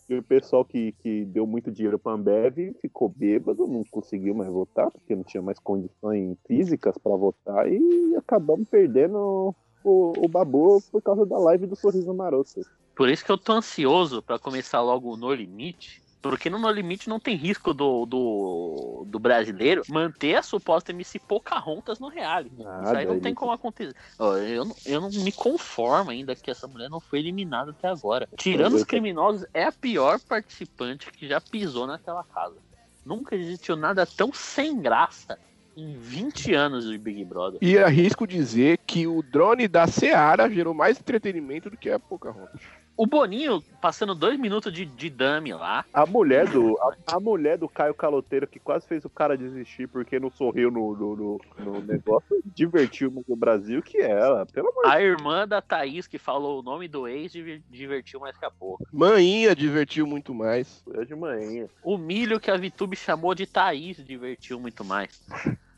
E 0.09 0.17
o 0.17 0.23
pessoal 0.23 0.65
que, 0.65 0.93
que 0.93 1.25
deu 1.27 1.47
muito 1.47 1.71
dinheiro 1.71 1.99
pra 1.99 2.13
Ambev 2.13 2.75
ficou 2.81 3.11
bêbado, 3.11 3.67
não 3.67 3.85
conseguiu 3.91 4.35
mais 4.35 4.51
votar, 4.51 4.91
porque 4.91 5.15
não 5.15 5.23
tinha 5.23 5.43
mais 5.43 5.59
condições 5.59 6.37
físicas 6.47 6.97
pra 6.97 7.15
votar, 7.15 7.71
e 7.71 8.17
acabamos 8.17 8.67
perdendo 8.69 9.55
o, 9.85 10.13
o 10.17 10.29
Babu 10.29 10.83
por 10.91 11.03
causa 11.03 11.27
da 11.27 11.39
live 11.39 11.67
do 11.67 11.77
Sorriso 11.77 12.15
Maroto. 12.15 12.63
Por 12.97 13.09
isso 13.11 13.25
que 13.25 13.31
eu 13.31 13.39
tô 13.39 13.53
ansioso 13.53 14.23
pra 14.23 14.39
começar 14.39 14.81
logo 14.81 15.13
o 15.13 15.17
No 15.17 15.33
Limite. 15.33 16.03
Porque 16.21 16.51
no 16.51 16.59
No 16.59 16.71
Limite 16.71 17.09
não 17.09 17.21
tem 17.21 17.37
risco 17.37 17.73
do, 17.73 18.05
do, 18.05 19.05
do 19.07 19.19
brasileiro 19.19 19.83
manter 19.89 20.35
a 20.35 20.43
suposta 20.43 20.91
MC 20.91 21.19
Pocahontas 21.21 22.01
no 22.01 22.09
reality. 22.09 22.55
Isso 22.55 22.65
Nada, 22.65 22.99
aí 22.99 23.07
não 23.07 23.21
tem 23.21 23.33
como 23.35 23.53
acontecer. 23.53 23.95
Eu, 24.19 24.65
não- 24.65 24.77
eu 24.85 25.01
não 25.01 25.11
me 25.11 25.31
conformo 25.31 26.11
ainda 26.11 26.35
que 26.35 26.51
essa 26.51 26.67
mulher 26.67 26.91
não 26.91 26.99
foi 27.01 27.21
eliminada 27.21 27.71
até 27.71 27.89
agora. 27.89 28.29
Tirando 28.37 28.75
os 28.75 28.85
criminosos, 28.85 29.47
é 29.55 29.65
a 29.65 29.73
pior 29.73 30.19
participante 30.21 31.11
que 31.13 31.29
já 31.29 31.41
pisou 31.41 31.87
naquela 31.87 32.25
casa. 32.25 32.57
Nunca 33.05 33.37
existiu 33.37 33.77
nada 33.77 34.05
tão 34.05 34.33
sem 34.33 34.81
graça 34.81 35.39
em 35.77 35.97
20 35.97 36.53
anos 36.53 36.85
de 36.89 36.99
Big 36.99 37.25
Brother. 37.25 37.61
E 37.63 37.79
arrisco 37.79 38.27
dizer 38.27 38.79
que 38.79 39.07
o 39.07 39.23
drone 39.23 39.69
da 39.69 39.87
Seara 39.87 40.51
gerou 40.51 40.75
mais 40.75 40.99
entretenimento 40.99 41.71
do 41.71 41.77
que 41.77 41.89
a 41.89 42.01
Pocahontas. 42.01 42.61
O 42.99 43.07
Boninho 43.07 43.63
passando 43.81 44.13
dois 44.13 44.37
minutos 44.39 44.73
de, 44.73 44.85
de 44.85 45.09
dummy 45.09 45.53
lá. 45.55 45.85
A 45.95 46.05
mulher 46.05 46.49
do 46.51 46.77
a, 47.07 47.15
a 47.17 47.21
mulher 47.21 47.57
do 47.57 47.69
Caio 47.69 47.95
Caloteiro, 47.95 48.45
que 48.45 48.59
quase 48.59 48.89
fez 48.89 49.05
o 49.05 49.09
cara 49.09 49.39
desistir 49.39 49.87
porque 49.87 50.19
não 50.19 50.31
sorriu 50.31 50.69
no, 50.69 50.97
no, 50.97 51.17
no- 51.17 51.41
no 51.65 51.81
negócio, 51.81 52.27
divertiu 52.45 53.09
mais 53.13 53.25
o 53.29 53.37
Brasil 53.37 53.81
que 53.81 53.99
ela, 53.99 54.45
pelo 54.47 54.69
amor 54.71 54.87
A 54.87 55.01
irmã 55.01 55.47
da 55.47 55.63
Thaís, 55.63 56.09
que 56.09 56.19
falou 56.19 56.59
o 56.59 56.63
nome 56.63 56.89
do 56.89 57.07
ex, 57.07 57.31
div- 57.31 57.63
divertiu 57.71 58.19
mais 58.19 58.37
que 58.37 58.45
a 58.45 58.51
pouco. 58.51 58.85
Maninha 58.93 59.55
divertiu 59.55 60.05
muito 60.05 60.35
mais. 60.35 60.83
de 60.87 61.07
de 61.07 61.15
manhã. 61.15 61.69
O 61.85 61.97
milho 61.97 62.41
que 62.41 62.51
a 62.51 62.57
Vitube 62.57 62.97
chamou 62.97 63.33
de 63.33 63.47
Thaís 63.47 63.97
divertiu 64.05 64.59
muito 64.59 64.85
mais. 64.85 65.09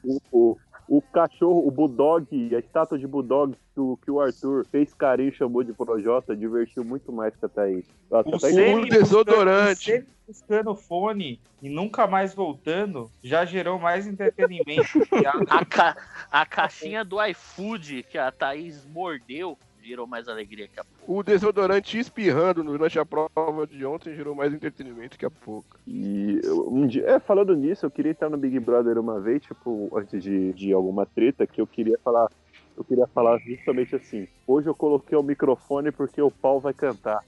O, 0.02 0.18
o, 0.32 0.56
o 0.90 1.00
cachorro, 1.00 1.64
o 1.66 1.70
Bulldog, 1.70 2.26
a 2.52 2.58
estátua 2.58 2.98
de 2.98 3.06
Bulldog 3.06 3.54
que 3.72 3.80
o, 3.80 3.96
que 4.04 4.10
o 4.10 4.20
Arthur 4.20 4.66
fez 4.72 4.92
carinho 4.92 5.28
e 5.28 5.32
chamou 5.32 5.62
de 5.62 5.72
Projota, 5.72 6.34
divertiu 6.34 6.82
muito 6.84 7.12
mais 7.12 7.32
que 7.36 7.46
a 7.46 7.48
Thaís. 7.48 7.84
A 8.10 8.18
O 8.18 8.38
Thaís- 8.38 8.54
Sene 8.56 8.88
desodorante. 8.88 10.04
buscando 10.26 10.74
fone 10.74 11.40
e 11.62 11.68
nunca 11.68 12.08
mais 12.08 12.34
voltando 12.34 13.08
já 13.22 13.44
gerou 13.44 13.78
mais 13.78 14.04
entretenimento. 14.06 14.98
A, 15.48 15.64
ca- 15.64 15.96
a 16.30 16.44
caixinha 16.44 17.04
do 17.04 17.24
iFood 17.24 18.02
que 18.10 18.18
a 18.18 18.32
Thaís 18.32 18.84
mordeu 18.86 19.56
gerou 19.90 20.06
mais 20.06 20.28
alegria 20.28 20.68
que 20.68 20.78
a 20.78 20.84
pouco. 20.84 21.12
O 21.12 21.22
desodorante 21.22 21.98
espirrando 21.98 22.62
durante 22.62 22.98
a 22.98 23.04
prova 23.04 23.66
de 23.66 23.84
ontem 23.84 24.14
gerou 24.14 24.34
mais 24.34 24.54
entretenimento 24.54 25.18
que 25.18 25.26
a 25.26 25.30
pouco. 25.30 25.66
E 25.86 26.40
eu- 26.44 26.68
um 26.72 26.86
dia, 26.86 27.04
é, 27.06 27.18
falando 27.20 27.54
nisso, 27.56 27.84
eu 27.84 27.90
queria 27.90 28.12
estar 28.12 28.30
no 28.30 28.38
Big 28.38 28.58
Brother 28.60 28.98
uma 28.98 29.20
vez, 29.20 29.42
tipo, 29.42 29.90
antes 29.98 30.22
de, 30.22 30.52
de 30.52 30.72
alguma 30.72 31.04
treta, 31.04 31.46
que 31.46 31.60
eu 31.60 31.66
queria 31.66 31.98
falar. 32.04 32.28
Eu 32.76 32.84
queria 32.84 33.06
falar 33.08 33.38
justamente 33.40 33.96
assim. 33.96 34.26
Hoje 34.46 34.68
eu 34.68 34.74
coloquei 34.74 35.18
o 35.18 35.22
microfone 35.22 35.90
porque 35.90 36.22
o 36.22 36.30
pau 36.30 36.60
vai 36.60 36.72
cantar. 36.72 37.20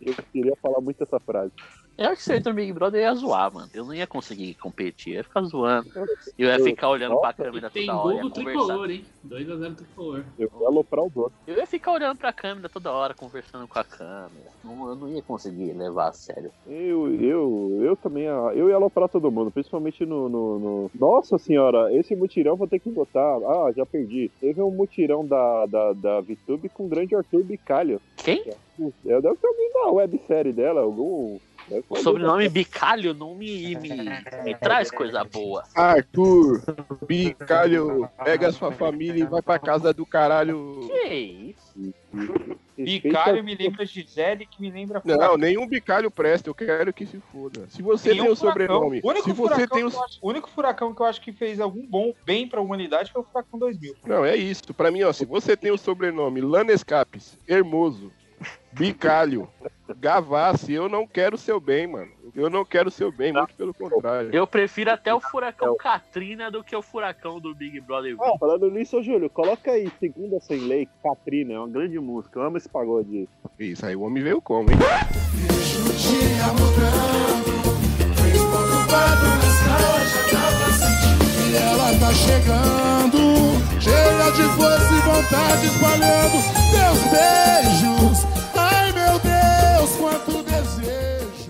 eu 0.00 0.14
queria 0.32 0.54
falar 0.60 0.80
muito 0.80 1.02
essa 1.02 1.18
frase. 1.20 1.52
Eu 1.96 2.06
acho 2.06 2.16
que 2.16 2.22
se 2.24 2.32
eu 2.32 2.36
entrar 2.36 2.52
no 2.52 2.56
Big 2.56 2.72
Brother 2.72 3.00
eu 3.00 3.04
ia 3.04 3.14
zoar, 3.14 3.52
mano. 3.54 3.68
Eu 3.72 3.84
não 3.84 3.94
ia 3.94 4.06
conseguir 4.06 4.54
competir, 4.54 5.12
eu 5.12 5.16
ia 5.18 5.22
ficar 5.24 5.42
zoando. 5.42 5.88
Eu 6.36 6.48
ia 6.48 6.58
ficar 6.58 6.88
olhando 6.88 7.20
pra 7.20 7.32
câmera 7.32 7.70
Tem 7.70 7.86
toda 7.86 7.98
gol 7.98 8.06
hora. 8.06 8.16
ia 8.16 8.22
do 8.22 8.30
conversar. 8.30 8.58
tricolor, 8.64 8.90
hein? 8.90 9.04
2x0 9.28 9.76
tricolor. 9.76 10.24
Eu 10.38 10.50
ia 10.60 10.66
aloprar 10.66 11.04
os 11.04 11.16
outros. 11.16 11.34
Eu 11.46 11.56
ia 11.56 11.66
ficar 11.66 11.92
olhando 11.92 12.18
pra 12.18 12.32
câmera 12.32 12.68
toda 12.68 12.90
hora, 12.90 13.14
conversando 13.14 13.68
com 13.68 13.78
a 13.78 13.84
câmera. 13.84 14.50
Não, 14.64 14.88
eu 14.88 14.96
não 14.96 15.08
ia 15.08 15.22
conseguir 15.22 15.72
levar 15.72 16.08
a 16.08 16.12
sério. 16.12 16.50
Eu, 16.66 17.14
eu, 17.22 17.78
eu 17.84 17.96
também, 17.96 18.26
ah, 18.26 18.50
eu 18.54 18.68
ia 18.68 18.74
aloprar 18.74 19.08
todo 19.08 19.30
mundo, 19.30 19.52
principalmente 19.52 20.04
no, 20.04 20.28
no, 20.28 20.58
no- 20.58 20.90
Nossa 20.98 21.38
senhora, 21.38 21.94
esse 21.94 22.16
mutirão 22.16 22.56
vou 22.56 22.66
ter 22.66 22.80
que 22.80 22.90
votar. 22.90 23.36
Ah, 23.44 23.72
já 23.76 23.86
perdi. 23.86 24.30
Teve 24.40 24.60
um 24.60 24.70
mutirão 24.72 25.24
da, 25.24 25.66
da, 25.66 25.92
da 25.92 26.20
VTube 26.20 26.68
com 26.70 26.86
o 26.86 26.88
grande 26.88 27.14
Arthur 27.14 27.44
Bicalho. 27.44 28.00
Quem? 28.16 28.42
É, 29.06 29.20
deve 29.20 29.36
ter 29.36 29.46
alguém 29.46 29.72
da 29.72 29.90
websérie 29.92 30.52
dela, 30.52 30.80
algum. 30.80 31.38
O 31.88 31.96
sobrenome 31.96 32.48
Bicalho 32.48 33.14
não 33.14 33.34
me, 33.34 33.74
me, 33.76 33.88
me 34.44 34.54
traz 34.54 34.90
coisa 34.90 35.24
boa. 35.24 35.64
Arthur, 35.74 36.62
Bicalho, 37.06 38.08
pega 38.24 38.52
sua 38.52 38.70
família 38.72 39.22
e 39.22 39.26
vai 39.26 39.40
pra 39.42 39.58
casa 39.58 39.92
do 39.92 40.04
caralho. 40.04 40.88
Que 40.88 41.14
isso? 41.14 41.94
Bicalho 42.76 43.42
me 43.44 43.54
lembra 43.54 43.86
Gisele, 43.86 44.46
que 44.46 44.60
me 44.60 44.70
lembra 44.70 45.00
Não, 45.04 45.36
nenhum 45.36 45.66
bicalho 45.66 46.10
presta, 46.10 46.50
eu 46.50 46.54
quero 46.54 46.92
que 46.92 47.06
se 47.06 47.20
foda. 47.32 47.66
Se 47.68 47.80
você 47.82 48.10
Nenhum 48.10 48.24
tem 48.24 48.32
o 48.32 48.36
furacão. 48.36 48.50
sobrenome, 48.66 49.00
O 49.02 49.08
único, 49.08 49.24
se 49.24 49.32
você 49.32 49.54
furacão 49.54 49.66
tem 49.76 49.84
o 49.84 49.90
que 49.90 49.96
eu 49.96 50.02
acho- 50.04 50.18
o 50.20 50.28
único 50.28 50.50
furacão 50.50 50.94
que 50.94 51.00
eu 51.00 51.06
acho 51.06 51.20
que 51.20 51.32
fez 51.32 51.60
algum 51.60 51.86
bom 51.86 52.12
bem 52.26 52.48
pra 52.48 52.60
humanidade 52.60 53.12
foi 53.12 53.22
o 53.22 53.24
Furacão 53.24 53.58
2000. 53.58 53.94
Não, 54.04 54.24
é 54.24 54.36
isso. 54.36 54.74
Pra 54.74 54.90
mim, 54.90 55.02
ó, 55.02 55.12
se 55.12 55.24
você 55.24 55.56
tem 55.56 55.70
o 55.70 55.78
sobrenome 55.78 56.40
Lanescapes, 56.40 57.38
Hermoso, 57.48 58.12
Bicalho, 58.74 59.48
Gavassi, 59.98 60.72
eu 60.72 60.88
não 60.88 61.06
quero 61.06 61.36
o 61.36 61.38
seu 61.38 61.60
bem, 61.60 61.86
mano. 61.86 62.10
Eu 62.34 62.50
não 62.50 62.64
quero 62.64 62.88
o 62.88 62.92
seu 62.92 63.12
bem, 63.12 63.32
muito 63.32 63.54
pelo 63.54 63.72
contrário. 63.72 64.30
Eu 64.32 64.46
prefiro 64.46 64.90
até 64.90 65.14
o 65.14 65.20
furacão 65.20 65.76
Katrina 65.76 66.50
do 66.50 66.64
que 66.64 66.74
o 66.74 66.82
furacão 66.82 67.38
do 67.38 67.54
Big 67.54 67.80
Brother. 67.80 68.16
Ah, 68.20 68.32
falando 68.38 68.70
nisso, 68.70 69.02
Júlio, 69.02 69.30
coloca 69.30 69.70
aí 69.70 69.90
Segunda 70.00 70.40
Sem 70.40 70.60
Lei, 70.60 70.88
Katrina, 71.02 71.54
é 71.54 71.58
uma 71.58 71.68
grande 71.68 71.98
música, 71.98 72.38
eu 72.38 72.42
amo 72.42 72.56
esse 72.56 72.68
pagode. 72.68 73.28
Isso 73.58 73.86
aí, 73.86 73.94
o 73.94 74.02
homem 74.02 74.22
veio 74.22 74.42
como, 74.42 74.70
hein? 74.70 74.78
dia 75.96 76.46
mudando 76.52 77.54
Fez 78.16 78.42
preocupado 78.42 79.26
nessa 79.40 79.72
hora 79.86 80.04
já 80.06 80.38
dava 80.38 80.72
sentindo 80.72 81.24
E 81.50 81.56
ela 81.56 81.88
tá 81.98 82.12
chegando 82.14 83.20
Cheia 83.80 84.30
de 84.32 84.42
força 84.56 84.92
e 84.92 85.00
vontade 85.00 85.66
espalhando 85.66 86.36
Meus 86.72 87.00
beijos 87.10 88.43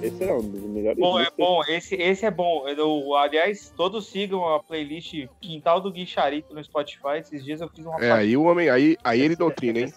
Esse 0.05 0.25
é 0.25 0.35
um 0.35 0.43
dos 0.43 0.61
melhores 0.61 0.99
Bom, 0.99 1.19
é 1.19 1.31
bom, 1.37 1.63
esse, 1.67 1.95
esse 1.95 2.27
é 2.27 2.31
bom. 2.31 2.69
Eu, 2.69 3.15
aliás, 3.15 3.73
todos 3.75 4.07
sigam 4.07 4.47
a 4.47 4.63
playlist 4.63 5.15
Quintal 5.41 5.81
do 5.81 5.91
Guicharito 5.91 6.55
no 6.55 6.63
Spotify. 6.63 7.19
Esses 7.21 7.43
dias 7.43 7.63
eu 7.63 7.69
fiz 7.71 7.87
uma 7.87 7.99
É, 7.99 8.13
aí 8.13 8.37
o 8.37 8.45
homem, 8.45 8.69
aí, 8.69 8.99
aí 9.03 9.23
ele 9.23 9.35
doutrina, 9.35 9.81
hein? 9.81 9.93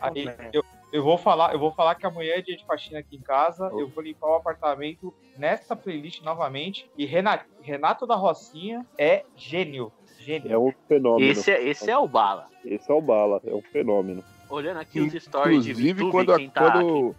Aí, 0.00 0.24
eu, 0.54 0.64
eu 0.90 1.02
vou 1.02 1.18
falar, 1.18 1.52
eu 1.52 1.58
vou 1.58 1.72
falar 1.72 1.94
que 1.94 2.06
amanhã 2.06 2.32
é 2.36 2.40
dia 2.40 2.56
de 2.56 2.64
faxina 2.64 3.00
aqui 3.00 3.16
em 3.16 3.20
casa. 3.20 3.70
Eu 3.72 3.86
vou 3.88 4.02
limpar 4.02 4.28
o 4.28 4.34
apartamento 4.36 5.12
nessa 5.36 5.76
playlist 5.76 6.22
novamente. 6.22 6.90
E 6.96 7.04
Renato, 7.04 7.44
Renato 7.60 8.06
da 8.06 8.14
Rocinha 8.14 8.86
é 8.96 9.24
gênio. 9.36 9.92
Gênio. 10.20 10.50
É 10.50 10.58
um 10.58 10.72
fenômeno. 10.88 11.30
Esse 11.30 11.50
é, 11.50 11.68
esse 11.68 11.90
é 11.90 11.98
o 11.98 12.08
bala. 12.08 12.46
Esse 12.64 12.90
é 12.90 12.94
o 12.94 13.00
Bala, 13.00 13.40
é 13.46 13.54
um 13.54 13.62
fenômeno. 13.62 14.22
Olhando 14.48 14.80
aqui 14.80 15.00
os 15.00 15.12
stories 15.12 15.64
de 15.64 15.70
Inclusive, 15.70 15.92
VTube, 15.92 16.10
quando, 16.10 16.36
quem 16.36 16.50
tá 16.50 16.60
quando... 16.60 17.14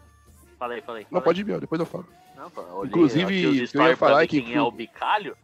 Falei, 0.59 0.81
falei. 0.81 1.03
Não, 1.03 1.21
falei. 1.21 1.23
pode 1.23 1.41
ir, 1.41 1.59
depois 1.59 1.79
eu 1.79 1.85
falo. 1.85 2.05
Olhei 2.73 2.89
Inclusive, 2.89 3.69
eu 3.73 3.87
ia 3.87 3.97
falar 3.97 4.27
que 4.27 4.41
quem 4.41 4.53
é 4.53 4.61
o 4.61 4.71
Bicalho 4.71 5.35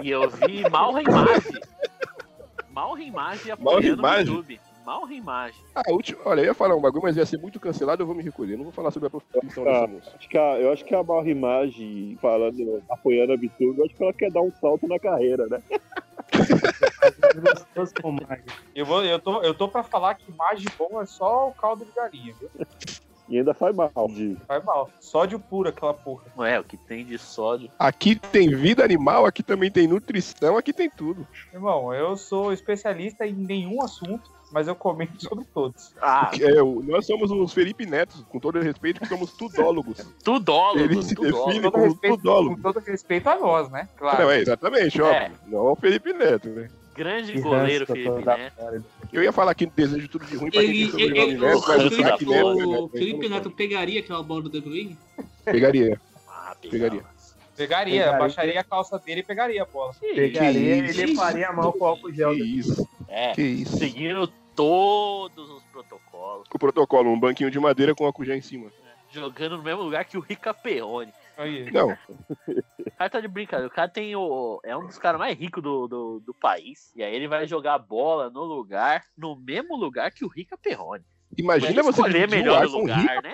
e 0.00 0.10
eu 0.10 0.28
vi 0.28 0.68
mal 0.68 0.92
Reimage. 0.92 1.60
Mal 2.70 2.94
Reimage 2.94 3.50
apoiando 3.50 4.02
o 4.02 4.06
Reimage? 4.06 4.30
YouTube. 4.30 4.60
Mal 4.84 5.04
Reimage. 5.04 5.58
Ah, 5.74 5.82
última, 5.90 6.20
olha, 6.24 6.40
eu 6.42 6.44
ia 6.46 6.54
falar 6.54 6.76
um 6.76 6.80
bagulho, 6.80 7.02
mas 7.02 7.16
ia 7.16 7.26
ser 7.26 7.38
muito 7.38 7.58
cancelado, 7.58 8.02
eu 8.02 8.06
vou 8.06 8.14
me 8.14 8.22
recolher. 8.22 8.52
Eu 8.52 8.58
Não 8.58 8.64
vou 8.64 8.72
falar 8.72 8.90
sobre 8.92 9.08
a 9.08 9.10
profissão 9.10 9.40
dessa 9.64 9.84
Ah, 9.84 9.86
moça. 9.88 10.12
acho 10.16 10.28
que 10.28 10.38
a, 10.38 10.58
eu 10.60 10.72
acho 10.72 10.84
que 10.84 10.94
a 10.94 11.02
Barra 11.02 11.28
Imagem, 11.28 12.16
falando, 12.20 12.82
apoiando 12.88 13.32
a 13.32 13.36
Vitube, 13.36 13.78
eu 13.78 13.84
acho 13.84 13.94
que 13.94 14.02
ela 14.02 14.12
quer 14.12 14.30
dar 14.30 14.42
um 14.42 14.52
salto 14.60 14.86
na 14.86 14.98
carreira, 14.98 15.46
né? 15.48 15.60
Eu, 18.74 18.84
vou, 18.84 19.04
eu, 19.04 19.18
tô, 19.18 19.42
eu 19.42 19.54
tô 19.54 19.68
pra 19.68 19.82
falar 19.82 20.14
que 20.14 20.30
Mage 20.32 20.66
bom 20.78 21.00
é 21.00 21.06
só 21.06 21.48
o 21.48 21.54
caldo 21.54 21.84
de 21.84 21.92
galinha, 21.92 22.34
viu? 22.38 22.50
E 23.28 23.38
ainda 23.38 23.52
faz 23.54 23.74
mal. 23.74 23.90
De... 24.08 24.36
Faz 24.46 24.64
mal. 24.64 24.90
Sódio 25.00 25.38
puro, 25.38 25.68
aquela 25.68 25.94
porra. 25.94 26.24
É, 26.46 26.60
o 26.60 26.64
que 26.64 26.76
tem 26.76 27.04
de 27.04 27.18
sódio. 27.18 27.70
Aqui 27.78 28.16
tem 28.16 28.54
vida 28.54 28.84
animal, 28.84 29.26
aqui 29.26 29.42
também 29.42 29.70
tem 29.70 29.88
nutrição, 29.88 30.56
aqui 30.56 30.72
tem 30.72 30.88
tudo. 30.88 31.26
Irmão, 31.52 31.92
eu 31.92 32.16
sou 32.16 32.52
especialista 32.52 33.26
em 33.26 33.32
nenhum 33.32 33.82
assunto, 33.82 34.30
mas 34.52 34.68
eu 34.68 34.76
comento 34.76 35.22
sobre 35.22 35.44
todos. 35.52 35.92
Ah, 36.00 36.30
É, 36.40 36.62
nós 36.84 37.06
somos 37.06 37.30
os 37.30 37.52
Felipe 37.52 37.84
Netos, 37.84 38.24
com 38.28 38.38
todo 38.38 38.60
respeito, 38.60 39.00
que 39.00 39.06
somos 39.06 39.32
tudólogos. 39.32 39.98
tudólogo, 40.22 40.84
Ele 40.84 41.02
se 41.02 41.14
define 41.14 41.32
Com 41.32 41.42
todo, 41.42 41.72
como 41.72 41.84
respeito, 41.84 42.16
tudólogo. 42.16 42.56
com 42.56 42.62
todo 42.62 42.80
respeito 42.80 43.28
a 43.28 43.38
nós, 43.38 43.70
né? 43.70 43.88
Claro. 43.96 44.22
Não, 44.22 44.30
é, 44.30 44.40
exatamente, 44.40 45.02
ó. 45.02 45.10
É. 45.10 45.32
Não 45.46 45.66
é 45.66 45.70
o 45.72 45.76
Felipe 45.76 46.12
Neto, 46.12 46.48
né? 46.48 46.68
Grande 46.94 47.32
Que 47.32 47.40
goleiro, 47.40 47.84
Felipe 47.86 48.24
Neto. 48.24 48.84
Eu 49.12 49.22
ia 49.22 49.32
falar 49.32 49.52
aqui 49.52 49.66
desejo 49.66 50.08
tudo 50.08 50.24
de 50.26 50.36
ruim 50.36 50.50
pra 50.50 50.60
quem 50.60 50.70
Ele, 50.70 50.92
tem 50.92 51.00
ele, 51.00 51.18
ele- 51.18 51.38
Neto, 51.38 51.58
o, 51.58 51.68
mas 51.68 51.76
o 51.84 51.88
Felipe, 51.90 52.02
craque 52.02 52.26
Neto, 52.26 52.46
o 52.46 52.82
né? 52.82 52.88
Felipe 52.92 53.28
Neto 53.28 53.50
pegaria 53.50 54.00
aquela 54.00 54.22
bola 54.22 54.42
do 54.42 54.50
De 54.50 54.60
Bruyne? 54.60 54.98
Pegaria. 55.44 56.00
Ah, 56.28 56.54
Pegaria. 56.60 57.02
Pegaria, 57.56 58.00
Pegaria. 58.02 58.18
baixaria 58.18 58.60
a 58.60 58.64
calça 58.64 58.98
dele 58.98 59.20
e 59.20 59.22
pegaria 59.22 59.62
a 59.62 59.64
bola. 59.64 59.94
Pegaria 59.98 60.50
isso? 60.90 61.00
ele 61.00 61.14
faria 61.14 61.50
mal 61.52 61.72
com 61.72 61.84
o 61.84 61.86
álcool 61.88 62.12
gel. 62.12 62.34
Que 62.34 62.42
isso, 62.42 62.88
É, 63.08 63.32
que 63.32 63.42
isso. 63.42 63.78
seguindo 63.78 64.26
todos 64.54 65.48
os 65.50 65.62
protocolos. 65.64 66.46
O 66.52 66.58
protocolo, 66.58 67.10
um 67.10 67.18
banquinho 67.18 67.50
de 67.50 67.58
madeira 67.58 67.94
com 67.94 68.04
álcool 68.04 68.24
gel 68.24 68.36
em 68.36 68.42
cima. 68.42 68.70
Jogando 69.10 69.56
no 69.56 69.62
mesmo 69.62 69.82
lugar 69.82 70.04
que 70.04 70.18
o 70.18 70.20
Rica 70.20 70.52
Perrone. 70.52 71.12
Aí. 71.36 71.70
Não, 71.70 71.90
O 72.86 72.90
cara 72.98 73.10
tá 73.10 73.20
de 73.20 73.28
brincadeira. 73.28 73.70
O 73.70 73.74
cara 73.74 73.88
tem 73.88 74.16
o. 74.16 74.60
É 74.64 74.76
um 74.76 74.86
dos 74.86 74.98
caras 74.98 75.18
mais 75.18 75.36
ricos 75.38 75.62
do, 75.62 75.86
do, 75.86 76.20
do 76.20 76.34
país. 76.34 76.92
E 76.96 77.02
aí 77.02 77.14
ele 77.14 77.28
vai 77.28 77.46
jogar 77.46 77.78
bola 77.78 78.30
no 78.30 78.42
lugar, 78.42 79.04
no 79.16 79.36
mesmo 79.36 79.76
lugar 79.76 80.10
que 80.10 80.24
o 80.24 80.28
Rica 80.28 80.56
Perrone. 80.56 81.04
imagina 81.36 81.82
você 81.82 82.00
escolher 82.00 82.28
melhor 82.28 82.66
com 82.66 82.78
lugar, 82.78 83.22
né? 83.22 83.32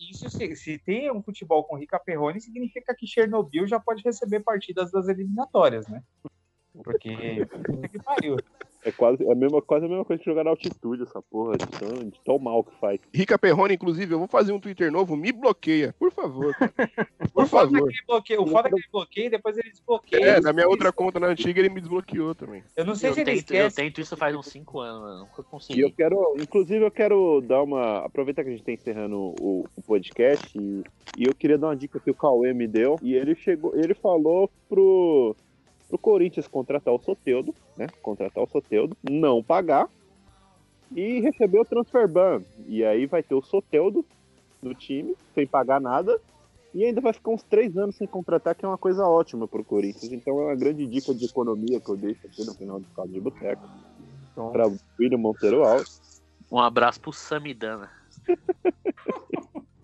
Isso, 0.00 0.30
se, 0.30 0.56
se 0.56 0.78
tem 0.78 1.12
um 1.12 1.22
futebol 1.22 1.62
com 1.64 1.76
Rica 1.76 1.98
Perrone, 1.98 2.40
significa 2.40 2.94
que 2.94 3.06
Chernobyl 3.06 3.66
já 3.66 3.78
pode 3.78 4.02
receber 4.02 4.40
partidas 4.40 4.90
das 4.90 5.08
eliminatórias, 5.08 5.86
né? 5.88 6.02
Porque. 6.82 7.46
que 7.90 7.98
pariu. 8.02 8.36
É 8.86 8.92
quase, 8.92 9.24
é 9.24 9.32
a 9.32 9.34
mesma, 9.34 9.60
quase 9.60 9.84
a 9.84 9.88
mesma 9.88 10.04
coisa 10.04 10.22
que 10.22 10.30
jogar 10.30 10.44
na 10.44 10.50
altitude, 10.50 11.02
essa 11.02 11.20
porra, 11.20 11.56
de 11.58 11.66
tão, 11.66 11.88
de 12.08 12.20
tão 12.24 12.38
mal 12.38 12.62
que 12.62 12.72
faz. 12.78 13.00
Rica 13.12 13.36
Perrone, 13.36 13.74
inclusive, 13.74 14.14
eu 14.14 14.18
vou 14.20 14.28
fazer 14.28 14.52
um 14.52 14.60
Twitter 14.60 14.92
novo, 14.92 15.16
me 15.16 15.32
bloqueia, 15.32 15.92
por 15.98 16.12
favor. 16.12 16.54
Por 17.34 17.44
O 17.44 17.46
foda, 17.48 17.76
é 17.76 17.80
favor. 17.80 17.90
ele 17.90 18.38
o 18.38 18.46
foda 18.46 18.68
é 18.68 18.70
que 18.70 18.76
ele 18.76 18.84
bloqueia 18.90 19.26
e 19.26 19.30
depois 19.30 19.58
ele 19.58 19.68
desbloqueia. 19.70 20.24
É, 20.24 20.40
na 20.40 20.52
minha 20.54 20.66
outra 20.68 20.90
conta 20.92 21.20
na 21.20 21.26
antiga 21.26 21.60
ele 21.60 21.68
me 21.68 21.80
desbloqueou 21.80 22.34
também. 22.34 22.62
Eu 22.76 22.84
não 22.86 22.94
sei 22.94 23.10
Eu 23.10 23.14
se 23.14 23.20
ele 23.20 23.32
tento, 23.32 23.50
eu 23.50 23.66
esquece. 23.66 23.76
tento 23.76 24.00
isso 24.00 24.16
faz 24.16 24.34
uns 24.34 24.46
5 24.46 24.78
anos, 24.80 25.02
mano. 25.02 25.18
Nunca 25.20 25.32
E 25.36 25.40
eu 25.40 25.44
consegui. 25.44 25.90
quero, 25.92 26.34
inclusive, 26.40 26.84
eu 26.84 26.90
quero 26.90 27.40
dar 27.42 27.62
uma. 27.62 27.98
Aproveitar 28.06 28.42
que 28.42 28.48
a 28.50 28.52
gente 28.52 28.64
tá 28.64 28.72
encerrando 28.72 29.34
o, 29.40 29.66
o 29.76 29.82
podcast 29.82 30.56
e, 30.58 30.82
e 31.18 31.24
eu 31.26 31.34
queria 31.34 31.58
dar 31.58 31.66
uma 31.68 31.76
dica 31.76 32.00
que 32.00 32.10
o 32.10 32.14
Cauê 32.14 32.54
me 32.54 32.66
deu. 32.66 32.96
E 33.02 33.14
ele 33.14 33.34
chegou, 33.34 33.74
ele 33.76 33.92
falou 33.94 34.48
pro, 34.68 35.36
pro 35.88 35.98
Corinthians 35.98 36.48
contratar 36.48 36.92
o 36.92 36.98
Soteudo, 36.98 37.54
né? 37.76 37.86
Contratar 38.02 38.42
o 38.42 38.48
Soteudo, 38.48 38.96
não 39.02 39.42
pagar 39.42 39.88
e 40.92 41.20
receber 41.20 41.58
o 41.58 41.64
transfer 41.64 42.08
ban. 42.08 42.42
E 42.66 42.84
aí 42.84 43.06
vai 43.06 43.22
ter 43.22 43.34
o 43.34 43.42
Soteudo 43.42 44.04
no 44.62 44.74
time, 44.74 45.14
sem 45.34 45.46
pagar 45.46 45.80
nada. 45.80 46.20
E 46.74 46.84
ainda 46.84 47.00
vai 47.00 47.12
ficar 47.12 47.30
uns 47.30 47.42
três 47.42 47.76
anos 47.76 47.96
sem 47.96 48.06
contratar, 48.06 48.54
que 48.54 48.64
é 48.64 48.68
uma 48.68 48.76
coisa 48.76 49.06
ótima 49.06 49.48
pro 49.48 49.64
Corinthians. 49.64 50.12
Então 50.12 50.38
é 50.40 50.44
uma 50.46 50.54
grande 50.54 50.86
dica 50.86 51.14
de 51.14 51.24
economia 51.24 51.80
que 51.80 51.88
eu 51.88 51.96
deixo 51.96 52.26
aqui 52.26 52.44
no 52.44 52.54
final 52.54 52.78
do 52.78 52.86
caldo 52.88 53.12
de 53.12 53.20
boteco. 53.20 53.66
Para 54.34 54.68
o 54.68 54.76
William 55.00 55.18
Monteiro 55.18 55.64
Alves. 55.64 56.22
Um 56.52 56.58
abraço 56.58 57.00
pro 57.00 57.12
Samidana. 57.12 57.90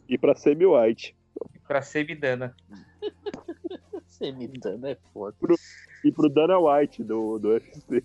E 0.06 0.18
pra 0.18 0.34
Semi 0.34 0.66
White. 0.66 1.16
Pra 1.66 1.80
ser 1.80 2.04
Vidana. 2.04 2.54
Samidana 4.06 4.90
é 4.90 4.98
foda. 5.14 5.34
E 6.04 6.10
pro 6.10 6.28
Dana 6.28 6.58
White 6.58 7.02
do, 7.04 7.38
do 7.38 7.48
UFC. 7.50 8.02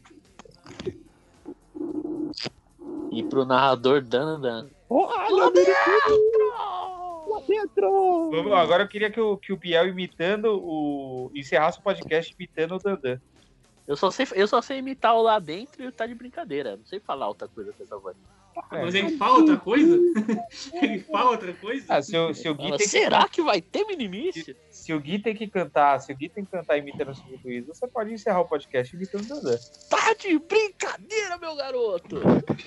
E 3.12 3.24
pro 3.24 3.46
narrador 3.46 4.02
Dana 4.02 4.38
Dan. 4.38 4.68
Olha 4.90 5.46
Lá 7.28 7.42
dentro! 7.46 8.32
Vamos 8.32 8.52
lá, 8.52 8.62
agora 8.62 8.84
eu 8.84 8.88
queria 8.88 9.12
que 9.12 9.20
o, 9.20 9.38
que 9.38 9.52
o 9.52 9.58
Biel 9.58 9.88
imitando 9.88 10.60
o. 10.64 11.32
encerrasse 11.36 11.80
o 11.80 11.82
podcast 11.82 12.34
imitando 12.34 12.76
o 12.76 12.80
Dandan. 12.80 13.20
Eu 13.88 13.96
só, 13.96 14.12
sei, 14.12 14.28
eu 14.34 14.48
só 14.48 14.62
sei 14.62 14.80
imitar 14.80 15.16
o 15.16 15.22
lá 15.22 15.40
dentro 15.40 15.82
e 15.84 15.88
o 15.88 15.92
tá 15.92 16.06
de 16.06 16.14
brincadeira. 16.14 16.76
Não 16.76 16.86
sei 16.86 17.00
falar 17.00 17.28
outra 17.28 17.48
coisa 17.48 17.72
com 17.72 17.84
essa 17.84 17.98
voz. 17.98 18.16
Mas 18.72 18.96
ele 18.96 19.18
fala 19.18 19.38
outra 19.40 19.58
coisa? 19.58 19.98
ele 20.74 21.00
fala 21.00 21.32
outra 21.32 21.54
coisa? 21.54 21.86
Ah, 21.90 22.02
se 22.02 22.18
o, 22.18 22.34
se 22.34 22.50
o 22.50 22.56
Gui 22.56 22.66
Fala, 22.66 22.78
tem 22.78 22.88
Será 22.88 23.28
que 23.28 23.42
vai 23.42 23.62
ter 23.62 23.86
minimício? 23.86 24.44
que, 24.44 24.56
se 24.70 24.94
o 24.94 25.00
Gui 25.00 25.20
tem 25.20 25.36
que 25.36 25.48
cantar, 25.48 26.00
se 26.00 26.12
o 26.12 26.16
Gui 26.16 26.30
tem 26.30 26.44
que 26.44 26.52
cantar 26.52 26.78
imitando 26.78 27.10
o 27.12 27.16
Silvio 27.16 27.40
Luiz, 27.44 27.66
você 27.68 27.88
pode 27.88 28.14
encerrar 28.14 28.42
o 28.42 28.46
podcast 28.46 28.96
imitando 28.96 29.24
o 29.24 29.28
Dandan. 29.28 29.58
Tá 29.90 30.14
de 30.14 30.40
brincadeira, 30.40 31.38
meu 31.38 31.56
garoto! 31.56 32.18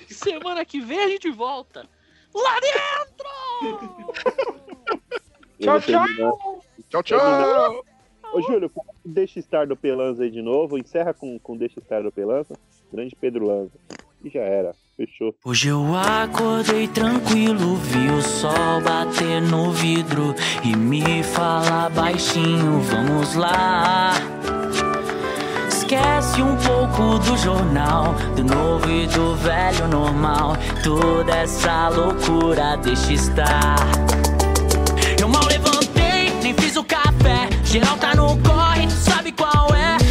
Semana 0.09 0.63
que 0.65 0.79
vem 0.79 0.99
a 0.99 1.07
gente 1.07 1.29
volta. 1.29 1.87
Lá 2.33 2.59
dentro! 2.59 3.91
Eu 5.59 5.71
vou 5.71 5.79
Tchau, 5.79 5.81
terminar- 5.81 6.33
Tchau, 6.89 7.03
tchau! 7.03 7.85
Ô, 8.33 8.41
Júlio, 8.41 8.69
coloca 8.69 8.93
o 9.03 9.09
Deixa 9.09 9.39
Estar 9.39 9.67
do 9.67 9.75
Pelanza 9.75 10.23
aí 10.23 10.31
de 10.31 10.41
novo. 10.41 10.77
Encerra 10.77 11.13
com, 11.13 11.37
com 11.37 11.57
Deixa 11.57 11.79
Estar 11.79 12.01
do 12.01 12.11
Pelanza. 12.11 12.55
Grande 12.91 13.15
Pedro 13.15 13.45
Lanza. 13.45 13.77
E 14.23 14.29
já 14.29 14.41
era. 14.41 14.73
Fechou. 15.01 15.33
Hoje 15.43 15.69
eu 15.69 15.95
acordei 15.95 16.87
tranquilo, 16.87 17.75
vi 17.75 18.07
o 18.09 18.21
sol 18.21 18.79
bater 18.83 19.41
no 19.41 19.71
vidro 19.71 20.35
e 20.63 20.75
me 20.75 21.23
falar 21.23 21.89
baixinho, 21.89 22.79
vamos 22.81 23.33
lá. 23.33 24.13
Esquece 25.67 26.43
um 26.43 26.55
pouco 26.57 27.17
do 27.17 27.35
jornal, 27.35 28.13
do 28.35 28.43
novo 28.43 28.87
e 28.91 29.07
do 29.07 29.35
velho 29.37 29.87
normal. 29.87 30.55
Toda 30.83 31.35
essa 31.35 31.89
loucura 31.89 32.77
deixa 32.77 33.13
estar. 33.13 33.77
Eu 35.19 35.27
mal 35.27 35.45
levantei, 35.47 36.29
nem 36.43 36.53
fiz 36.53 36.75
o 36.75 36.83
café. 36.83 37.49
Geral 37.63 37.97
tá 37.97 38.13
no 38.13 38.37
corre, 38.43 38.87
sabe 38.91 39.31
qual 39.31 39.73
é. 39.73 40.10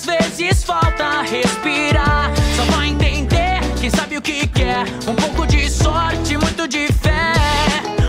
Às 0.00 0.06
vezes 0.06 0.64
falta 0.64 1.22
respirar. 1.22 2.30
Só 2.56 2.64
vai 2.72 2.88
entender 2.88 3.60
quem 3.78 3.90
sabe 3.90 4.16
o 4.16 4.22
que 4.22 4.46
quer. 4.46 4.84
Um 5.06 5.14
pouco 5.14 5.46
de 5.46 5.68
sorte, 5.68 6.36
muito 6.38 6.66
de 6.66 6.86
fé. 6.92 7.34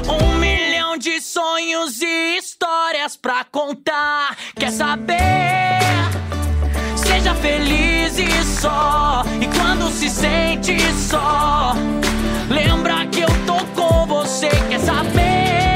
Um 0.07 0.37
milhão 0.37 0.97
de 0.97 1.19
sonhos 1.19 2.01
e 2.01 2.37
histórias 2.37 3.17
pra 3.17 3.43
contar. 3.43 4.37
Quer 4.55 4.71
saber? 4.71 5.81
Seja 6.95 7.33
feliz 7.35 8.17
e 8.17 8.43
só. 8.43 9.23
E 9.41 9.47
quando 9.57 9.91
se 9.91 10.09
sente 10.09 10.77
só, 10.93 11.73
lembra 12.49 13.05
que 13.07 13.21
eu 13.21 13.29
tô 13.45 13.65
com 13.75 14.05
você. 14.05 14.49
Quer 14.69 14.79
saber? 14.79 15.70